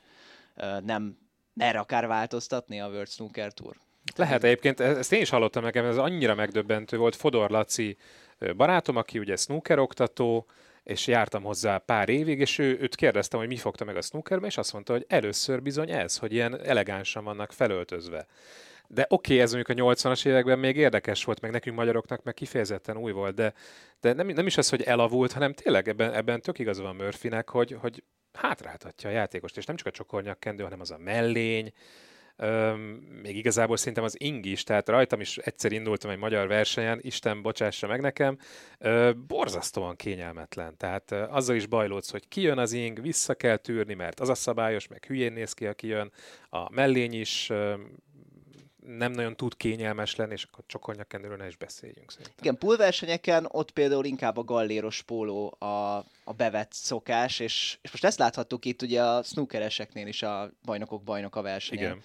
uh, 0.57 0.81
nem 0.81 1.17
erre 1.57 1.79
akár 1.79 2.07
változtatni 2.07 2.81
a 2.81 2.87
World 2.87 3.09
Snooker 3.09 3.53
Tour. 3.53 3.75
Lehet 4.15 4.43
egyébként, 4.43 4.79
ezt 4.79 5.13
én 5.13 5.21
is 5.21 5.29
hallottam 5.29 5.63
nekem, 5.63 5.85
ez 5.85 5.97
annyira 5.97 6.35
megdöbbentő 6.35 6.97
volt. 6.97 7.15
Fodor 7.15 7.49
Laci 7.49 7.97
barátom, 8.55 8.95
aki 8.95 9.19
ugye 9.19 9.35
snooker 9.35 9.79
oktató, 9.79 10.45
és 10.83 11.07
jártam 11.07 11.43
hozzá 11.43 11.77
pár 11.77 12.09
évig, 12.09 12.39
és 12.39 12.57
ő, 12.57 12.77
őt 12.81 12.95
kérdeztem, 12.95 13.39
hogy 13.39 13.47
mi 13.47 13.57
fogta 13.57 13.85
meg 13.85 13.97
a 13.97 14.01
snookerbe, 14.01 14.47
és 14.47 14.57
azt 14.57 14.73
mondta, 14.73 14.93
hogy 14.93 15.05
először 15.07 15.61
bizony 15.61 15.91
ez, 15.91 16.17
hogy 16.17 16.33
ilyen 16.33 16.61
elegánsan 16.61 17.23
vannak 17.23 17.51
felöltözve. 17.51 18.27
De 18.91 19.05
oké, 19.09 19.33
okay, 19.33 19.43
ez 19.43 19.53
mondjuk 19.53 19.79
a 19.79 19.83
80-as 19.83 20.25
években 20.25 20.59
még 20.59 20.77
érdekes 20.77 21.23
volt, 21.23 21.41
meg 21.41 21.51
nekünk 21.51 21.75
magyaroknak 21.75 22.23
meg 22.23 22.33
kifejezetten 22.33 22.97
új 22.97 23.11
volt, 23.11 23.35
de, 23.35 23.53
de 23.99 24.13
nem, 24.13 24.27
nem 24.27 24.45
is 24.45 24.57
az, 24.57 24.69
hogy 24.69 24.81
elavult, 24.81 25.31
hanem 25.31 25.53
tényleg 25.53 25.87
ebben, 25.87 26.13
ebben 26.13 26.41
tök 26.41 26.59
igaz 26.59 26.79
van 26.79 26.95
Murphynek, 26.95 27.49
hogy, 27.49 27.77
hogy 27.81 28.03
hátráltatja 28.33 29.09
a 29.09 29.13
játékost, 29.13 29.57
és 29.57 29.65
nem 29.65 29.75
csak 29.75 29.87
a 29.87 29.91
csokornyak 29.91 30.39
kendő, 30.39 30.63
hanem 30.63 30.79
az 30.79 30.91
a 30.91 30.97
mellény, 30.97 31.73
Öm, 32.41 32.79
még 33.21 33.35
igazából 33.35 33.77
szerintem 33.77 34.03
az 34.03 34.21
ing 34.21 34.45
is, 34.45 34.63
tehát 34.63 34.89
rajtam 34.89 35.19
is 35.19 35.37
egyszer 35.37 35.71
indultam 35.71 36.11
egy 36.11 36.17
magyar 36.17 36.47
versenyen, 36.47 36.99
Isten 37.01 37.41
bocsássa 37.41 37.87
meg 37.87 38.01
nekem, 38.01 38.37
ö, 38.77 39.11
borzasztóan 39.27 39.95
kényelmetlen. 39.95 40.77
Tehát 40.77 41.11
ö, 41.11 41.23
azzal 41.29 41.55
is 41.55 41.65
bajlódsz, 41.65 42.11
hogy 42.11 42.27
kijön 42.27 42.57
az 42.57 42.71
ing, 42.71 43.01
vissza 43.01 43.33
kell 43.33 43.57
tűrni, 43.57 43.93
mert 43.93 44.19
az 44.19 44.29
a 44.29 44.35
szabályos, 44.35 44.87
meg 44.87 45.05
hülyén 45.05 45.33
néz 45.33 45.53
ki, 45.53 45.65
aki 45.65 45.87
jön. 45.87 46.11
A 46.49 46.73
mellény 46.73 47.13
is 47.13 47.49
ö, 47.49 47.73
nem 48.97 49.11
nagyon 49.11 49.35
tud 49.35 49.57
kényelmes 49.57 50.15
lenni, 50.15 50.33
és 50.33 50.43
akkor 50.43 50.63
csokornyakendőről 50.67 51.37
ne 51.37 51.47
is 51.47 51.55
beszéljünk 51.55 52.11
szerintem. 52.11 52.35
Igen, 52.39 52.57
poolversenyeken 52.57 53.47
ott 53.51 53.71
például 53.71 54.05
inkább 54.05 54.37
a 54.37 54.43
galléros 54.43 55.01
póló 55.01 55.55
a, 55.59 55.97
a 56.23 56.33
bevett 56.37 56.73
szokás, 56.73 57.39
és, 57.39 57.77
és 57.81 57.91
most 57.91 58.03
ezt 58.03 58.19
láthattuk 58.19 58.65
itt 58.65 58.81
ugye 58.81 59.03
a 59.03 59.23
snookereseknél 59.23 60.07
is 60.07 60.21
a 60.23 60.51
bajnokok 60.65 61.03
bajnoka 61.03 61.41
versenyen. 61.41 61.83
Igen. 61.83 62.03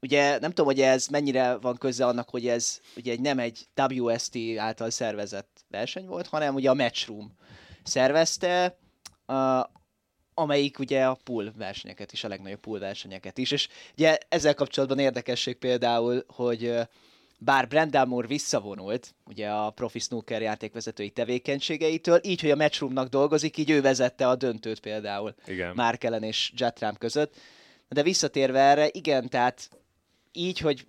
Ugye 0.00 0.38
nem 0.38 0.50
tudom, 0.50 0.66
hogy 0.66 0.80
ez 0.80 1.06
mennyire 1.06 1.54
van 1.54 1.76
köze 1.76 2.06
annak, 2.06 2.30
hogy 2.30 2.48
ez 2.48 2.80
ugye 2.96 3.16
nem 3.20 3.38
egy 3.38 3.68
WST 3.88 4.36
által 4.58 4.90
szervezett 4.90 5.64
verseny 5.68 6.06
volt, 6.06 6.26
hanem 6.26 6.54
ugye 6.54 6.70
a 6.70 6.74
Matchroom 6.74 7.32
szervezte, 7.82 8.78
amelyik 10.38 10.78
ugye 10.78 11.04
a 11.04 11.18
pool 11.24 11.52
versenyeket 11.56 12.12
is, 12.12 12.24
a 12.24 12.28
legnagyobb 12.28 12.60
pool 12.60 12.78
versenyeket 12.78 13.38
is, 13.38 13.50
és 13.50 13.68
ugye 13.96 14.18
ezzel 14.28 14.54
kapcsolatban 14.54 14.98
érdekesség 14.98 15.56
például, 15.56 16.24
hogy 16.28 16.74
bár 17.38 17.68
Brendan 17.68 18.08
Moore 18.08 18.26
visszavonult, 18.26 19.14
ugye 19.26 19.48
a 19.48 19.70
profi 19.70 19.98
snooker 19.98 20.42
játékvezetői 20.42 21.10
tevékenységeitől, 21.10 22.20
így, 22.22 22.40
hogy 22.40 22.50
a 22.50 22.56
Matchroomnak 22.56 23.08
dolgozik, 23.08 23.56
így 23.56 23.70
ő 23.70 23.80
vezette 23.80 24.28
a 24.28 24.36
döntőt 24.36 24.80
például 24.80 25.34
igen. 25.46 25.72
Mark 25.74 26.04
Ellen 26.04 26.22
és 26.22 26.52
Jetram 26.56 26.96
között. 26.96 27.34
De 27.88 28.02
visszatérve 28.02 28.60
erre, 28.60 28.88
igen, 28.92 29.28
tehát 29.28 29.70
így, 30.32 30.58
hogy 30.58 30.86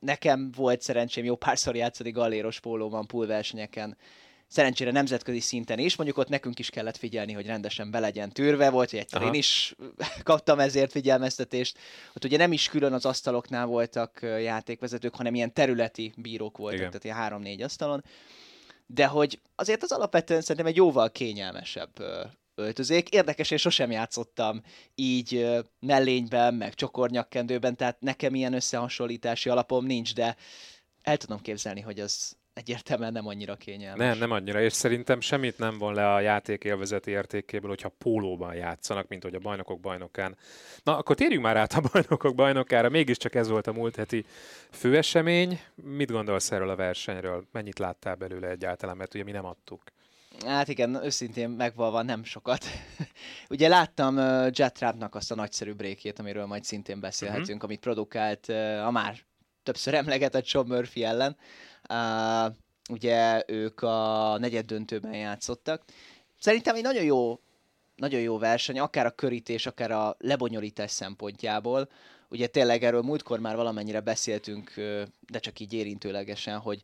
nekem 0.00 0.50
volt 0.56 0.82
szerencsém 0.82 1.24
jó 1.24 1.36
párszor 1.36 1.76
játszani 1.76 2.10
galléros 2.10 2.60
pólóban 2.60 3.06
pool 3.06 3.26
versenyeken, 3.26 3.96
szerencsére 4.48 4.90
nemzetközi 4.90 5.40
szinten 5.40 5.78
is, 5.78 5.96
mondjuk 5.96 6.18
ott 6.18 6.28
nekünk 6.28 6.58
is 6.58 6.70
kellett 6.70 6.96
figyelni, 6.96 7.32
hogy 7.32 7.46
rendesen 7.46 7.90
be 7.90 7.98
legyen 7.98 8.32
tűrve, 8.32 8.70
volt, 8.70 8.90
hogy 8.90 8.98
egyszer 8.98 9.22
én 9.22 9.34
is 9.34 9.74
kaptam 10.22 10.58
ezért 10.58 10.90
figyelmeztetést. 10.90 11.78
Ott 12.14 12.24
ugye 12.24 12.36
nem 12.36 12.52
is 12.52 12.68
külön 12.68 12.92
az 12.92 13.04
asztaloknál 13.04 13.66
voltak 13.66 14.18
játékvezetők, 14.22 15.14
hanem 15.14 15.34
ilyen 15.34 15.52
területi 15.52 16.12
bírók 16.16 16.56
voltak, 16.56 16.78
Igen. 16.78 16.88
tehát 16.88 17.04
ilyen 17.04 17.16
három-négy 17.16 17.62
asztalon. 17.62 18.04
De 18.86 19.06
hogy 19.06 19.40
azért 19.54 19.82
az 19.82 19.92
alapvetően 19.92 20.40
szerintem 20.40 20.66
egy 20.66 20.76
jóval 20.76 21.10
kényelmesebb 21.10 21.90
öltözék. 22.54 23.08
Érdekes, 23.08 23.50
én 23.50 23.58
sosem 23.58 23.90
játszottam 23.90 24.62
így 24.94 25.46
mellényben, 25.80 26.54
meg 26.54 26.74
csokornyakkendőben, 26.74 27.76
tehát 27.76 28.00
nekem 28.00 28.34
ilyen 28.34 28.52
összehasonlítási 28.52 29.48
alapom 29.48 29.86
nincs, 29.86 30.14
de 30.14 30.36
el 31.02 31.16
tudom 31.16 31.40
képzelni, 31.40 31.80
hogy 31.80 32.00
az 32.00 32.36
egyértelműen 32.56 33.12
nem 33.12 33.26
annyira 33.26 33.56
kényelmes. 33.56 34.06
Nem, 34.06 34.18
nem 34.18 34.30
annyira, 34.30 34.60
és 34.60 34.72
szerintem 34.72 35.20
semmit 35.20 35.58
nem 35.58 35.78
von 35.78 35.94
le 35.94 36.14
a 36.14 36.20
játék 36.20 36.64
élvezeti 36.64 37.10
értékéből, 37.10 37.68
hogyha 37.68 37.88
pólóban 37.88 38.54
játszanak, 38.54 39.08
mint 39.08 39.22
hogy 39.22 39.34
a 39.34 39.38
bajnokok 39.38 39.80
bajnokán. 39.80 40.36
Na, 40.82 40.96
akkor 40.96 41.16
térjünk 41.16 41.42
már 41.42 41.56
át 41.56 41.72
a 41.72 41.82
bajnokok 41.92 42.34
bajnokára, 42.34 42.88
mégiscsak 42.88 43.34
ez 43.34 43.48
volt 43.48 43.66
a 43.66 43.72
múlt 43.72 43.96
heti 43.96 44.24
főesemény. 44.70 45.60
Mit 45.74 46.10
gondolsz 46.10 46.50
erről 46.50 46.70
a 46.70 46.76
versenyről? 46.76 47.44
Mennyit 47.52 47.78
láttál 47.78 48.14
belőle 48.14 48.48
egyáltalán, 48.48 48.96
mert 48.96 49.14
ugye 49.14 49.24
mi 49.24 49.32
nem 49.32 49.44
adtuk? 49.44 49.82
Hát 50.46 50.68
igen, 50.68 51.04
őszintén 51.04 51.48
megvalva 51.48 52.02
nem 52.02 52.24
sokat. 52.24 52.64
Ugye 53.50 53.68
láttam 53.68 54.16
uh, 54.16 54.48
Jet 54.50 54.74
Trumpnak 54.74 55.14
azt 55.14 55.30
a 55.30 55.34
nagyszerű 55.34 55.72
brékét, 55.72 56.18
amiről 56.18 56.46
majd 56.46 56.64
szintén 56.64 57.00
beszélhetünk, 57.00 57.48
uh-huh. 57.48 57.64
amit 57.64 57.80
produkált 57.80 58.48
uh, 58.48 58.86
a 58.86 58.90
már 58.90 59.16
többször 59.66 59.94
emlegetett 59.94 60.44
Sean 60.44 60.66
Murphy 60.66 61.04
ellen. 61.04 61.36
Ugye 62.90 63.42
ők 63.46 63.82
a 63.82 64.36
negyed 64.38 64.66
döntőben 64.66 65.14
játszottak. 65.14 65.82
Szerintem 66.38 66.74
egy 66.74 66.82
nagyon 66.82 67.04
jó, 67.04 67.40
nagyon 67.96 68.20
jó 68.20 68.38
verseny, 68.38 68.78
akár 68.78 69.06
a 69.06 69.10
körítés, 69.10 69.66
akár 69.66 69.90
a 69.90 70.16
lebonyolítás 70.18 70.90
szempontjából. 70.90 71.88
Ugye 72.28 72.46
tényleg 72.46 72.82
erről 72.82 73.02
múltkor 73.02 73.38
már 73.38 73.56
valamennyire 73.56 74.00
beszéltünk, 74.00 74.72
de 75.30 75.38
csak 75.38 75.60
így 75.60 75.72
érintőlegesen, 75.72 76.58
hogy 76.58 76.82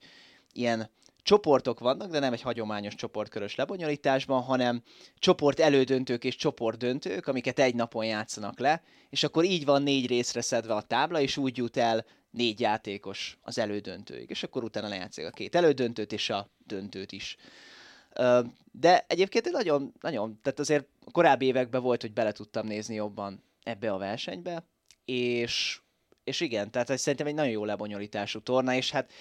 ilyen 0.52 0.90
csoportok 1.22 1.80
vannak, 1.80 2.10
de 2.10 2.18
nem 2.18 2.32
egy 2.32 2.42
hagyományos 2.42 2.94
csoportkörös 2.94 3.54
lebonyolításban, 3.54 4.42
hanem 4.42 4.82
csoport 5.18 5.60
elődöntők 5.60 6.24
és 6.24 6.36
csoportdöntők, 6.36 7.26
amiket 7.26 7.58
egy 7.58 7.74
napon 7.74 8.04
játszanak 8.04 8.58
le, 8.58 8.82
és 9.10 9.22
akkor 9.22 9.44
így 9.44 9.64
van 9.64 9.82
négy 9.82 10.06
részre 10.06 10.40
szedve 10.40 10.74
a 10.74 10.82
tábla, 10.82 11.20
és 11.20 11.36
úgy 11.36 11.56
jut 11.56 11.76
el 11.76 12.04
négy 12.32 12.60
játékos 12.60 13.38
az 13.42 13.58
elődöntőig, 13.58 14.30
és 14.30 14.42
akkor 14.42 14.64
utána 14.64 14.88
lejátszik 14.88 15.26
a 15.26 15.30
két 15.30 15.54
elődöntőt 15.54 16.12
és 16.12 16.30
a 16.30 16.50
döntőt 16.66 17.12
is. 17.12 17.36
De 18.72 19.04
egyébként 19.08 19.50
nagyon, 19.50 19.92
nagyon, 20.00 20.38
tehát 20.42 20.58
azért 20.58 20.86
korábbi 21.12 21.46
években 21.46 21.82
volt, 21.82 22.00
hogy 22.00 22.12
bele 22.12 22.32
tudtam 22.32 22.66
nézni 22.66 22.94
jobban 22.94 23.42
ebbe 23.62 23.92
a 23.92 23.98
versenybe, 23.98 24.66
és, 25.04 25.80
és 26.24 26.40
igen, 26.40 26.70
tehát 26.70 26.98
szerintem 26.98 27.26
egy 27.26 27.34
nagyon 27.34 27.52
jó 27.52 27.64
lebonyolítású 27.64 28.40
torna, 28.40 28.74
és 28.74 28.90
hát 28.90 29.12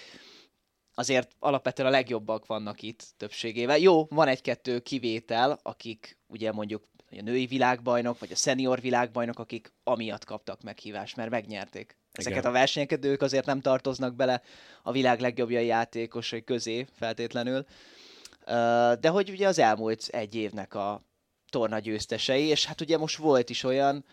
azért 0.94 1.36
alapvetően 1.38 1.88
a 1.88 1.92
legjobbak 1.92 2.46
vannak 2.46 2.82
itt 2.82 3.14
többségével. 3.16 3.78
Jó, 3.78 4.04
van 4.04 4.28
egy-kettő 4.28 4.80
kivétel, 4.80 5.58
akik 5.62 6.18
ugye 6.26 6.52
mondjuk 6.52 6.88
a 7.10 7.22
női 7.22 7.46
világbajnok, 7.46 8.18
vagy 8.18 8.32
a 8.32 8.36
szenior 8.36 8.80
világbajnok, 8.80 9.38
akik 9.38 9.72
amiatt 9.84 10.24
kaptak 10.24 10.62
meghívást, 10.62 11.16
mert 11.16 11.30
megnyerték 11.30 11.96
ezeket 12.12 12.38
Igen. 12.38 12.50
a 12.50 12.54
versenyeket, 12.54 13.04
ők 13.04 13.22
azért 13.22 13.46
nem 13.46 13.60
tartoznak 13.60 14.14
bele 14.14 14.42
a 14.82 14.92
világ 14.92 15.20
legjobbjai 15.20 15.66
játékosai 15.66 16.44
közé 16.44 16.86
feltétlenül. 16.98 17.64
De 19.00 19.08
hogy 19.08 19.30
ugye 19.30 19.46
az 19.46 19.58
elmúlt 19.58 20.08
egy 20.10 20.34
évnek 20.34 20.74
a 20.74 21.02
torna 21.48 21.78
győztesei, 21.78 22.46
és 22.46 22.64
hát 22.64 22.80
ugye 22.80 22.98
most 22.98 23.16
volt 23.16 23.50
is 23.50 23.64
olyan, 23.64 24.04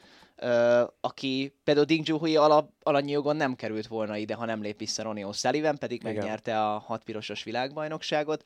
aki 1.02 1.56
például 1.64 1.86
Ding 1.86 2.06
Zhuhui 2.06 2.36
alap, 2.36 2.72
alanyi 2.84 3.12
jogon 3.12 3.36
nem 3.36 3.56
került 3.56 3.88
volna 3.88 4.18
ide, 4.18 4.34
ha 4.34 4.46
nem 4.46 4.62
lép 4.62 4.80
vissza 4.80 5.04
Ronnie 5.04 5.28
O'Sullivan, 5.30 5.76
pedig 5.80 6.02
Igen. 6.02 6.14
megnyerte 6.14 6.64
a 6.64 6.78
hatpirosos 6.78 7.44
világbajnokságot. 7.44 8.44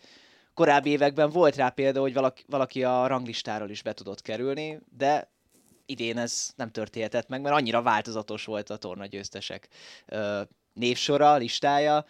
Korábbi 0.54 0.89
években 0.89 1.30
volt 1.30 1.56
rá 1.56 1.70
példa, 1.70 2.00
hogy 2.00 2.13
valaki, 2.13 2.44
valaki 2.48 2.84
a 2.84 3.08
ranglistáról 3.08 3.70
is 3.70 3.82
be 3.82 3.94
tudott 3.94 4.22
kerülni, 4.22 4.80
de 4.98 5.33
idén 5.86 6.17
ez 6.17 6.50
nem 6.56 6.72
történhetett 6.72 7.28
meg, 7.28 7.41
mert 7.41 7.56
annyira 7.56 7.82
változatos 7.82 8.46
volt 8.46 8.69
a 8.69 8.78
torna 8.78 9.06
győztesek 9.06 9.67
névsora, 10.74 11.36
listája, 11.36 12.06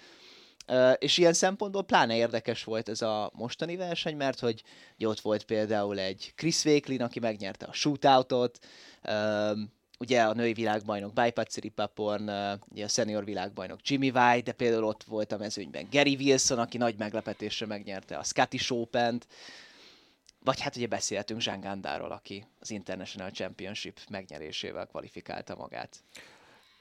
és 0.98 1.18
ilyen 1.18 1.34
szempontból 1.34 1.84
pláne 1.84 2.16
érdekes 2.16 2.64
volt 2.64 2.90
ez 2.90 3.02
a 3.02 3.32
mostani 3.34 3.76
verseny, 3.76 4.16
mert 4.16 4.40
hogy 4.40 4.64
ott 5.00 5.20
volt 5.20 5.44
például 5.44 6.00
egy 6.00 6.34
Chris 6.36 6.66
Wakelin, 6.66 7.02
aki 7.02 7.20
megnyerte 7.20 7.66
a 7.66 7.74
shootoutot, 7.74 8.60
ugye 10.00 10.22
a 10.22 10.34
női 10.34 10.54
világbajnok 10.54 11.14
Bajpatsiri 11.14 11.70
Paporn, 11.70 12.30
ugye 12.70 12.84
a 12.84 12.88
senior 12.88 13.26
világbajnok 13.26 13.80
Jimmy 13.84 14.10
White, 14.10 14.42
de 14.42 14.52
például 14.52 14.84
ott 14.84 15.04
volt 15.04 15.32
a 15.32 15.38
mezőnyben 15.38 15.88
Gary 15.92 16.16
Wilson, 16.16 16.60
aki 16.60 16.78
nagy 16.78 16.98
meglepetésre 16.98 17.66
megnyerte 17.66 18.18
a 18.18 18.24
Scottish 18.24 18.72
Open-t, 18.72 19.28
vagy 20.44 20.62
hát 20.62 20.76
ugye 20.76 20.88
beszéltünk 20.88 21.42
Zsán 21.42 21.60
Gandáról, 21.60 22.12
aki 22.12 22.46
az 22.60 22.72
International 22.72 23.30
Championship 23.30 24.00
megnyerésével 24.10 24.86
kvalifikálta 24.86 25.56
magát. 25.56 26.04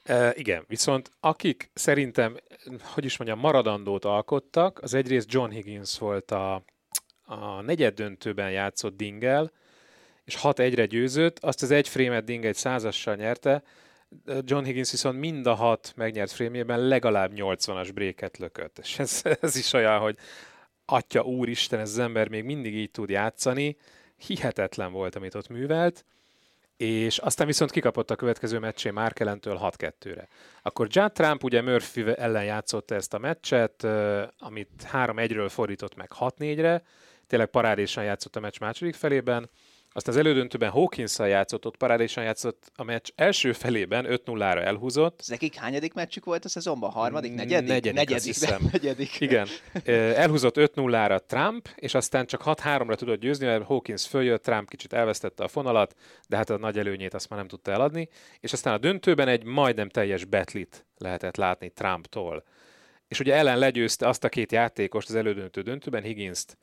E, 0.03 0.33
igen, 0.35 0.63
viszont 0.67 1.11
akik 1.19 1.69
szerintem, 1.73 2.37
hogy 2.81 3.05
is 3.05 3.17
mondjam, 3.17 3.39
maradandót 3.39 4.05
alkottak, 4.05 4.81
az 4.81 4.93
egyrészt 4.93 5.31
John 5.31 5.51
Higgins 5.51 5.99
volt 5.99 6.31
a, 6.31 6.63
a 7.23 7.61
negyed 7.61 7.93
döntőben 7.93 8.51
játszott 8.51 8.97
Dingel, 8.97 9.51
és 10.25 10.37
6-1-re 10.41 10.85
győzött, 10.85 11.39
azt 11.39 11.61
az 11.61 11.71
egy 11.71 11.87
frémet 11.87 12.23
Ding 12.23 12.45
egy 12.45 12.55
százassal 12.55 13.15
nyerte, 13.15 13.63
John 14.41 14.63
Higgins 14.63 14.91
viszont 14.91 15.19
mind 15.19 15.47
a 15.47 15.53
hat 15.53 15.93
megnyert 15.95 16.31
frémjében 16.31 16.87
legalább 16.87 17.31
80-as 17.35 17.89
bréket 17.93 18.37
lökött. 18.37 18.79
És 18.79 18.99
ez, 18.99 19.21
ez 19.41 19.55
is 19.55 19.73
olyan, 19.73 19.99
hogy 19.99 20.17
atya 20.85 21.21
úristen, 21.21 21.79
ez 21.79 21.89
az 21.89 21.99
ember 21.99 22.27
még 22.27 22.43
mindig 22.43 22.75
így 22.75 22.91
tud 22.91 23.09
játszani, 23.09 23.77
hihetetlen 24.17 24.91
volt, 24.91 25.15
amit 25.15 25.35
ott 25.35 25.47
művelt, 25.47 26.05
és 26.77 27.17
aztán 27.17 27.47
viszont 27.47 27.71
kikapott 27.71 28.11
a 28.11 28.15
következő 28.15 28.59
meccsé 28.59 28.89
Markelentől 28.89 29.59
6-2-re. 29.61 30.27
Akkor 30.61 30.87
John 30.89 31.13
Trump 31.13 31.43
ugye 31.43 31.61
Murphy 31.61 32.03
ellen 32.15 32.43
játszotta 32.43 32.95
ezt 32.95 33.13
a 33.13 33.17
meccset, 33.17 33.83
amit 34.37 34.69
3-1-ről 34.91 35.49
fordított 35.49 35.95
meg 35.95 36.09
6-4-re, 36.19 36.83
tényleg 37.27 37.47
parádésan 37.47 38.03
játszott 38.03 38.35
a 38.35 38.39
meccs 38.39 38.59
második 38.59 38.95
felében, 38.95 39.49
aztán 39.93 40.13
az 40.13 40.19
elődöntőben 40.19 40.69
hawkins 40.69 41.19
játszott, 41.19 41.65
ott 41.65 41.77
parádésan 41.77 42.23
játszott 42.23 42.71
a 42.75 42.83
meccs 42.83 43.09
első 43.15 43.51
felében, 43.53 44.05
5-0-ra 44.09 44.63
elhúzott. 44.63 45.19
Ez 45.19 45.27
nekik 45.27 45.55
hányadik 45.55 45.93
meccsük 45.93 46.25
volt 46.25 46.45
a 46.45 46.49
szezonban? 46.49 46.91
Harmadik? 46.91 47.33
Negyedik? 47.33 47.67
Negyedik, 47.67 47.93
negyedik, 47.93 48.23
hiszem. 48.23 48.61
negyedik. 48.71 49.19
Igen. 49.19 49.47
Elhúzott 50.15 50.55
5-0-ra 50.57 51.19
Trump, 51.25 51.69
és 51.75 51.93
aztán 51.93 52.25
csak 52.25 52.41
6-3-ra 52.45 52.95
tudott 52.95 53.19
győzni, 53.19 53.45
mert 53.45 53.63
Hawkins 53.63 54.07
följött, 54.07 54.43
Trump 54.43 54.69
kicsit 54.69 54.93
elvesztette 54.93 55.43
a 55.43 55.47
fonalat, 55.47 55.95
de 56.27 56.37
hát 56.37 56.49
a 56.49 56.57
nagy 56.57 56.77
előnyét 56.77 57.13
azt 57.13 57.29
már 57.29 57.39
nem 57.39 57.47
tudta 57.47 57.71
eladni. 57.71 58.09
És 58.39 58.53
aztán 58.53 58.73
a 58.73 58.77
döntőben 58.77 59.27
egy 59.27 59.43
majdnem 59.43 59.89
teljes 59.89 60.25
betlit 60.25 60.85
lehetett 60.97 61.35
látni 61.35 61.69
Trumptól. 61.69 62.43
És 63.07 63.19
ugye 63.19 63.35
ellen 63.35 63.57
legyőzte 63.57 64.07
azt 64.07 64.23
a 64.23 64.29
két 64.29 64.51
játékost 64.51 65.09
az 65.09 65.15
elődöntő 65.15 65.61
döntőben, 65.61 66.03
Higgins-t, 66.03 66.57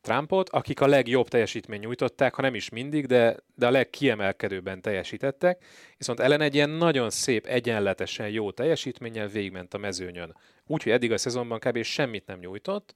Trumpot, 0.00 0.48
akik 0.48 0.80
a 0.80 0.86
legjobb 0.86 1.28
teljesítmény 1.28 1.80
nyújtották, 1.80 2.34
ha 2.34 2.42
nem 2.42 2.54
is 2.54 2.68
mindig, 2.68 3.06
de, 3.06 3.36
de 3.54 3.66
a 3.66 3.70
legkiemelkedőbben 3.70 4.80
teljesítettek, 4.80 5.64
viszont 5.98 6.20
ellen 6.20 6.40
egy 6.40 6.54
ilyen 6.54 6.70
nagyon 6.70 7.10
szép, 7.10 7.46
egyenletesen 7.46 8.28
jó 8.28 8.50
teljesítménnyel 8.50 9.28
végigment 9.28 9.74
a 9.74 9.78
mezőnyön. 9.78 10.36
Úgyhogy 10.66 10.92
eddig 10.92 11.12
a 11.12 11.18
szezonban 11.18 11.58
kb. 11.58 11.82
semmit 11.82 12.26
nem 12.26 12.38
nyújtott, 12.38 12.94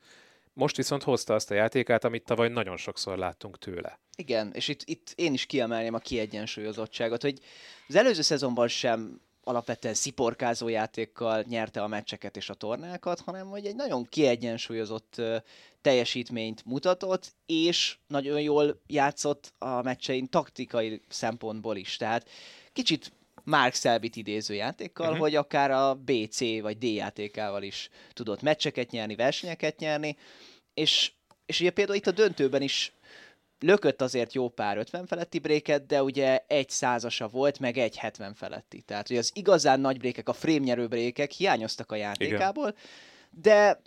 most 0.53 0.77
viszont 0.77 1.03
hozta 1.03 1.35
azt 1.35 1.51
a 1.51 1.55
játékát, 1.55 2.05
amit 2.05 2.25
tavaly 2.25 2.49
nagyon 2.49 2.77
sokszor 2.77 3.19
láttunk 3.19 3.59
tőle. 3.59 3.99
Igen, 4.17 4.53
és 4.55 4.69
itt, 4.69 4.83
itt 4.85 5.13
én 5.15 5.33
is 5.33 5.47
kiemelném 5.47 5.95
a 5.95 5.99
kiegyensúlyozottságot, 5.99 7.23
hogy 7.23 7.39
az 7.89 7.95
előző 7.95 8.23
szezonban 8.23 8.69
sem 8.69 9.21
alapvetően 9.45 9.95
sziporkázó 9.95 10.69
játékkal 10.69 11.45
nyerte 11.49 11.83
a 11.83 11.89
meccseket 11.89 12.37
és 12.37 12.51
a 12.51 12.55
tornákat, 12.55 13.21
hanem 13.21 13.49
hogy 13.49 13.67
egy 13.67 13.75
nagyon 13.75 14.05
kiegyensúlyozott 14.05 15.23
teljesítményt 15.81 16.65
mutatott, 16.65 17.35
és 17.47 17.97
nagyon 18.07 18.41
jól 18.41 18.83
játszott 18.87 19.53
a 19.59 19.83
meccsein 19.83 20.29
taktikai 20.29 21.03
szempontból 21.09 21.77
is. 21.77 21.97
Tehát 21.97 22.29
kicsit 22.73 23.13
Mark 23.45 23.75
Selbit 23.75 24.17
idéző 24.17 24.55
játékkal, 24.55 25.07
uh-huh. 25.07 25.21
hogy 25.21 25.35
akár 25.35 25.71
a 25.71 25.95
BC 25.95 26.39
vagy 26.39 26.79
D 26.79 26.83
játékával 26.83 27.63
is 27.63 27.89
tudott 28.13 28.43
meccseket 28.43 28.91
nyerni, 28.91 29.15
versenyeket 29.15 29.79
nyerni, 29.79 30.17
és, 30.75 31.13
és 31.47 31.61
ugye 31.61 31.71
például 31.71 31.97
itt 31.97 32.07
a 32.07 32.11
döntőben 32.11 32.63
is 32.63 32.93
lökött 33.65 34.03
azért 34.03 34.33
jó 34.33 34.49
pár 34.49 34.77
50 34.77 35.07
feletti 35.07 35.39
bréket, 35.39 35.87
de 35.87 36.03
ugye 36.03 36.45
egy 36.47 36.71
százasa 36.71 37.29
volt, 37.29 37.59
meg 37.59 37.77
egy 37.79 37.97
70 37.97 38.35
feletti. 38.35 38.81
Tehát 38.81 39.11
ugye 39.11 39.19
az 39.19 39.31
igazán 39.35 39.81
nagy 39.81 39.99
brékek, 39.99 40.29
a 40.29 40.33
frame 40.33 40.59
nyerő 40.59 40.87
brékek 40.87 41.31
hiányoztak 41.31 41.93
a 41.93 41.95
játékából, 41.95 42.69
Igen. 42.69 42.81
de 43.31 43.81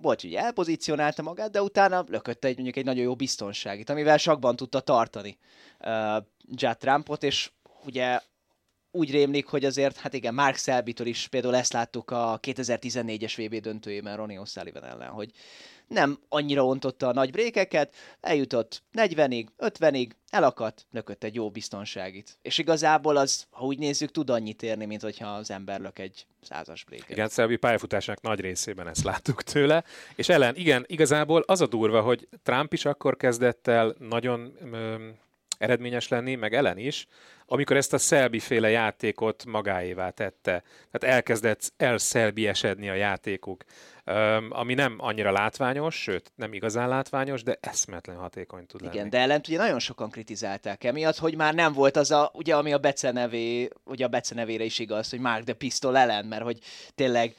volt, 0.00 0.20
hogy 0.20 0.34
elpozícionálta 0.34 1.22
magát, 1.22 1.50
de 1.50 1.62
utána 1.62 2.04
lökött 2.08 2.44
egy 2.44 2.54
mondjuk 2.54 2.76
egy 2.76 2.84
nagyon 2.84 3.04
jó 3.04 3.14
biztonságit, 3.14 3.90
amivel 3.90 4.16
sakban 4.16 4.56
tudta 4.56 4.80
tartani 4.80 5.38
uh, 5.80 6.24
Judd 6.48 6.76
Trumpot, 6.78 7.22
és 7.22 7.50
ugye 7.84 8.20
úgy 8.90 9.10
rémlik, 9.10 9.46
hogy 9.46 9.64
azért, 9.64 9.96
hát 9.96 10.14
igen, 10.14 10.34
Mark 10.34 10.56
Selby-től 10.56 11.06
is 11.06 11.28
például 11.28 11.56
ezt 11.56 11.72
láttuk 11.72 12.10
a 12.10 12.38
2014-es 12.42 13.32
VB 13.36 13.60
döntőjében 13.60 14.16
Ronnie 14.16 14.40
O'Sullivan 14.44 14.84
ellen, 14.84 15.08
hogy 15.08 15.30
nem 15.92 16.18
annyira 16.28 16.66
ontotta 16.66 17.08
a 17.08 17.12
nagy 17.12 17.30
brékeket, 17.30 17.94
eljutott 18.20 18.82
40-ig, 18.98 19.46
50-ig, 19.58 20.10
elakadt, 20.30 20.86
lökött 20.90 21.24
egy 21.24 21.34
jó 21.34 21.50
biztonságit. 21.50 22.38
És 22.42 22.58
igazából 22.58 23.16
az, 23.16 23.46
ha 23.50 23.64
úgy 23.64 23.78
nézzük, 23.78 24.10
tud 24.10 24.30
annyit 24.30 24.62
érni, 24.62 24.84
mint 24.84 25.02
hogyha 25.02 25.28
az 25.28 25.50
ember 25.50 25.80
lök 25.80 25.98
egy 25.98 26.26
százas 26.42 26.84
bréket. 26.84 27.10
Igen, 27.10 27.28
Szelbi 27.28 27.56
pályafutásának 27.56 28.22
nagy 28.22 28.40
részében 28.40 28.88
ezt 28.88 29.04
láttuk 29.04 29.42
tőle. 29.42 29.84
És 30.14 30.28
ellen, 30.28 30.56
igen, 30.56 30.84
igazából 30.86 31.42
az 31.46 31.60
a 31.60 31.66
durva, 31.66 32.00
hogy 32.00 32.28
Trump 32.42 32.72
is 32.72 32.84
akkor 32.84 33.16
kezdett 33.16 33.66
el 33.66 33.94
nagyon 33.98 34.52
öm, 34.72 35.14
eredményes 35.62 36.08
lenni, 36.08 36.34
meg 36.34 36.54
ellen 36.54 36.78
is, 36.78 37.06
amikor 37.46 37.76
ezt 37.76 37.92
a 37.92 37.98
Szelbi 37.98 38.38
féle 38.38 38.70
játékot 38.70 39.44
magáévá 39.44 40.10
tette. 40.10 40.62
Tehát 40.90 41.16
elkezdett 41.16 41.72
elszelbi 41.76 42.46
esedni 42.46 42.88
a 42.88 42.94
játékuk, 42.94 43.64
ami 44.48 44.74
nem 44.74 44.94
annyira 44.98 45.32
látványos, 45.32 46.02
sőt, 46.02 46.32
nem 46.34 46.52
igazán 46.52 46.88
látványos, 46.88 47.42
de 47.42 47.58
eszmetlen 47.60 48.16
hatékony 48.16 48.66
tud 48.66 48.80
lenni. 48.80 48.94
Igen, 48.94 49.10
de 49.10 49.18
ellen 49.18 49.40
ugye 49.48 49.56
nagyon 49.58 49.78
sokan 49.78 50.10
kritizálták 50.10 50.84
emiatt, 50.84 51.16
hogy 51.16 51.36
már 51.36 51.54
nem 51.54 51.72
volt 51.72 51.96
az 51.96 52.10
a, 52.10 52.30
ugye 52.34 52.56
ami 52.56 52.72
a 52.72 52.78
becenevé, 52.78 53.68
ugye 53.84 54.04
a 54.04 54.08
becenevére 54.08 54.64
is 54.64 54.78
igaz, 54.78 55.10
hogy 55.10 55.20
Mark 55.20 55.44
the 55.44 55.54
Pistol 55.54 55.96
ellen, 55.96 56.24
mert 56.24 56.42
hogy 56.42 56.58
tényleg 56.94 57.34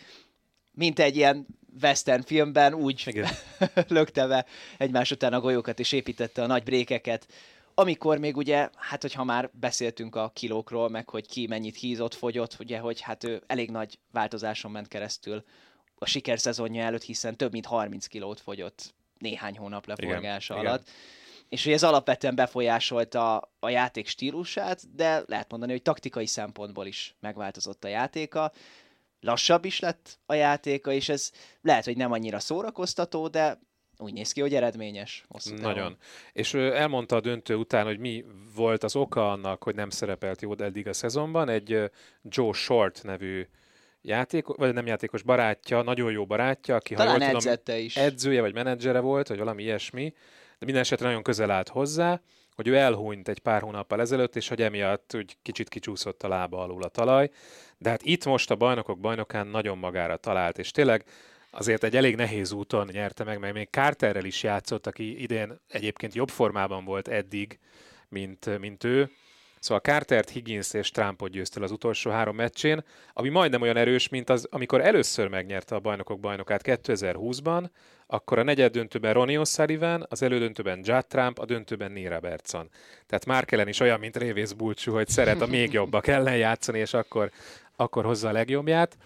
mint 0.71 0.99
egy 0.99 1.15
ilyen 1.15 1.47
western 1.81 2.21
filmben 2.21 2.73
úgy 2.73 3.23
lökte 3.87 4.27
be 4.27 4.45
egymás 4.77 5.11
után 5.11 5.33
a 5.33 5.39
golyókat 5.39 5.79
és 5.79 5.91
építette 5.91 6.41
a 6.41 6.47
nagy 6.47 6.63
brékeket, 6.63 7.27
amikor 7.75 8.17
még 8.17 8.37
ugye, 8.37 8.69
hát 8.75 9.01
hogyha 9.01 9.23
már 9.23 9.49
beszéltünk 9.53 10.15
a 10.15 10.31
kilókról, 10.33 10.89
meg 10.89 11.09
hogy 11.09 11.27
ki 11.27 11.47
mennyit 11.47 11.77
hízott, 11.77 12.13
fogyott, 12.13 12.55
ugye, 12.59 12.79
hogy 12.79 13.01
hát 13.01 13.23
ő 13.23 13.43
elég 13.47 13.71
nagy 13.71 13.99
változáson 14.11 14.71
ment 14.71 14.87
keresztül 14.87 15.43
a 15.95 16.05
sikerszezonja 16.05 16.83
előtt, 16.83 17.03
hiszen 17.03 17.37
több 17.37 17.51
mint 17.51 17.65
30 17.65 18.07
kilót 18.07 18.39
fogyott 18.39 18.93
néhány 19.17 19.57
hónap 19.57 19.87
leforgása 19.87 20.53
igen, 20.53 20.65
alatt. 20.65 20.81
Igen. 20.81 20.95
És 21.49 21.63
hogy 21.63 21.73
ez 21.73 21.83
alapvetően 21.83 22.35
befolyásolta 22.35 23.51
a 23.59 23.69
játék 23.69 24.07
stílusát, 24.07 24.95
de 24.95 25.23
lehet 25.27 25.51
mondani, 25.51 25.71
hogy 25.71 25.81
taktikai 25.81 26.25
szempontból 26.25 26.85
is 26.85 27.15
megváltozott 27.19 27.83
a 27.83 27.87
játéka. 27.87 28.51
Lassabb 29.19 29.65
is 29.65 29.79
lett 29.79 30.19
a 30.25 30.33
játéka, 30.33 30.91
és 30.91 31.09
ez 31.09 31.31
lehet, 31.61 31.85
hogy 31.85 31.97
nem 31.97 32.11
annyira 32.11 32.39
szórakoztató, 32.39 33.27
de 33.27 33.59
úgy 33.97 34.13
néz 34.13 34.31
ki, 34.31 34.41
hogy 34.41 34.55
eredményes. 34.55 35.25
Nagyon. 35.61 35.97
És 36.33 36.53
elmondta 36.53 37.15
a 37.15 37.19
döntő 37.19 37.55
után, 37.55 37.85
hogy 37.85 37.99
mi 37.99 38.25
volt 38.55 38.83
az 38.83 38.95
oka 38.95 39.31
annak, 39.31 39.63
hogy 39.63 39.75
nem 39.75 39.89
szerepelt 39.89 40.41
jó 40.41 40.57
eddig 40.57 40.87
a 40.87 40.93
szezonban. 40.93 41.49
Egy 41.49 41.91
Joe 42.23 42.53
Short 42.53 43.03
nevű 43.03 43.47
játékos, 44.01 44.55
vagy 44.57 44.73
nem 44.73 44.87
játékos 44.87 45.21
barátja, 45.21 45.81
nagyon 45.81 46.11
jó 46.11 46.25
barátja, 46.25 46.75
aki 46.75 46.93
Talán 46.93 47.21
ha 47.21 47.29
jól 47.29 47.55
tudom, 47.55 47.77
is. 47.77 47.95
edzője 47.95 48.41
vagy 48.41 48.53
menedzsere 48.53 48.99
volt, 48.99 49.27
vagy 49.27 49.37
valami 49.37 49.63
ilyesmi, 49.63 50.13
de 50.59 50.65
minden 50.65 50.81
esetre 50.81 51.05
nagyon 51.07 51.23
közel 51.23 51.51
állt 51.51 51.69
hozzá, 51.69 52.21
hogy 52.55 52.67
ő 52.67 52.75
elhunyt 52.75 53.27
egy 53.27 53.39
pár 53.39 53.61
hónappal 53.61 53.99
ezelőtt, 53.99 54.35
és 54.35 54.47
hogy 54.47 54.61
emiatt 54.61 55.11
úgy 55.15 55.37
kicsit 55.41 55.69
kicsúszott 55.69 56.23
a 56.23 56.27
lába 56.27 56.61
alul 56.61 56.83
a 56.83 56.87
talaj. 56.87 57.29
De 57.77 57.89
hát 57.89 58.03
itt 58.03 58.25
most 58.25 58.51
a 58.51 58.55
bajnokok 58.55 58.99
bajnokán 58.99 59.47
nagyon 59.47 59.77
magára 59.77 60.17
talált, 60.17 60.57
és 60.57 60.71
tényleg 60.71 61.05
azért 61.53 61.83
egy 61.83 61.95
elég 61.95 62.15
nehéz 62.15 62.51
úton 62.51 62.89
nyerte 62.91 63.23
meg, 63.23 63.39
mert 63.39 63.53
még 63.53 63.67
Carterrel 63.71 64.25
is 64.25 64.43
játszott, 64.43 64.87
aki 64.87 65.21
idén 65.21 65.59
egyébként 65.67 66.13
jobb 66.13 66.29
formában 66.29 66.85
volt 66.85 67.07
eddig, 67.07 67.59
mint, 68.09 68.59
mint 68.59 68.83
ő. 68.83 69.09
Szóval 69.59 69.79
Cartert, 69.79 70.29
Higgins 70.29 70.73
és 70.73 70.91
Trumpot 70.91 71.31
győzte 71.31 71.63
az 71.63 71.71
utolsó 71.71 72.11
három 72.11 72.35
meccsén, 72.35 72.83
ami 73.13 73.29
majdnem 73.29 73.61
olyan 73.61 73.77
erős, 73.77 74.09
mint 74.09 74.29
az, 74.29 74.47
amikor 74.51 74.81
először 74.81 75.27
megnyerte 75.27 75.75
a 75.75 75.79
bajnokok 75.79 76.19
bajnokát 76.19 76.61
2020-ban, 76.63 77.69
akkor 78.07 78.39
a 78.39 78.43
negyed 78.43 78.71
döntőben 78.71 79.13
Ronnie 79.13 79.39
O'Sullivan, 79.39 80.07
az 80.07 80.21
elődöntőben 80.21 80.79
Judd 80.83 81.03
Trump, 81.07 81.39
a 81.39 81.45
döntőben 81.45 81.91
Neil 81.91 82.09
Robertson. 82.09 82.69
Tehát 83.07 83.25
Markellen 83.25 83.67
is 83.67 83.79
olyan, 83.79 83.99
mint 83.99 84.17
Révész 84.17 84.51
Bulcsú, 84.51 84.93
hogy 84.93 85.07
szeret 85.07 85.41
a 85.41 85.45
még 85.45 85.73
jobbak 85.73 86.07
ellen 86.07 86.37
játszani, 86.37 86.79
és 86.79 86.93
akkor, 86.93 87.31
akkor 87.75 88.05
hozza 88.05 88.27
a 88.27 88.31
legjobbját. 88.31 88.97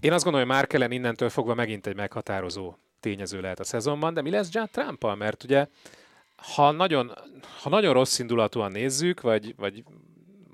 Én 0.00 0.12
azt 0.12 0.24
gondolom, 0.24 0.48
hogy 0.48 0.56
Markellen 0.56 0.90
innentől 0.90 1.28
fogva 1.28 1.54
megint 1.54 1.86
egy 1.86 1.96
meghatározó 1.96 2.74
tényező 3.00 3.40
lehet 3.40 3.60
a 3.60 3.64
szezonban, 3.64 4.14
de 4.14 4.22
mi 4.22 4.30
lesz 4.30 4.48
Judd 4.52 4.66
Trumpal? 4.70 5.14
Mert 5.14 5.44
ugye 5.44 5.66
ha 6.36 6.70
nagyon, 6.70 7.12
ha 7.62 7.68
nagyon 7.68 7.92
rossz 7.92 8.18
indulatúan 8.18 8.72
nézzük, 8.72 9.20
vagy, 9.20 9.54
vagy, 9.56 9.84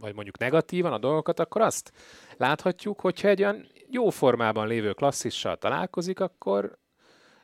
vagy 0.01 0.14
mondjuk 0.14 0.38
negatívan 0.38 0.93
a 0.93 0.99
dolgokat, 0.99 1.40
akkor 1.40 1.61
azt 1.61 1.93
láthatjuk, 2.36 3.01
hogyha 3.01 3.28
egy 3.28 3.43
olyan 3.43 3.66
jó 3.90 4.11
formában 4.11 4.66
lévő 4.66 4.93
klasszissal 4.93 5.57
találkozik, 5.57 6.20
akkor 6.20 6.78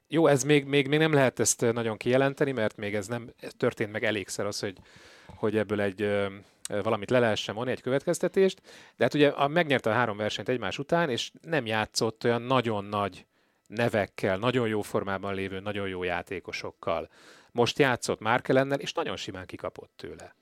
jó, 0.08 0.26
ez 0.26 0.42
még, 0.42 0.64
még, 0.64 0.88
még 0.88 0.98
nem 0.98 1.12
lehet 1.12 1.40
ezt 1.40 1.72
nagyon 1.72 1.96
kijelenteni, 1.96 2.52
mert 2.52 2.76
még 2.76 2.94
ez 2.94 3.06
nem 3.06 3.32
történt 3.56 3.92
meg 3.92 4.04
elégszer 4.04 4.46
az, 4.46 4.60
hogy, 4.60 4.78
hogy 5.26 5.56
ebből 5.56 5.80
egy 5.80 6.28
valamit 6.68 7.10
le 7.10 7.18
lehessen 7.18 7.54
mondani, 7.54 7.76
egy 7.76 7.82
következtetést, 7.82 8.60
de 8.96 9.04
hát 9.04 9.14
ugye 9.14 9.28
a, 9.28 9.48
megnyerte 9.48 9.90
a 9.90 9.94
három 9.94 10.16
versenyt 10.16 10.48
egymás 10.48 10.78
után, 10.78 11.10
és 11.10 11.30
nem 11.42 11.66
játszott 11.66 12.24
olyan 12.24 12.42
nagyon 12.42 12.84
nagy 12.84 13.26
nevekkel, 13.66 14.36
nagyon 14.36 14.68
jó 14.68 14.82
formában 14.82 15.34
lévő, 15.34 15.60
nagyon 15.60 15.88
jó 15.88 16.02
játékosokkal. 16.02 17.08
Most 17.52 17.78
játszott 17.78 18.20
Márkelennel, 18.20 18.78
és 18.78 18.92
nagyon 18.92 19.16
simán 19.16 19.46
kikapott 19.46 19.92
tőle. 19.96 20.34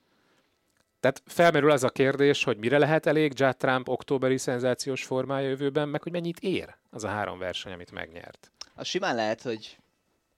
Tehát 0.99 1.21
felmerül 1.25 1.71
az 1.71 1.83
a 1.83 1.89
kérdés, 1.89 2.43
hogy 2.43 2.57
mire 2.57 2.77
lehet 2.77 3.05
elég 3.05 3.31
Judd 3.35 3.53
Trump 3.57 3.89
októberi 3.89 4.37
szenzációs 4.37 5.03
formája 5.03 5.47
jövőben, 5.47 5.89
meg 5.89 6.03
hogy 6.03 6.11
mennyit 6.11 6.39
ér 6.39 6.75
az 6.89 7.03
a 7.03 7.07
három 7.07 7.39
verseny, 7.39 7.73
amit 7.73 7.91
megnyert. 7.91 8.51
Az 8.75 8.87
simán 8.87 9.15
lehet, 9.15 9.41
hogy 9.41 9.77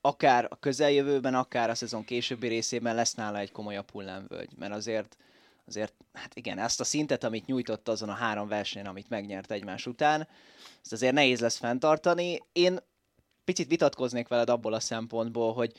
akár 0.01 0.47
a 0.49 0.59
közeljövőben, 0.59 1.35
akár 1.35 1.69
a 1.69 1.75
szezon 1.75 2.05
későbbi 2.05 2.47
részében 2.47 2.95
lesz 2.95 3.13
nála 3.13 3.37
egy 3.37 3.51
komolyabb 3.51 3.91
hullámvölgy, 3.91 4.51
mert 4.57 4.73
azért 4.73 5.17
azért, 5.69 5.93
hát 6.13 6.35
igen, 6.35 6.59
ezt 6.59 6.79
a 6.79 6.83
szintet, 6.83 7.23
amit 7.23 7.45
nyújtott 7.45 7.87
azon 7.87 8.09
a 8.09 8.13
három 8.13 8.47
versenyen, 8.47 8.87
amit 8.87 9.09
megnyert 9.09 9.51
egymás 9.51 9.85
után, 9.85 10.27
ezt 10.81 10.93
azért 10.93 11.13
nehéz 11.13 11.39
lesz 11.39 11.57
fenntartani. 11.57 12.39
Én 12.51 12.79
picit 13.43 13.67
vitatkoznék 13.67 14.27
veled 14.27 14.49
abból 14.49 14.73
a 14.73 14.79
szempontból, 14.79 15.53
hogy 15.53 15.71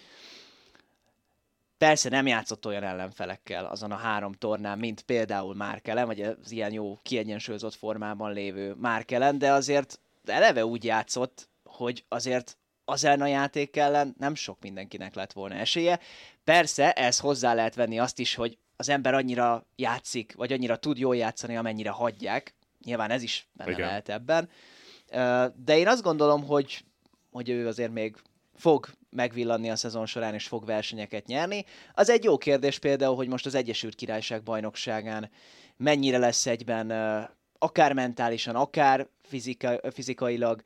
persze 1.78 2.08
nem 2.08 2.26
játszott 2.26 2.66
olyan 2.66 2.82
ellenfelekkel 2.82 3.64
azon 3.64 3.92
a 3.92 3.96
három 3.96 4.32
tornán, 4.32 4.78
mint 4.78 5.02
például 5.02 5.54
Márkelen, 5.54 6.06
vagy 6.06 6.20
az 6.20 6.50
ilyen 6.50 6.72
jó 6.72 6.98
kiegyensúlyozott 7.02 7.74
formában 7.74 8.32
lévő 8.32 8.74
Márkelen, 8.74 9.38
de 9.38 9.52
azért 9.52 10.00
eleve 10.24 10.64
úgy 10.64 10.84
játszott, 10.84 11.48
hogy 11.64 12.04
azért 12.08 12.58
az 12.90 13.04
ellen 13.04 13.20
a 13.20 13.26
játék 13.26 13.76
ellen 13.76 14.14
nem 14.18 14.34
sok 14.34 14.60
mindenkinek 14.60 15.14
lett 15.14 15.32
volna 15.32 15.54
esélye. 15.54 16.00
Persze, 16.44 16.92
ez 16.92 17.18
hozzá 17.18 17.54
lehet 17.54 17.74
venni 17.74 17.98
azt 17.98 18.18
is, 18.18 18.34
hogy 18.34 18.58
az 18.76 18.88
ember 18.88 19.14
annyira 19.14 19.66
játszik, 19.76 20.34
vagy 20.36 20.52
annyira 20.52 20.76
tud 20.76 20.98
jól 20.98 21.16
játszani, 21.16 21.56
amennyire 21.56 21.90
hagyják. 21.90 22.54
Nyilván 22.84 23.10
ez 23.10 23.22
is 23.22 23.48
benne 23.52 23.70
Igen. 23.70 23.86
lehet 23.86 24.08
ebben. 24.08 24.48
De 25.64 25.76
én 25.78 25.88
azt 25.88 26.02
gondolom, 26.02 26.44
hogy, 26.44 26.84
hogy 27.30 27.48
ő 27.48 27.66
azért 27.66 27.92
még 27.92 28.16
fog 28.54 28.88
megvillanni 29.10 29.70
a 29.70 29.76
szezon 29.76 30.06
során, 30.06 30.34
és 30.34 30.46
fog 30.46 30.64
versenyeket 30.64 31.26
nyerni. 31.26 31.64
Az 31.94 32.08
egy 32.08 32.24
jó 32.24 32.38
kérdés 32.38 32.78
például, 32.78 33.16
hogy 33.16 33.28
most 33.28 33.46
az 33.46 33.54
Egyesült 33.54 33.94
Királyság 33.94 34.42
bajnokságán 34.42 35.30
mennyire 35.76 36.18
lesz 36.18 36.46
egyben, 36.46 36.90
akár 37.58 37.92
mentálisan, 37.92 38.54
akár 38.54 39.06
fizika, 39.22 39.80
fizikailag, 39.92 40.62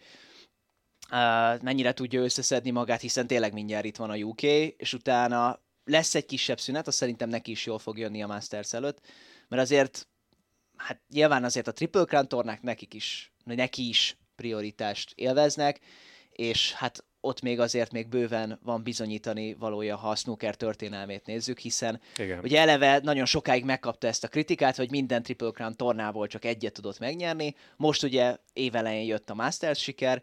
mennyire 1.62 1.92
tudja 1.92 2.22
összeszedni 2.22 2.70
magát, 2.70 3.00
hiszen 3.00 3.26
tényleg 3.26 3.52
mindjárt 3.52 3.84
itt 3.84 3.96
van 3.96 4.10
a 4.10 4.16
UK, 4.16 4.42
és 4.76 4.92
utána 4.92 5.62
lesz 5.84 6.14
egy 6.14 6.26
kisebb 6.26 6.60
szünet, 6.60 6.86
azt 6.86 6.96
szerintem 6.96 7.28
neki 7.28 7.50
is 7.50 7.66
jól 7.66 7.78
fog 7.78 7.98
jönni 7.98 8.22
a 8.22 8.26
Masters 8.26 8.72
előtt, 8.72 9.00
mert 9.48 9.62
azért, 9.62 10.08
hát 10.76 11.00
nyilván 11.08 11.44
azért 11.44 11.68
a 11.68 11.72
Triple 11.72 12.04
Crown 12.04 12.28
tornák 12.28 12.62
nekik 12.62 12.94
is, 12.94 13.32
neki 13.44 13.88
is 13.88 14.16
prioritást 14.36 15.12
élveznek, 15.14 15.80
és 16.30 16.72
hát 16.72 17.04
ott 17.20 17.40
még 17.40 17.60
azért 17.60 17.92
még 17.92 18.08
bőven 18.08 18.58
van 18.62 18.82
bizonyítani 18.82 19.54
valója, 19.54 19.96
ha 19.96 20.08
a 20.08 20.14
snooker 20.14 20.54
történelmét 20.54 21.26
nézzük, 21.26 21.58
hiszen 21.58 22.00
Igen. 22.16 22.38
ugye 22.38 22.60
eleve 22.60 23.00
nagyon 23.02 23.24
sokáig 23.24 23.64
megkapta 23.64 24.06
ezt 24.06 24.24
a 24.24 24.28
kritikát, 24.28 24.76
hogy 24.76 24.90
minden 24.90 25.22
Triple 25.22 25.50
Crown 25.50 25.76
tornából 25.76 26.26
csak 26.26 26.44
egyet 26.44 26.72
tudott 26.72 26.98
megnyerni, 26.98 27.54
most 27.76 28.02
ugye 28.02 28.36
évelején 28.52 29.06
jött 29.06 29.30
a 29.30 29.34
Masters 29.34 29.82
siker, 29.82 30.22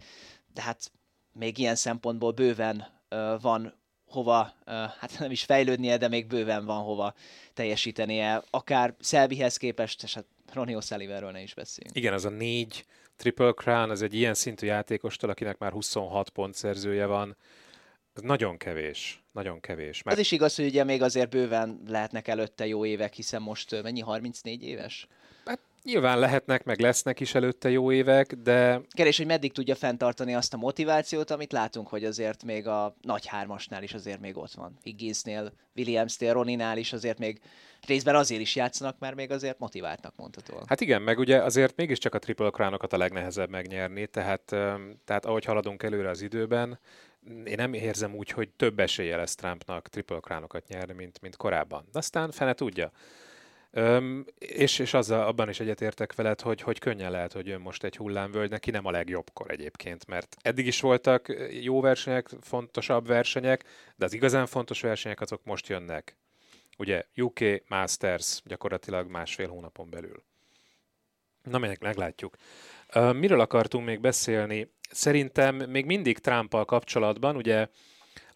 de 0.54 0.62
hát 0.62 0.92
még 1.34 1.58
ilyen 1.58 1.76
szempontból 1.76 2.32
bőven 2.32 2.88
van 3.42 3.80
hova, 4.06 4.54
hát 5.00 5.20
nem 5.20 5.32
is 5.32 5.44
fejlődnie, 5.44 5.98
de 5.98 6.08
még 6.08 6.28
bőven 6.28 6.66
van 6.66 6.84
hova 6.84 7.14
teljesítenie, 7.54 8.44
akár 8.50 8.96
Szelvihez 9.00 9.58
képest, 9.58 10.04
és 10.04 10.14
hát 10.14 10.26
Ronnie 10.54 10.78
O'Sullivanről 10.80 11.32
ne 11.32 11.42
is 11.42 11.54
beszéljünk. 11.54 11.98
Igen, 11.98 12.14
az 12.14 12.26
a 12.26 12.30
négy 12.30 12.86
Triple 13.16 13.52
Crown 13.52 13.90
az 13.90 14.02
egy 14.02 14.14
ilyen 14.14 14.34
szintű 14.34 14.68
játékostól, 14.68 15.30
akinek 15.30 15.58
már 15.58 15.72
26 15.72 16.30
pont 16.30 16.56
szerzője 16.56 17.06
van, 17.06 17.38
ez 18.14 18.22
nagyon 18.22 18.58
kevés. 18.58 19.24
Nagyon 19.32 19.60
kevés. 19.60 20.04
Mert... 20.04 20.18
Az 20.18 20.24
is 20.24 20.32
igaz, 20.32 20.56
hogy 20.56 20.66
ugye 20.66 20.84
még 20.84 21.02
azért 21.02 21.30
bőven 21.30 21.82
lehetnek 21.88 22.28
előtte 22.28 22.68
jó 22.68 22.86
évek, 22.86 23.14
hiszen 23.14 23.42
most 23.42 23.82
mennyi, 23.82 24.00
34 24.00 24.64
éves? 24.64 25.08
Nyilván 25.84 26.20
lehetnek, 26.20 26.64
meg 26.64 26.80
lesznek 26.80 27.20
is 27.20 27.36
előtte 27.36 27.70
jó 27.70 27.92
évek, 27.92 28.34
de... 28.34 28.82
Kérdés, 28.90 29.18
hogy 29.18 29.26
meddig 29.26 29.54
tudja 29.54 29.76
fenntartani 29.76 30.36
azt 30.36 30.54
a 30.54 30.58
motivációt, 30.58 31.32
amit 31.32 31.52
látunk, 31.52 31.88
hogy 31.88 32.04
azért 32.04 32.44
még 32.44 32.68
a 32.68 32.96
nagy 33.02 33.26
hármasnál 33.26 33.84
is 33.84 33.94
azért 33.94 34.20
még 34.20 34.38
ott 34.38 34.52
van. 34.52 34.78
Higginsnél, 34.84 35.54
Williamsnél, 35.76 36.34
Roninál 36.34 36.78
is 36.78 36.94
azért 36.94 37.18
még 37.20 37.42
részben 37.88 38.16
azért 38.16 38.42
is 38.42 38.56
játszanak, 38.56 39.00
mert 39.00 39.16
még 39.16 39.32
azért 39.32 39.60
motiváltnak 39.60 40.16
mondható. 40.16 40.64
Hát 40.66 40.82
igen, 40.82 41.02
meg 41.02 41.20
ugye 41.20 41.44
azért 41.44 41.76
mégiscsak 41.76 42.14
a 42.16 42.20
triple 42.20 42.50
crown 42.50 42.74
a 42.74 42.98
legnehezebb 42.98 43.50
megnyerni, 43.50 44.08
tehát, 44.08 44.44
tehát 45.06 45.26
ahogy 45.26 45.46
haladunk 45.46 45.84
előre 45.84 46.10
az 46.10 46.22
időben, 46.22 46.80
én 47.44 47.56
nem 47.56 47.74
érzem 47.74 48.16
úgy, 48.16 48.30
hogy 48.30 48.50
több 48.50 48.80
esélye 48.80 49.16
lesz 49.16 49.36
Trumpnak 49.36 49.88
triple 49.88 50.20
crown 50.20 50.48
nyerni, 50.68 50.94
mint, 50.94 51.22
mint 51.22 51.36
korábban. 51.36 51.86
De 51.92 51.98
aztán 51.98 52.32
fene 52.32 52.54
tudja. 52.54 52.92
Öm, 53.74 54.26
és, 54.38 54.80
és 54.80 54.94
azzal, 54.94 55.28
abban 55.28 55.50
is 55.50 55.60
egyetértek 55.60 56.16
veled, 56.16 56.42
hogy, 56.42 56.62
hogy 56.62 56.80
könnyen 56.80 57.12
lehet, 57.12 57.34
hogy 57.34 57.48
jön 57.48 57.62
most 57.62 57.84
egy 57.84 57.98
hullámvölgy, 57.98 58.50
neki 58.50 58.72
nem 58.72 58.86
a 58.86 58.92
legjobbkor 58.92 59.52
egyébként, 59.52 60.08
mert 60.08 60.36
eddig 60.42 60.68
is 60.68 60.82
voltak 60.82 61.36
jó 61.62 61.82
versenyek, 61.82 62.30
fontosabb 62.42 63.08
versenyek, 63.08 63.64
de 63.96 64.06
az 64.06 64.14
igazán 64.14 64.46
fontos 64.46 64.82
versenyek 64.82 65.22
azok 65.22 65.44
most 65.44 65.68
jönnek. 65.68 66.18
Ugye 66.78 67.04
UK 67.16 67.40
Masters 67.68 68.42
gyakorlatilag 68.46 69.10
másfél 69.10 69.48
hónapon 69.48 69.90
belül. 69.90 70.24
Na, 71.44 71.58
meg 71.58 71.78
meglátjuk. 71.82 72.36
Miről 73.14 73.40
akartunk 73.40 73.86
még 73.86 74.00
beszélni? 74.00 74.72
Szerintem 74.90 75.56
még 75.56 75.86
mindig 75.86 76.18
Trumpal 76.18 76.66
kapcsolatban, 76.66 77.36
ugye 77.36 77.68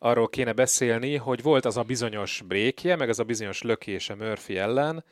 arról 0.06 0.30
kéne 0.30 0.54
beszélni, 0.54 1.16
hogy 1.16 1.42
volt 1.42 1.66
az 1.66 1.78
a 1.78 1.84
bizonyos 1.84 2.42
brékje, 2.48 2.96
meg 2.96 3.10
az 3.10 3.20
a 3.20 3.24
bizonyos 3.24 3.62
lökése 3.62 4.16
Murphy 4.16 4.58
ellen. 4.58 5.04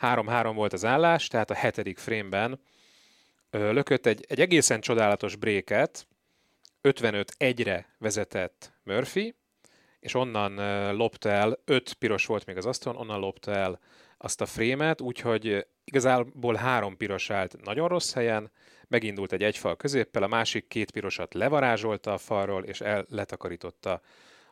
3-3 0.00 0.52
volt 0.54 0.72
az 0.72 0.84
állás, 0.84 1.26
tehát 1.26 1.50
a 1.50 1.54
hetedik 1.54 1.98
frameben 1.98 2.60
lökött 3.50 4.06
egy, 4.06 4.24
egy 4.28 4.40
egészen 4.40 4.80
csodálatos 4.80 5.36
bréket, 5.36 6.06
55-1-re 6.82 7.86
vezetett 7.98 8.72
Murphy, 8.82 9.34
és 10.00 10.14
onnan 10.14 10.54
lopta 10.96 11.28
el, 11.28 11.58
5 11.64 11.92
piros 11.92 12.26
volt 12.26 12.46
még 12.46 12.56
az 12.56 12.66
asztalon, 12.66 13.00
onnan 13.00 13.20
lopta 13.20 13.52
el 13.52 13.80
azt 14.18 14.40
a 14.40 14.46
frémet, 14.46 15.00
úgyhogy 15.00 15.66
igazából 15.84 16.54
három 16.54 16.96
piros 16.96 17.30
állt 17.30 17.64
nagyon 17.64 17.88
rossz 17.88 18.12
helyen, 18.12 18.50
megindult 18.88 19.32
egy 19.32 19.42
egyfal 19.42 19.76
középpel, 19.76 20.22
a 20.22 20.26
másik 20.26 20.68
két 20.68 20.90
pirosat 20.90 21.34
levarázsolta 21.34 22.12
a 22.12 22.18
falról, 22.18 22.64
és 22.64 22.80
el 22.80 23.06
letakarította 23.08 24.00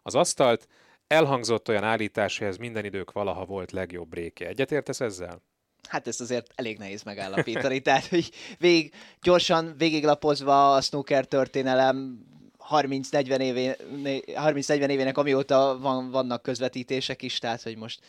az 0.02 0.14
asztalt. 0.14 0.66
Elhangzott 1.06 1.68
olyan 1.68 1.84
állítás, 1.84 2.38
hogy 2.38 2.46
ez 2.46 2.56
minden 2.56 2.84
idők 2.84 3.12
valaha 3.12 3.44
volt 3.44 3.72
legjobb 3.72 4.08
brékje. 4.08 4.48
Egyetértesz 4.48 5.00
ezzel? 5.00 5.42
Hát 5.88 6.06
ezt 6.06 6.20
azért 6.20 6.52
elég 6.54 6.78
nehéz 6.78 7.02
megállapítani. 7.02 7.80
Tehát, 7.90 8.06
hogy 8.06 8.30
végig, 8.58 8.92
gyorsan 9.22 9.74
végiglapozva 9.78 10.74
a 10.74 10.80
snooker 10.80 11.24
történelem 11.24 12.24
30-40, 12.70 13.38
évé, 13.38 13.76
30-40 14.26 14.88
évének, 14.88 15.18
amióta 15.18 15.78
van, 15.80 16.10
vannak 16.10 16.42
közvetítések 16.42 17.22
is, 17.22 17.38
tehát, 17.38 17.62
hogy 17.62 17.76
most 17.76 18.00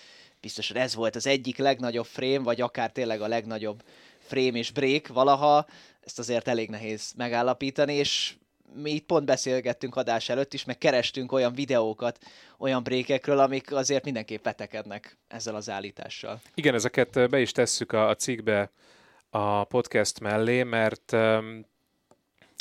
biztosan 0.42 0.78
ez 0.78 0.96
volt 0.96 1.16
az 1.16 1.28
egyik 1.28 1.58
legnagyobb 1.58 2.06
frame, 2.06 2.40
vagy 2.40 2.62
akár 2.62 2.92
tényleg 2.92 3.22
a 3.22 3.28
legnagyobb 3.28 3.84
frame 4.20 4.58
és 4.58 4.72
break 4.72 5.08
valaha, 5.08 5.66
ezt 6.02 6.20
azért 6.20 6.48
elég 6.48 6.70
nehéz 6.70 7.14
megállapítani, 7.18 7.94
és 7.94 8.36
mi 8.74 8.92
itt 8.92 9.06
pont 9.06 9.26
beszélgettünk 9.26 9.96
adás 9.96 10.30
előtt 10.30 10.54
is, 10.54 10.66
meg 10.66 10.78
kerestünk 10.78 11.32
olyan 11.32 11.54
videókat, 11.54 12.20
olyan 12.58 12.84
brékekről, 12.84 13.40
amik 13.40 13.74
azért 13.74 14.04
mindenképp 14.04 14.42
petekednek 14.42 15.18
ezzel 15.28 15.56
az 15.56 15.70
állítással. 15.70 16.42
Igen, 16.54 16.74
ezeket 16.74 17.30
be 17.30 17.40
is 17.40 17.52
tesszük 17.52 17.92
a, 17.92 18.10
a 18.10 18.16
cikkbe 18.16 18.72
a 19.30 19.64
podcast 19.64 20.20
mellé, 20.20 20.64
mert 20.64 21.12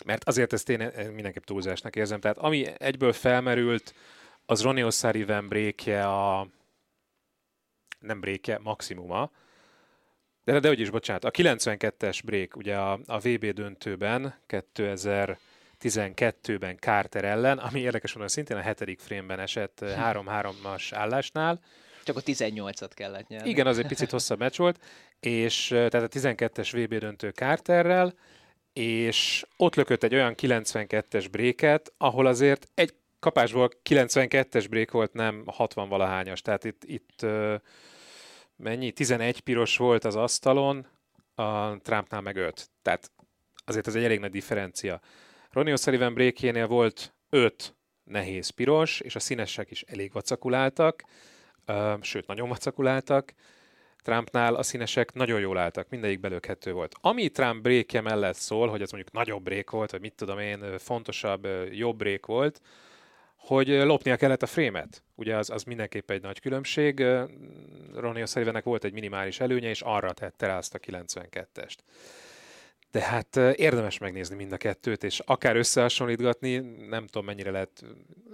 mert 0.05 0.25
azért 0.25 0.53
ezt 0.53 0.69
én 0.69 0.93
mindenképp 1.15 1.45
túlzásnak 1.45 1.97
érzem. 1.97 2.21
Tehát 2.21 2.39
ami 2.39 2.67
egyből 2.79 3.13
felmerült, 3.13 3.95
az 4.47 4.63
Ronnie 4.63 4.87
O'Sullivan 4.87 5.45
brékje 5.49 6.07
a 6.07 6.49
nem 7.99 8.21
brékje, 8.21 8.59
maximuma, 8.63 9.31
de, 10.45 10.61
de 10.61 10.69
hogy 10.69 10.81
is, 10.81 10.91
bocsánat, 10.91 11.25
a 11.25 11.31
92-es 11.31 12.21
break, 12.25 12.57
ugye 12.57 12.77
a, 12.77 13.01
a 13.07 13.19
VB 13.19 13.47
döntőben 13.47 14.35
2012-ben 15.81 16.77
Carter 16.79 17.25
ellen, 17.25 17.59
ami 17.59 17.81
érdekes 17.81 18.11
mondani, 18.11 18.31
szintén 18.31 18.57
a 18.57 18.61
hetedik 18.61 19.01
frémben 19.01 19.41
esett 19.41 19.79
3-3-as 19.83 20.89
állásnál. 20.91 21.61
Csak 22.05 22.17
a 22.17 22.21
18-at 22.21 22.91
kellett 22.95 23.29
nyerni. 23.29 23.49
Igen, 23.49 23.67
az 23.67 23.79
egy 23.79 23.87
picit 23.87 24.11
hosszabb 24.11 24.39
meccs 24.39 24.57
volt, 24.57 24.85
és 25.21 25.67
tehát 25.67 25.95
a 25.95 26.09
12-es 26.09 26.69
VB 26.73 26.95
döntő 26.95 27.31
Carterrel, 27.31 28.15
és 28.73 29.47
ott 29.57 29.75
lökött 29.75 30.03
egy 30.03 30.15
olyan 30.15 30.35
92-es 30.37 31.27
bréket, 31.31 31.93
ahol 31.97 32.27
azért 32.27 32.69
egy 32.75 32.95
kapásból 33.19 33.71
92-es 33.89 34.67
brék 34.71 34.91
volt, 34.91 35.13
nem 35.13 35.43
60 35.47 35.89
valahányas, 35.89 36.43
tehát 36.43 36.65
itt, 36.65 36.83
itt 36.85 37.27
mennyi? 38.57 38.91
11 38.91 39.41
piros 39.41 39.77
volt 39.77 40.05
az 40.05 40.17
asztalon, 40.17 40.87
a 41.35 41.79
Trumpnál 41.79 42.21
meg 42.21 42.37
5. 42.37 42.71
Tehát 42.83 43.11
azért 43.65 43.87
ez 43.87 43.95
egy 43.95 44.05
elég 44.05 44.21
nagy 44.21 44.31
differencia. 44.31 45.01
Ronnie 45.51 45.75
O'Sullivan 45.77 46.11
brékjénél 46.15 46.67
volt 46.67 47.15
5 47.31 47.75
nehéz 48.05 48.49
piros, 48.49 49.01
és 49.01 49.15
a 49.15 49.21
színesek 49.21 49.71
is 49.71 49.83
elég 49.83 50.13
vacakuláltak, 50.13 51.03
sőt, 52.01 52.27
nagyon 52.27 52.49
vacakuláltak. 52.49 53.33
Trumpnál 54.03 54.55
a 54.55 54.63
színesek 54.63 55.13
nagyon 55.13 55.41
jól 55.41 55.59
álltak, 55.59 55.89
mindegyik 55.89 56.21
belőkhető 56.21 56.73
volt. 56.73 56.95
Ami 57.01 57.29
Trump 57.29 57.63
brékje 57.63 58.01
mellett 58.01 58.35
szól, 58.35 58.69
hogy 58.69 58.83
ez 58.83 58.91
mondjuk 58.91 59.15
nagyobb 59.15 59.43
brék 59.43 59.71
volt, 59.71 59.91
vagy 59.91 60.01
mit 60.01 60.15
tudom 60.15 60.39
én, 60.39 60.79
fontosabb, 60.79 61.49
jobb 61.73 61.97
brék 61.97 62.27
volt, 62.27 62.61
hogy 63.37 63.69
lopnia 63.69 64.17
kellett 64.17 64.43
a 64.43 64.47
frémet. 64.47 65.03
Ugye 65.15 65.37
az, 65.37 65.51
az 65.51 65.63
mindenképp 65.63 66.11
egy 66.11 66.23
nagy 66.23 66.41
különbség. 66.41 66.99
Ronnie 67.95 68.25
O'Sullivannek 68.27 68.63
volt 68.65 68.85
egy 68.85 68.93
minimális 68.93 69.41
előnye, 69.41 69.69
és 69.69 69.81
arra 69.81 70.13
tette 70.13 70.47
rá 70.47 70.57
azt 70.57 70.75
a 70.75 70.79
92-est. 70.79 71.77
De 72.91 73.01
hát 73.01 73.37
érdemes 73.37 73.99
megnézni 73.99 74.37
mind 74.37 74.53
a 74.53 74.57
kettőt, 74.57 75.05
és 75.05 75.19
akár 75.19 75.57
összehasonlítgatni, 75.57 76.57
nem 76.89 77.07
tudom 77.07 77.27
mennyire 77.27 77.51
lehet 77.51 77.85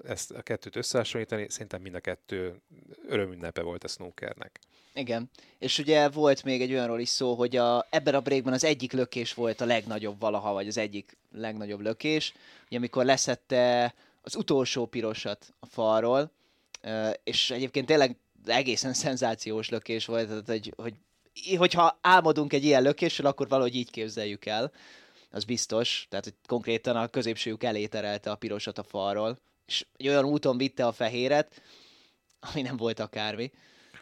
ezt 0.04 0.30
a 0.30 0.42
kettőt 0.42 0.76
összehasonlítani, 0.76 1.46
szerintem 1.48 1.80
mind 1.80 1.94
a 1.94 2.00
kettő 2.00 2.61
örömünnepe 3.09 3.62
volt 3.62 3.84
a 3.84 3.88
snookernek. 3.88 4.61
Igen, 4.94 5.30
és 5.59 5.78
ugye 5.78 6.09
volt 6.09 6.44
még 6.44 6.62
egy 6.62 6.72
olyanról 6.72 7.00
is 7.00 7.09
szó, 7.09 7.34
hogy 7.34 7.57
a, 7.57 7.86
ebben 7.90 8.14
a 8.14 8.20
breakben 8.20 8.52
az 8.52 8.64
egyik 8.64 8.92
lökés 8.92 9.34
volt 9.34 9.61
a 9.61 9.64
legnagyobb 9.64 10.20
valaha, 10.20 10.52
vagy 10.52 10.68
az 10.68 10.78
egyik 10.78 11.16
legnagyobb 11.32 11.80
lökés, 11.80 12.32
ugye 12.66 12.76
amikor 12.76 13.04
leszette 13.04 13.94
az 14.22 14.36
utolsó 14.36 14.86
pirosat 14.86 15.54
a 15.61 15.66
falról, 15.66 16.30
és 17.24 17.50
egyébként 17.50 17.86
tényleg 17.86 18.16
egészen 18.46 18.92
szenzációs 18.92 19.68
lökés 19.68 20.07
volt, 20.07 20.28
tehát 20.28 20.46
hogy, 20.46 20.72
hogy 20.76 20.94
hogyha 21.57 21.99
álmodunk 22.01 22.53
egy 22.53 22.64
ilyen 22.64 22.82
lökéssel, 22.82 23.26
akkor 23.26 23.49
valahogy 23.49 23.74
így 23.74 23.91
képzeljük 23.91 24.45
el, 24.45 24.72
az 25.30 25.45
biztos, 25.45 26.07
tehát 26.11 26.24
hogy 26.24 26.34
konkrétan 26.47 26.97
a 26.97 27.09
középsőjük 27.09 27.64
elé 27.64 27.87
terelte 27.87 28.30
a 28.30 28.37
pirosat 28.37 28.78
a 28.78 28.82
falról, 28.82 29.39
és 29.66 29.87
egy 29.97 30.09
olyan 30.09 30.24
úton 30.24 30.57
vitte 30.57 30.87
a 30.87 30.93
fehéret, 30.93 31.62
ami 32.41 32.62
nem 32.62 32.76
volt 32.76 33.01
akármi, 33.01 33.53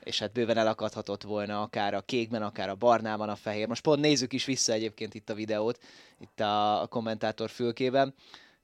és 0.01 0.19
hát 0.19 0.33
bőven 0.33 0.57
elakadhatott 0.57 1.23
volna 1.23 1.63
akár 1.63 1.95
a 1.95 2.01
kékben, 2.01 2.43
akár 2.43 2.69
a 2.69 2.75
barnában 2.75 3.29
a 3.29 3.37
fehér. 3.37 3.69
Most 3.69 3.83
pont 3.83 4.01
nézzük 4.01 4.33
is 4.33 4.45
vissza 4.45 4.73
egyébként 4.73 5.15
itt 5.15 5.31
a 5.31 5.35
videót, 5.35 5.79
itt 6.21 6.41
a 6.41 6.87
kommentátor 6.91 7.51
fülkében. 7.51 8.15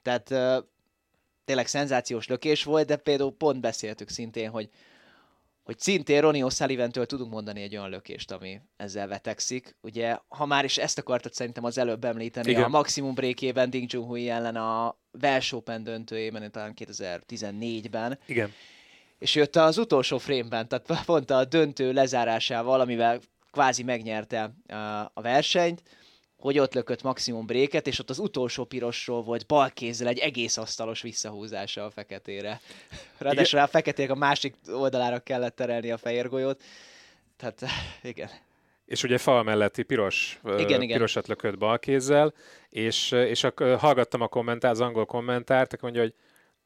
Tehát 0.02 0.28
tényleg 1.44 1.66
szenzációs 1.66 2.26
lökés 2.26 2.64
volt, 2.64 2.86
de 2.86 2.96
például 2.96 3.36
pont 3.36 3.60
beszéltük 3.60 4.08
szintén, 4.08 4.50
hogy, 4.50 4.70
hogy 5.70 5.78
szintén 5.78 6.20
Ronnie 6.20 6.44
osullivan 6.44 6.90
tudunk 6.90 7.30
mondani 7.30 7.62
egy 7.62 7.76
olyan 7.76 7.90
lökést, 7.90 8.30
ami 8.30 8.60
ezzel 8.76 9.08
vetekszik. 9.08 9.76
Ugye, 9.80 10.18
ha 10.28 10.46
már 10.46 10.64
is 10.64 10.78
ezt 10.78 10.98
akartad 10.98 11.32
szerintem 11.32 11.64
az 11.64 11.78
előbb 11.78 12.04
említeni, 12.04 12.50
Igen. 12.50 12.62
a 12.62 12.68
maximum 12.68 13.14
breakében 13.14 13.70
Ding 13.70 13.92
Junhui 13.92 14.28
ellen 14.28 14.56
a 14.56 14.98
Welsh 15.22 15.54
Open 15.54 15.84
döntőjében, 15.84 16.50
talán 16.50 16.74
2014-ben. 16.76 18.18
Igen. 18.26 18.52
És 19.18 19.34
jött 19.34 19.56
az 19.56 19.78
utolsó 19.78 20.18
frame-ben, 20.18 20.68
tehát 20.68 21.04
pont 21.04 21.30
a 21.30 21.44
döntő 21.44 21.92
lezárásával, 21.92 22.80
amivel 22.80 23.20
kvázi 23.50 23.82
megnyerte 23.82 24.54
a 25.14 25.20
versenyt, 25.20 25.82
hogy 26.40 26.58
ott 26.58 26.74
lökött 26.74 27.02
maximum 27.02 27.46
bréket, 27.46 27.86
és 27.86 27.98
ott 27.98 28.10
az 28.10 28.18
utolsó 28.18 28.64
pirosról 28.64 29.22
volt 29.22 29.46
bal 29.46 29.70
kézzel 29.70 30.08
egy 30.08 30.18
egész 30.18 30.56
asztalos 30.56 31.02
visszahúzása 31.02 31.84
a 31.84 31.90
feketére. 31.90 32.60
Ráadásul 33.18 33.58
a 33.58 33.66
feketék 33.66 34.10
a 34.10 34.14
másik 34.14 34.54
oldalára 34.66 35.18
kellett 35.18 35.56
terelni 35.56 35.90
a 35.90 35.98
fehér 35.98 36.28
golyót. 36.28 36.62
Tehát 37.36 37.62
igen. 38.02 38.30
és 38.86 39.02
ugye 39.02 39.18
fal 39.18 39.42
melletti 39.42 39.82
piros, 39.82 40.40
Igen, 40.44 40.58
igen, 40.58 40.82
igen. 40.82 40.96
pirosat 40.96 41.26
lökött 41.26 41.58
balkézzel, 41.58 42.34
és, 42.68 43.10
és 43.12 43.44
akkor 43.44 43.76
hallgattam 43.78 44.20
a 44.20 44.28
kommentár, 44.28 44.70
az 44.70 44.80
angol 44.80 45.06
kommentárt, 45.06 45.72
aki 45.72 45.82
mondja, 45.82 46.00
hogy 46.00 46.14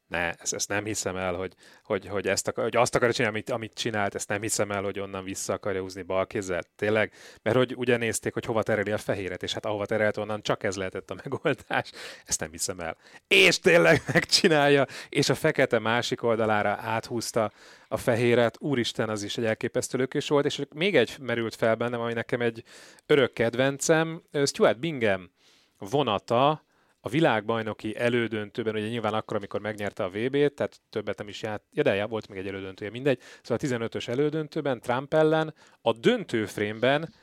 ne, 0.07 0.31
ezt, 0.31 0.53
ezt 0.53 0.69
nem 0.69 0.85
hiszem 0.85 1.15
el, 1.15 1.33
hogy, 1.33 1.53
hogy, 1.83 2.07
hogy, 2.07 2.27
ezt 2.27 2.47
akar, 2.47 2.63
hogy 2.63 2.75
azt 2.75 2.95
akarja 2.95 3.13
csinálni, 3.13 3.37
amit, 3.37 3.49
amit 3.49 3.73
csinált, 3.73 4.15
ezt 4.15 4.27
nem 4.27 4.41
hiszem 4.41 4.71
el, 4.71 4.83
hogy 4.83 4.99
onnan 4.99 5.23
vissza 5.23 5.53
akarja 5.53 5.81
húzni 5.81 6.01
balkézzel. 6.01 6.63
Tényleg, 6.75 7.13
mert 7.41 7.57
hogy 7.57 7.75
ugye 7.75 7.97
nézték, 7.97 8.33
hogy 8.33 8.45
hova 8.45 8.63
tereli 8.63 8.91
a 8.91 8.97
fehéret, 8.97 9.43
és 9.43 9.53
hát 9.53 9.65
ahova 9.65 9.85
terelt 9.85 10.17
onnan 10.17 10.41
csak 10.41 10.63
ez 10.63 10.75
lehetett 10.75 11.11
a 11.11 11.15
megoldás. 11.23 11.91
Ezt 12.25 12.39
nem 12.39 12.51
hiszem 12.51 12.79
el. 12.79 12.97
És 13.27 13.59
tényleg 13.59 14.01
megcsinálja, 14.13 14.85
és 15.09 15.29
a 15.29 15.35
fekete 15.35 15.79
másik 15.79 16.23
oldalára 16.23 16.69
áthúzta 16.69 17.51
a 17.87 17.97
fehéret. 17.97 18.55
Úristen, 18.59 19.09
az 19.09 19.23
is 19.23 19.37
egy 19.37 19.45
elképesztő 19.45 19.97
lökés 19.97 20.27
volt, 20.27 20.45
és 20.45 20.61
még 20.73 20.95
egy 20.95 21.15
merült 21.19 21.55
fel 21.55 21.75
bennem, 21.75 21.99
ami 21.99 22.13
nekem 22.13 22.41
egy 22.41 22.63
örök 23.05 23.33
kedvencem, 23.33 24.21
Stuart 24.45 24.79
Bingham 24.79 25.33
vonata, 25.77 26.64
a 27.05 27.09
világbajnoki 27.09 27.97
elődöntőben, 27.97 28.75
ugye 28.75 28.87
nyilván 28.87 29.13
akkor, 29.13 29.37
amikor 29.37 29.59
megnyerte 29.59 30.03
a 30.03 30.09
VB-t, 30.09 30.53
tehát 30.53 30.81
többet 30.89 31.17
nem 31.17 31.27
is 31.27 31.41
járt, 31.41 31.63
ja, 31.71 31.83
de 31.83 32.05
volt 32.05 32.27
még 32.27 32.37
egy 32.37 32.47
elődöntője, 32.47 32.91
mindegy. 32.91 33.19
Szóval 33.41 33.79
a 33.79 33.87
15-ös 33.87 34.07
elődöntőben, 34.07 34.79
Trump 34.79 35.13
ellen, 35.13 35.53
a 35.81 35.93
döntőfrémben, 35.93 37.13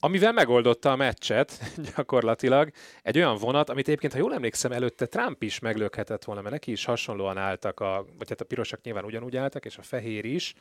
amivel 0.00 0.32
megoldotta 0.32 0.92
a 0.92 0.96
meccset 0.96 1.62
gyakorlatilag, 1.94 2.70
egy 3.02 3.16
olyan 3.16 3.36
vonat, 3.36 3.70
amit 3.70 3.88
egyébként, 3.88 4.12
ha 4.12 4.18
jól 4.18 4.34
emlékszem, 4.34 4.72
előtte 4.72 5.06
Trump 5.06 5.42
is 5.42 5.58
meglökhetett 5.58 6.24
volna, 6.24 6.40
mert 6.40 6.52
neki 6.52 6.70
is 6.70 6.84
hasonlóan 6.84 7.38
álltak, 7.38 7.80
a, 7.80 8.06
vagy 8.18 8.28
hát 8.28 8.40
a 8.40 8.44
pirosak 8.44 8.82
nyilván 8.82 9.04
ugyanúgy 9.04 9.36
álltak, 9.36 9.64
és 9.64 9.76
a 9.76 9.82
fehér 9.82 10.24
is. 10.24 10.54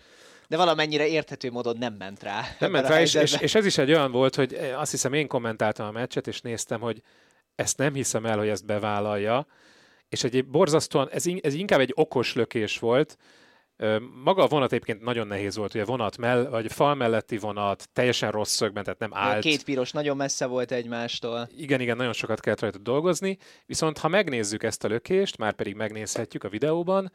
De 0.48 0.58
valamennyire 0.58 1.08
érthető 1.08 1.52
módon 1.52 1.78
nem 1.78 1.94
ment 1.94 2.24
rá. 2.24 2.42
Nem 2.60 2.72
ment 2.72 2.88
rá, 2.88 3.02
és, 3.02 3.14
és, 3.14 3.40
és 3.40 3.56
ez 3.56 3.66
is 3.66 3.78
egy 3.78 3.92
olyan 3.92 4.12
volt, 4.12 4.36
hogy 4.36 4.54
azt 4.76 4.92
hiszem 4.92 5.14
én 5.14 5.28
kommentáltam 5.28 5.88
a 5.88 5.92
meccset, 5.92 6.28
és 6.28 6.42
néztem, 6.42 6.80
hogy 6.80 7.02
ezt 7.58 7.78
nem 7.78 7.94
hiszem 7.94 8.26
el, 8.26 8.38
hogy 8.38 8.48
ezt 8.48 8.66
bevállalja, 8.66 9.48
és 10.10 10.24
egy 10.24 10.46
borzasztóan, 10.46 11.10
ez, 11.12 11.26
ez 11.42 11.54
inkább 11.54 11.80
egy 11.80 11.92
okos 11.96 12.34
lökés 12.36 12.80
volt, 12.80 13.18
maga 14.24 14.44
a 14.44 14.48
vonat 14.48 14.72
egyébként 14.72 15.02
nagyon 15.02 15.28
nehéz 15.28 15.56
volt, 15.56 15.74
ugye 15.74 15.86
vonat 15.86 16.18
mell, 16.18 16.50
vagy 16.50 16.72
fal 16.72 16.96
melletti 16.96 17.38
vonat, 17.38 17.90
teljesen 17.94 18.32
rossz 18.32 18.56
szögben, 18.56 18.84
tehát 18.84 19.00
nem 19.00 19.14
állt. 19.14 19.42
Két 19.42 19.64
piros 19.64 19.92
nagyon 19.92 20.18
messze 20.18 20.46
volt 20.46 20.72
egymástól. 20.72 21.50
Igen, 21.58 21.82
igen, 21.82 21.98
nagyon 21.98 22.14
sokat 22.14 22.40
kellett 22.40 22.60
rajta 22.60 22.78
dolgozni, 22.78 23.38
viszont 23.66 23.98
ha 23.98 24.08
megnézzük 24.08 24.64
ezt 24.64 24.84
a 24.84 24.88
lökést, 24.88 25.38
már 25.38 25.54
pedig 25.54 25.76
megnézhetjük 25.76 26.44
a 26.44 26.50
videóban, 26.50 27.12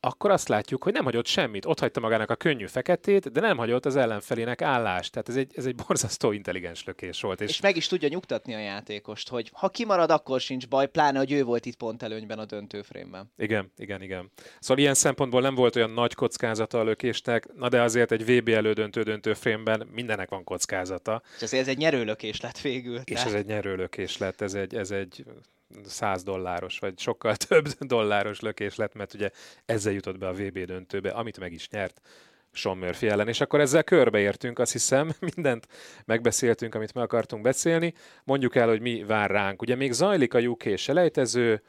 akkor 0.00 0.30
azt 0.30 0.48
látjuk, 0.48 0.82
hogy 0.82 0.92
nem 0.92 1.04
hagyott 1.04 1.26
semmit. 1.26 1.66
Ott 1.66 1.80
hagyta 1.80 2.00
magának 2.00 2.30
a 2.30 2.34
könnyű 2.34 2.66
feketét, 2.66 3.32
de 3.32 3.40
nem 3.40 3.56
hagyott 3.56 3.86
az 3.86 3.96
ellenfelének 3.96 4.62
állást. 4.62 5.12
Tehát 5.12 5.28
ez 5.28 5.36
egy, 5.36 5.52
ez 5.54 5.66
egy 5.66 5.74
borzasztó 5.74 6.32
intelligens 6.32 6.84
lökés 6.84 7.20
volt. 7.20 7.40
És... 7.40 7.48
és 7.48 7.60
meg 7.60 7.76
is 7.76 7.86
tudja 7.86 8.08
nyugtatni 8.08 8.54
a 8.54 8.58
játékost, 8.58 9.28
hogy 9.28 9.50
ha 9.52 9.68
kimarad, 9.68 10.10
akkor 10.10 10.40
sincs 10.40 10.68
baj, 10.68 10.88
pláne, 10.88 11.18
hogy 11.18 11.32
ő 11.32 11.44
volt 11.44 11.66
itt 11.66 11.76
pont 11.76 12.02
előnyben 12.02 12.38
a 12.38 12.44
döntőfrémben. 12.44 13.32
Igen, 13.36 13.72
igen, 13.76 14.02
igen. 14.02 14.30
Szóval 14.60 14.78
ilyen 14.78 14.94
szempontból 14.94 15.40
nem 15.40 15.54
volt 15.54 15.76
olyan 15.76 15.90
nagy 15.90 16.14
kockázata 16.14 16.78
a 16.78 16.82
lökésnek, 16.82 17.46
na 17.54 17.68
de 17.68 17.82
azért 17.82 18.12
egy 18.12 18.24
VB 18.24 18.48
elődöntő 18.48 19.02
döntőfrémben 19.02 19.88
mindenek 19.92 20.30
van 20.30 20.44
kockázata. 20.44 21.22
És 21.36 21.42
azért 21.42 21.62
ez 21.62 21.68
egy 21.68 21.78
nyerőlökés 21.78 22.40
lett 22.40 22.60
végül. 22.60 23.00
És 23.04 23.14
tehát... 23.14 23.28
ez 23.28 23.34
egy 23.34 23.46
nyerőlökés 23.46 24.18
lett, 24.18 24.40
ez 24.40 24.54
egy, 24.54 24.74
ez 24.74 24.90
egy 24.90 25.24
100 25.84 26.22
dolláros, 26.22 26.78
vagy 26.78 26.98
sokkal 26.98 27.36
több 27.48 27.68
dolláros 27.68 28.40
lökés 28.40 28.76
lett, 28.76 28.94
mert 28.94 29.14
ugye 29.14 29.30
ezzel 29.64 29.92
jutott 29.92 30.18
be 30.18 30.28
a 30.28 30.32
VB 30.32 30.58
döntőbe, 30.58 31.10
amit 31.10 31.38
meg 31.38 31.52
is 31.52 31.68
nyert. 31.68 32.00
Sean 32.52 32.78
Murphy 32.78 33.08
ellen. 33.08 33.28
És 33.28 33.40
akkor 33.40 33.60
ezzel 33.60 33.82
körbeértünk, 33.82 34.58
azt 34.58 34.72
hiszem, 34.72 35.12
mindent 35.34 35.68
megbeszéltünk, 36.04 36.74
amit 36.74 36.94
meg 36.94 37.04
akartunk 37.04 37.42
beszélni. 37.42 37.94
Mondjuk 38.24 38.54
el, 38.54 38.68
hogy 38.68 38.80
mi 38.80 39.04
vár 39.04 39.30
ránk. 39.30 39.62
Ugye 39.62 39.74
még 39.74 39.92
zajlik 39.92 40.34
a 40.34 40.38
UK 40.38 40.76
selejtező, 40.76 41.62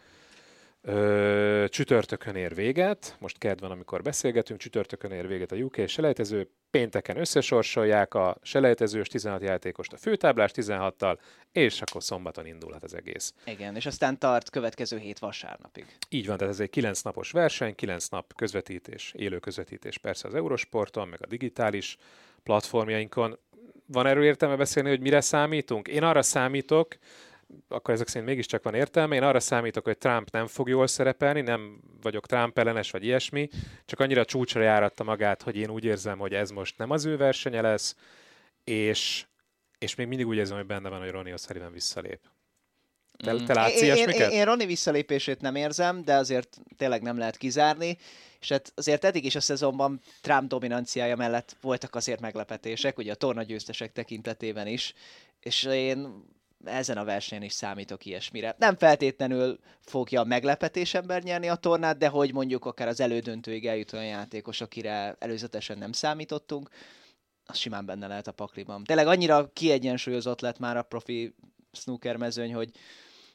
Ö, 0.84 1.66
csütörtökön 1.70 2.36
ér 2.36 2.56
véget, 2.56 3.16
most 3.20 3.38
kedd 3.38 3.60
van, 3.60 3.72
amikor 3.72 4.02
beszélgetünk, 4.02 4.60
csütörtökön 4.60 5.12
ér 5.12 5.28
véget 5.28 5.52
a 5.52 5.56
UK 5.56 5.88
selejtező, 5.88 6.50
pénteken 6.70 7.18
összesorsolják 7.18 8.14
a 8.14 8.38
selejtezős 8.42 9.08
16 9.08 9.42
játékost 9.42 9.94
a 9.94 9.98
főtáblás 9.98 10.52
16-tal, 10.54 11.18
és 11.52 11.82
akkor 11.82 12.04
szombaton 12.04 12.46
indulhat 12.46 12.84
az 12.84 12.94
egész. 12.94 13.34
Igen, 13.46 13.76
és 13.76 13.86
aztán 13.86 14.20
tart 14.20 14.50
következő 14.50 14.98
hét 14.98 15.20
vasárnapig. 15.20 15.86
Így 16.10 16.28
van, 16.28 16.38
tehát 16.38 16.54
ez 16.54 16.60
egy 16.60 16.70
9 16.70 17.02
napos 17.02 17.32
verseny, 17.32 17.76
9 17.76 18.08
nap 18.08 18.34
közvetítés, 18.36 19.14
élő 19.16 19.40
közvetítés 19.40 19.98
persze 19.98 20.28
az 20.28 20.36
Eurosporton, 20.36 21.08
meg 21.08 21.20
a 21.22 21.28
digitális 21.28 21.98
platformjainkon. 22.44 23.40
Van 23.86 24.06
erről 24.06 24.24
értelme 24.24 24.56
beszélni, 24.56 24.90
hogy 24.90 25.02
mire 25.02 25.22
számítunk? 25.22 25.88
Én 25.88 26.04
arra 26.04 26.22
számítok, 26.22 26.98
akkor 27.68 27.94
ezek 27.94 28.08
szerint 28.08 28.28
mégiscsak 28.28 28.64
van 28.64 28.74
értelme. 28.74 29.16
Én 29.16 29.24
arra 29.24 29.40
számítok, 29.40 29.84
hogy 29.84 29.98
Trump 29.98 30.30
nem 30.30 30.48
fog 30.48 30.70
jól 30.70 30.88
szerepelni, 30.88 31.42
nem 31.42 31.80
vagyok 32.02 32.26
Trump 32.26 32.58
ellenes 32.58 32.92
vagy 32.92 33.04
ilyesmi, 33.04 33.50
csak 33.86 34.00
annyira 34.00 34.26
csúcsra 34.26 34.62
járatta 34.62 35.04
magát, 35.04 35.42
hogy 35.42 35.56
én 35.56 35.70
úgy 35.70 35.84
érzem, 35.84 36.18
hogy 36.18 36.34
ez 36.34 36.50
most 36.50 36.78
nem 36.78 36.90
az 36.90 37.06
ő 37.06 37.18
versenye 37.18 37.62
lesz, 37.62 37.96
és, 38.64 39.26
és 39.78 39.96
még 39.96 40.08
mindig 40.08 40.28
úgy 40.28 40.38
érzem, 40.38 40.58
hogy 40.58 40.66
benne 40.66 40.90
van, 40.90 41.00
hogy 41.00 41.10
Ronnie 41.12 41.34
O'Sullivan 41.38 41.70
visszalép. 41.72 42.20
Te, 43.18 43.36
te 43.36 43.54
látsz 43.54 43.82
én, 43.82 43.84
ilyesmiket? 43.84 44.32
Én, 44.32 44.38
én 44.38 44.46
Ronnie 44.46 44.66
visszalépését 44.66 45.42
nem 45.42 45.56
érzem, 45.56 46.04
de 46.04 46.16
azért 46.16 46.58
tényleg 46.78 47.02
nem 47.02 47.18
lehet 47.18 47.38
kizárni, 47.38 47.98
és 48.40 48.50
hát 48.50 48.72
azért 48.76 49.06
eddig 49.06 49.26
is 49.26 49.36
a 49.36 49.42
szezonban 49.42 50.02
Trump 50.22 50.48
dominanciája 50.48 51.16
mellett 51.16 51.58
voltak 51.62 51.96
azért 51.96 52.20
meglepetések, 52.20 52.98
ugye 52.98 53.12
a 53.12 53.16
torna 53.16 53.44
győztesek 53.44 53.92
tekintetében 53.92 54.68
is, 54.68 54.94
és 55.40 55.64
én 55.64 56.24
ezen 56.64 56.98
a 56.98 57.04
versenyen 57.04 57.44
is 57.44 57.54
számítok 57.54 58.06
ilyesmire. 58.06 58.56
Nem 58.58 58.78
feltétlenül 58.78 59.60
fogja 59.80 60.22
a 60.22 60.26
meglepetés 60.26 60.94
ember 60.94 61.24
nyerni 61.24 61.50
a 61.50 61.56
tornát, 61.56 61.98
de 61.98 62.08
hogy 62.08 62.34
mondjuk 62.34 62.66
akár 62.66 62.88
az 62.88 63.00
elődöntőig 63.00 63.68
eljut 63.68 63.94
olyan 63.94 64.06
játékos, 64.06 64.62
akire 64.62 65.16
előzetesen 65.20 65.78
nem 65.78 65.92
számítottunk, 65.92 66.70
az 67.46 67.58
simán 67.58 67.86
benne 67.86 68.08
lehet 68.08 68.28
a 68.28 68.32
pakliban. 68.32 68.84
Tényleg 68.84 69.08
annyira 69.08 69.50
kiegyensúlyozott 69.54 70.42
lett 70.42 70.60
már 70.60 70.78
a 70.78 70.82
profi 70.82 71.36
snooker 71.72 72.16
mezőny, 72.16 72.54
hogy, 72.54 72.72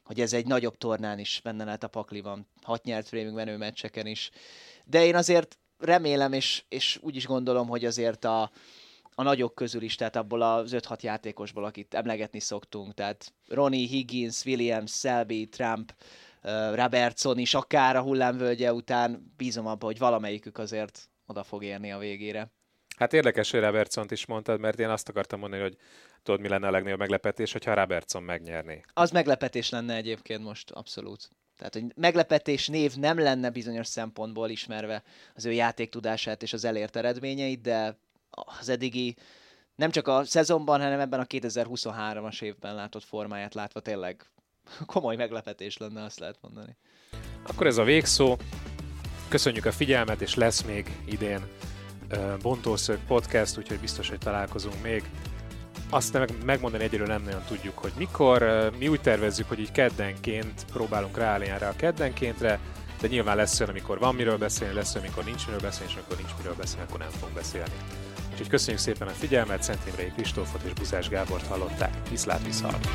hogy 0.05 0.21
ez 0.21 0.33
egy 0.33 0.47
nagyobb 0.47 0.77
tornán 0.77 1.19
is 1.19 1.41
benne 1.45 1.65
lehet 1.65 1.85
a 1.85 1.89
pakliban. 1.89 2.47
Hat 2.63 2.85
nyert 2.85 3.09
framing 3.09 3.35
menő 3.35 3.57
meccseken 3.57 4.07
is. 4.07 4.31
De 4.85 5.05
én 5.05 5.15
azért 5.15 5.59
remélem, 5.79 6.33
és, 6.33 6.65
és 6.69 6.99
úgy 7.03 7.17
is 7.17 7.27
gondolom, 7.27 7.69
hogy 7.69 7.85
azért 7.85 8.25
a, 8.25 8.51
a 9.19 9.23
nagyok 9.23 9.55
közül 9.55 9.83
is, 9.83 9.95
tehát 9.95 10.17
abból 10.17 10.43
az 10.43 10.75
5-6 10.75 11.01
játékosból, 11.01 11.65
akit 11.65 11.95
emlegetni 11.95 12.41
szoktunk, 12.41 12.95
tehát 12.95 13.33
Ronnie, 13.49 13.87
Higgins, 13.87 14.45
Williams, 14.45 14.93
Selby, 14.93 15.49
Trump, 15.49 15.95
Robertson 16.75 17.39
is 17.39 17.55
akár 17.55 17.97
a 17.97 18.03
hullámvölgye 18.03 18.73
után 18.73 19.33
bízom 19.37 19.67
abban, 19.67 19.89
hogy 19.89 19.99
valamelyikük 19.99 20.59
azért 20.59 21.11
oda 21.27 21.43
fog 21.43 21.65
érni 21.65 21.93
a 21.93 21.99
végére. 21.99 22.53
Hát 22.97 23.13
érdekes, 23.13 23.51
hogy 23.51 23.61
Robertson 23.61 24.07
is 24.11 24.27
mondtad, 24.27 24.61
mert 24.61 24.79
én 24.79 24.89
azt 24.89 25.09
akartam 25.09 25.39
mondani, 25.39 25.63
hogy 25.63 25.77
tudod, 26.23 26.41
mi 26.41 26.49
lenne 26.49 26.67
a 26.67 26.71
legnagyobb 26.71 26.99
meglepetés, 26.99 27.53
hogyha 27.53 27.75
Robertson 27.75 28.23
megnyerné. 28.23 28.81
Az 28.93 29.11
meglepetés 29.11 29.71
lenne 29.71 29.95
egyébként 29.95 30.43
most, 30.43 30.71
abszolút. 30.71 31.31
Tehát, 31.57 31.75
hogy 31.75 31.85
meglepetés 31.97 32.69
név 32.69 32.95
nem 32.95 33.19
lenne 33.19 33.51
bizonyos 33.51 33.87
szempontból 33.87 34.49
ismerve 34.49 35.03
az 35.35 35.45
ő 35.45 35.53
játéktudását 35.53 36.43
és 36.43 36.53
az 36.53 36.65
elért 36.65 36.97
eredményeit, 36.97 37.61
de 37.61 37.99
az 38.61 38.69
eddigi 38.69 39.17
nem 39.75 39.91
csak 39.91 40.09
a 40.09 40.25
szezonban, 40.25 40.81
hanem 40.81 41.01
ebben 41.01 41.21
a 41.21 41.25
2023-as 41.25 42.43
évben 42.43 42.75
látott 42.75 43.05
formáját 43.05 43.55
látva 43.55 43.81
tényleg 43.81 44.27
komoly 44.87 45.17
meglepetés 45.17 45.77
lenne, 45.77 46.05
azt 46.05 46.19
lehet 46.19 46.39
mondani. 46.41 46.77
Akkor 47.47 47.67
ez 47.67 47.77
a 47.77 47.85
végszó. 47.85 48.37
Köszönjük 49.29 49.65
a 49.65 49.73
figyelmet, 49.73 50.21
és 50.21 50.35
lesz 50.35 50.63
még 50.63 51.01
idén 51.07 51.41
Bontószög 52.43 52.99
podcast, 53.07 53.59
úgyhogy 53.59 53.79
biztos, 53.79 54.09
hogy 54.09 54.19
találkozunk 54.19 54.83
még. 54.83 55.11
Azt 55.91 56.13
meg, 56.13 56.45
megmondani 56.45 56.85
egyről 56.85 57.07
nem 57.07 57.23
nagyon 57.23 57.43
tudjuk, 57.49 57.79
hogy 57.79 57.93
mikor. 57.97 58.71
Mi 58.79 58.89
úgy 58.89 59.01
tervezzük, 59.01 59.49
hogy 59.49 59.59
így 59.59 59.73
keddenként 59.73 60.65
próbálunk 60.73 61.17
ráállni 61.17 61.47
erre 61.47 61.69
a 61.69 61.77
keddenkéntre, 61.77 62.59
de 63.01 63.07
nyilván 63.07 63.37
lesz 63.37 63.61
olyan, 63.61 63.71
amikor 63.71 63.99
van 63.99 64.15
miről 64.15 64.39
beszélni, 64.39 64.75
lesz 64.75 64.95
olyan, 64.95 65.07
amikor 65.07 65.25
nincs 65.25 65.47
miről 65.47 65.61
beszélni, 65.61 65.93
és 65.93 65.99
amikor 65.99 66.17
nincs 66.17 66.37
miről 66.39 66.55
beszélni, 66.55 66.87
akkor 66.89 66.99
nem 66.99 67.11
fogunk 67.11 67.35
beszélni. 67.35 67.75
Úgyhogy 68.37 68.51
köszönjük 68.51 68.83
szépen 68.83 69.09
a 69.09 69.11
figyelmet, 69.11 69.63
Szent 69.63 69.87
Imrei 69.87 70.13
Kristófot 70.13 70.63
és 70.63 70.73
Buzás 70.73 71.09
Gábort 71.09 71.47
hallották. 71.47 72.09
Viszlát, 72.11 72.45
viszalt! 72.45 72.87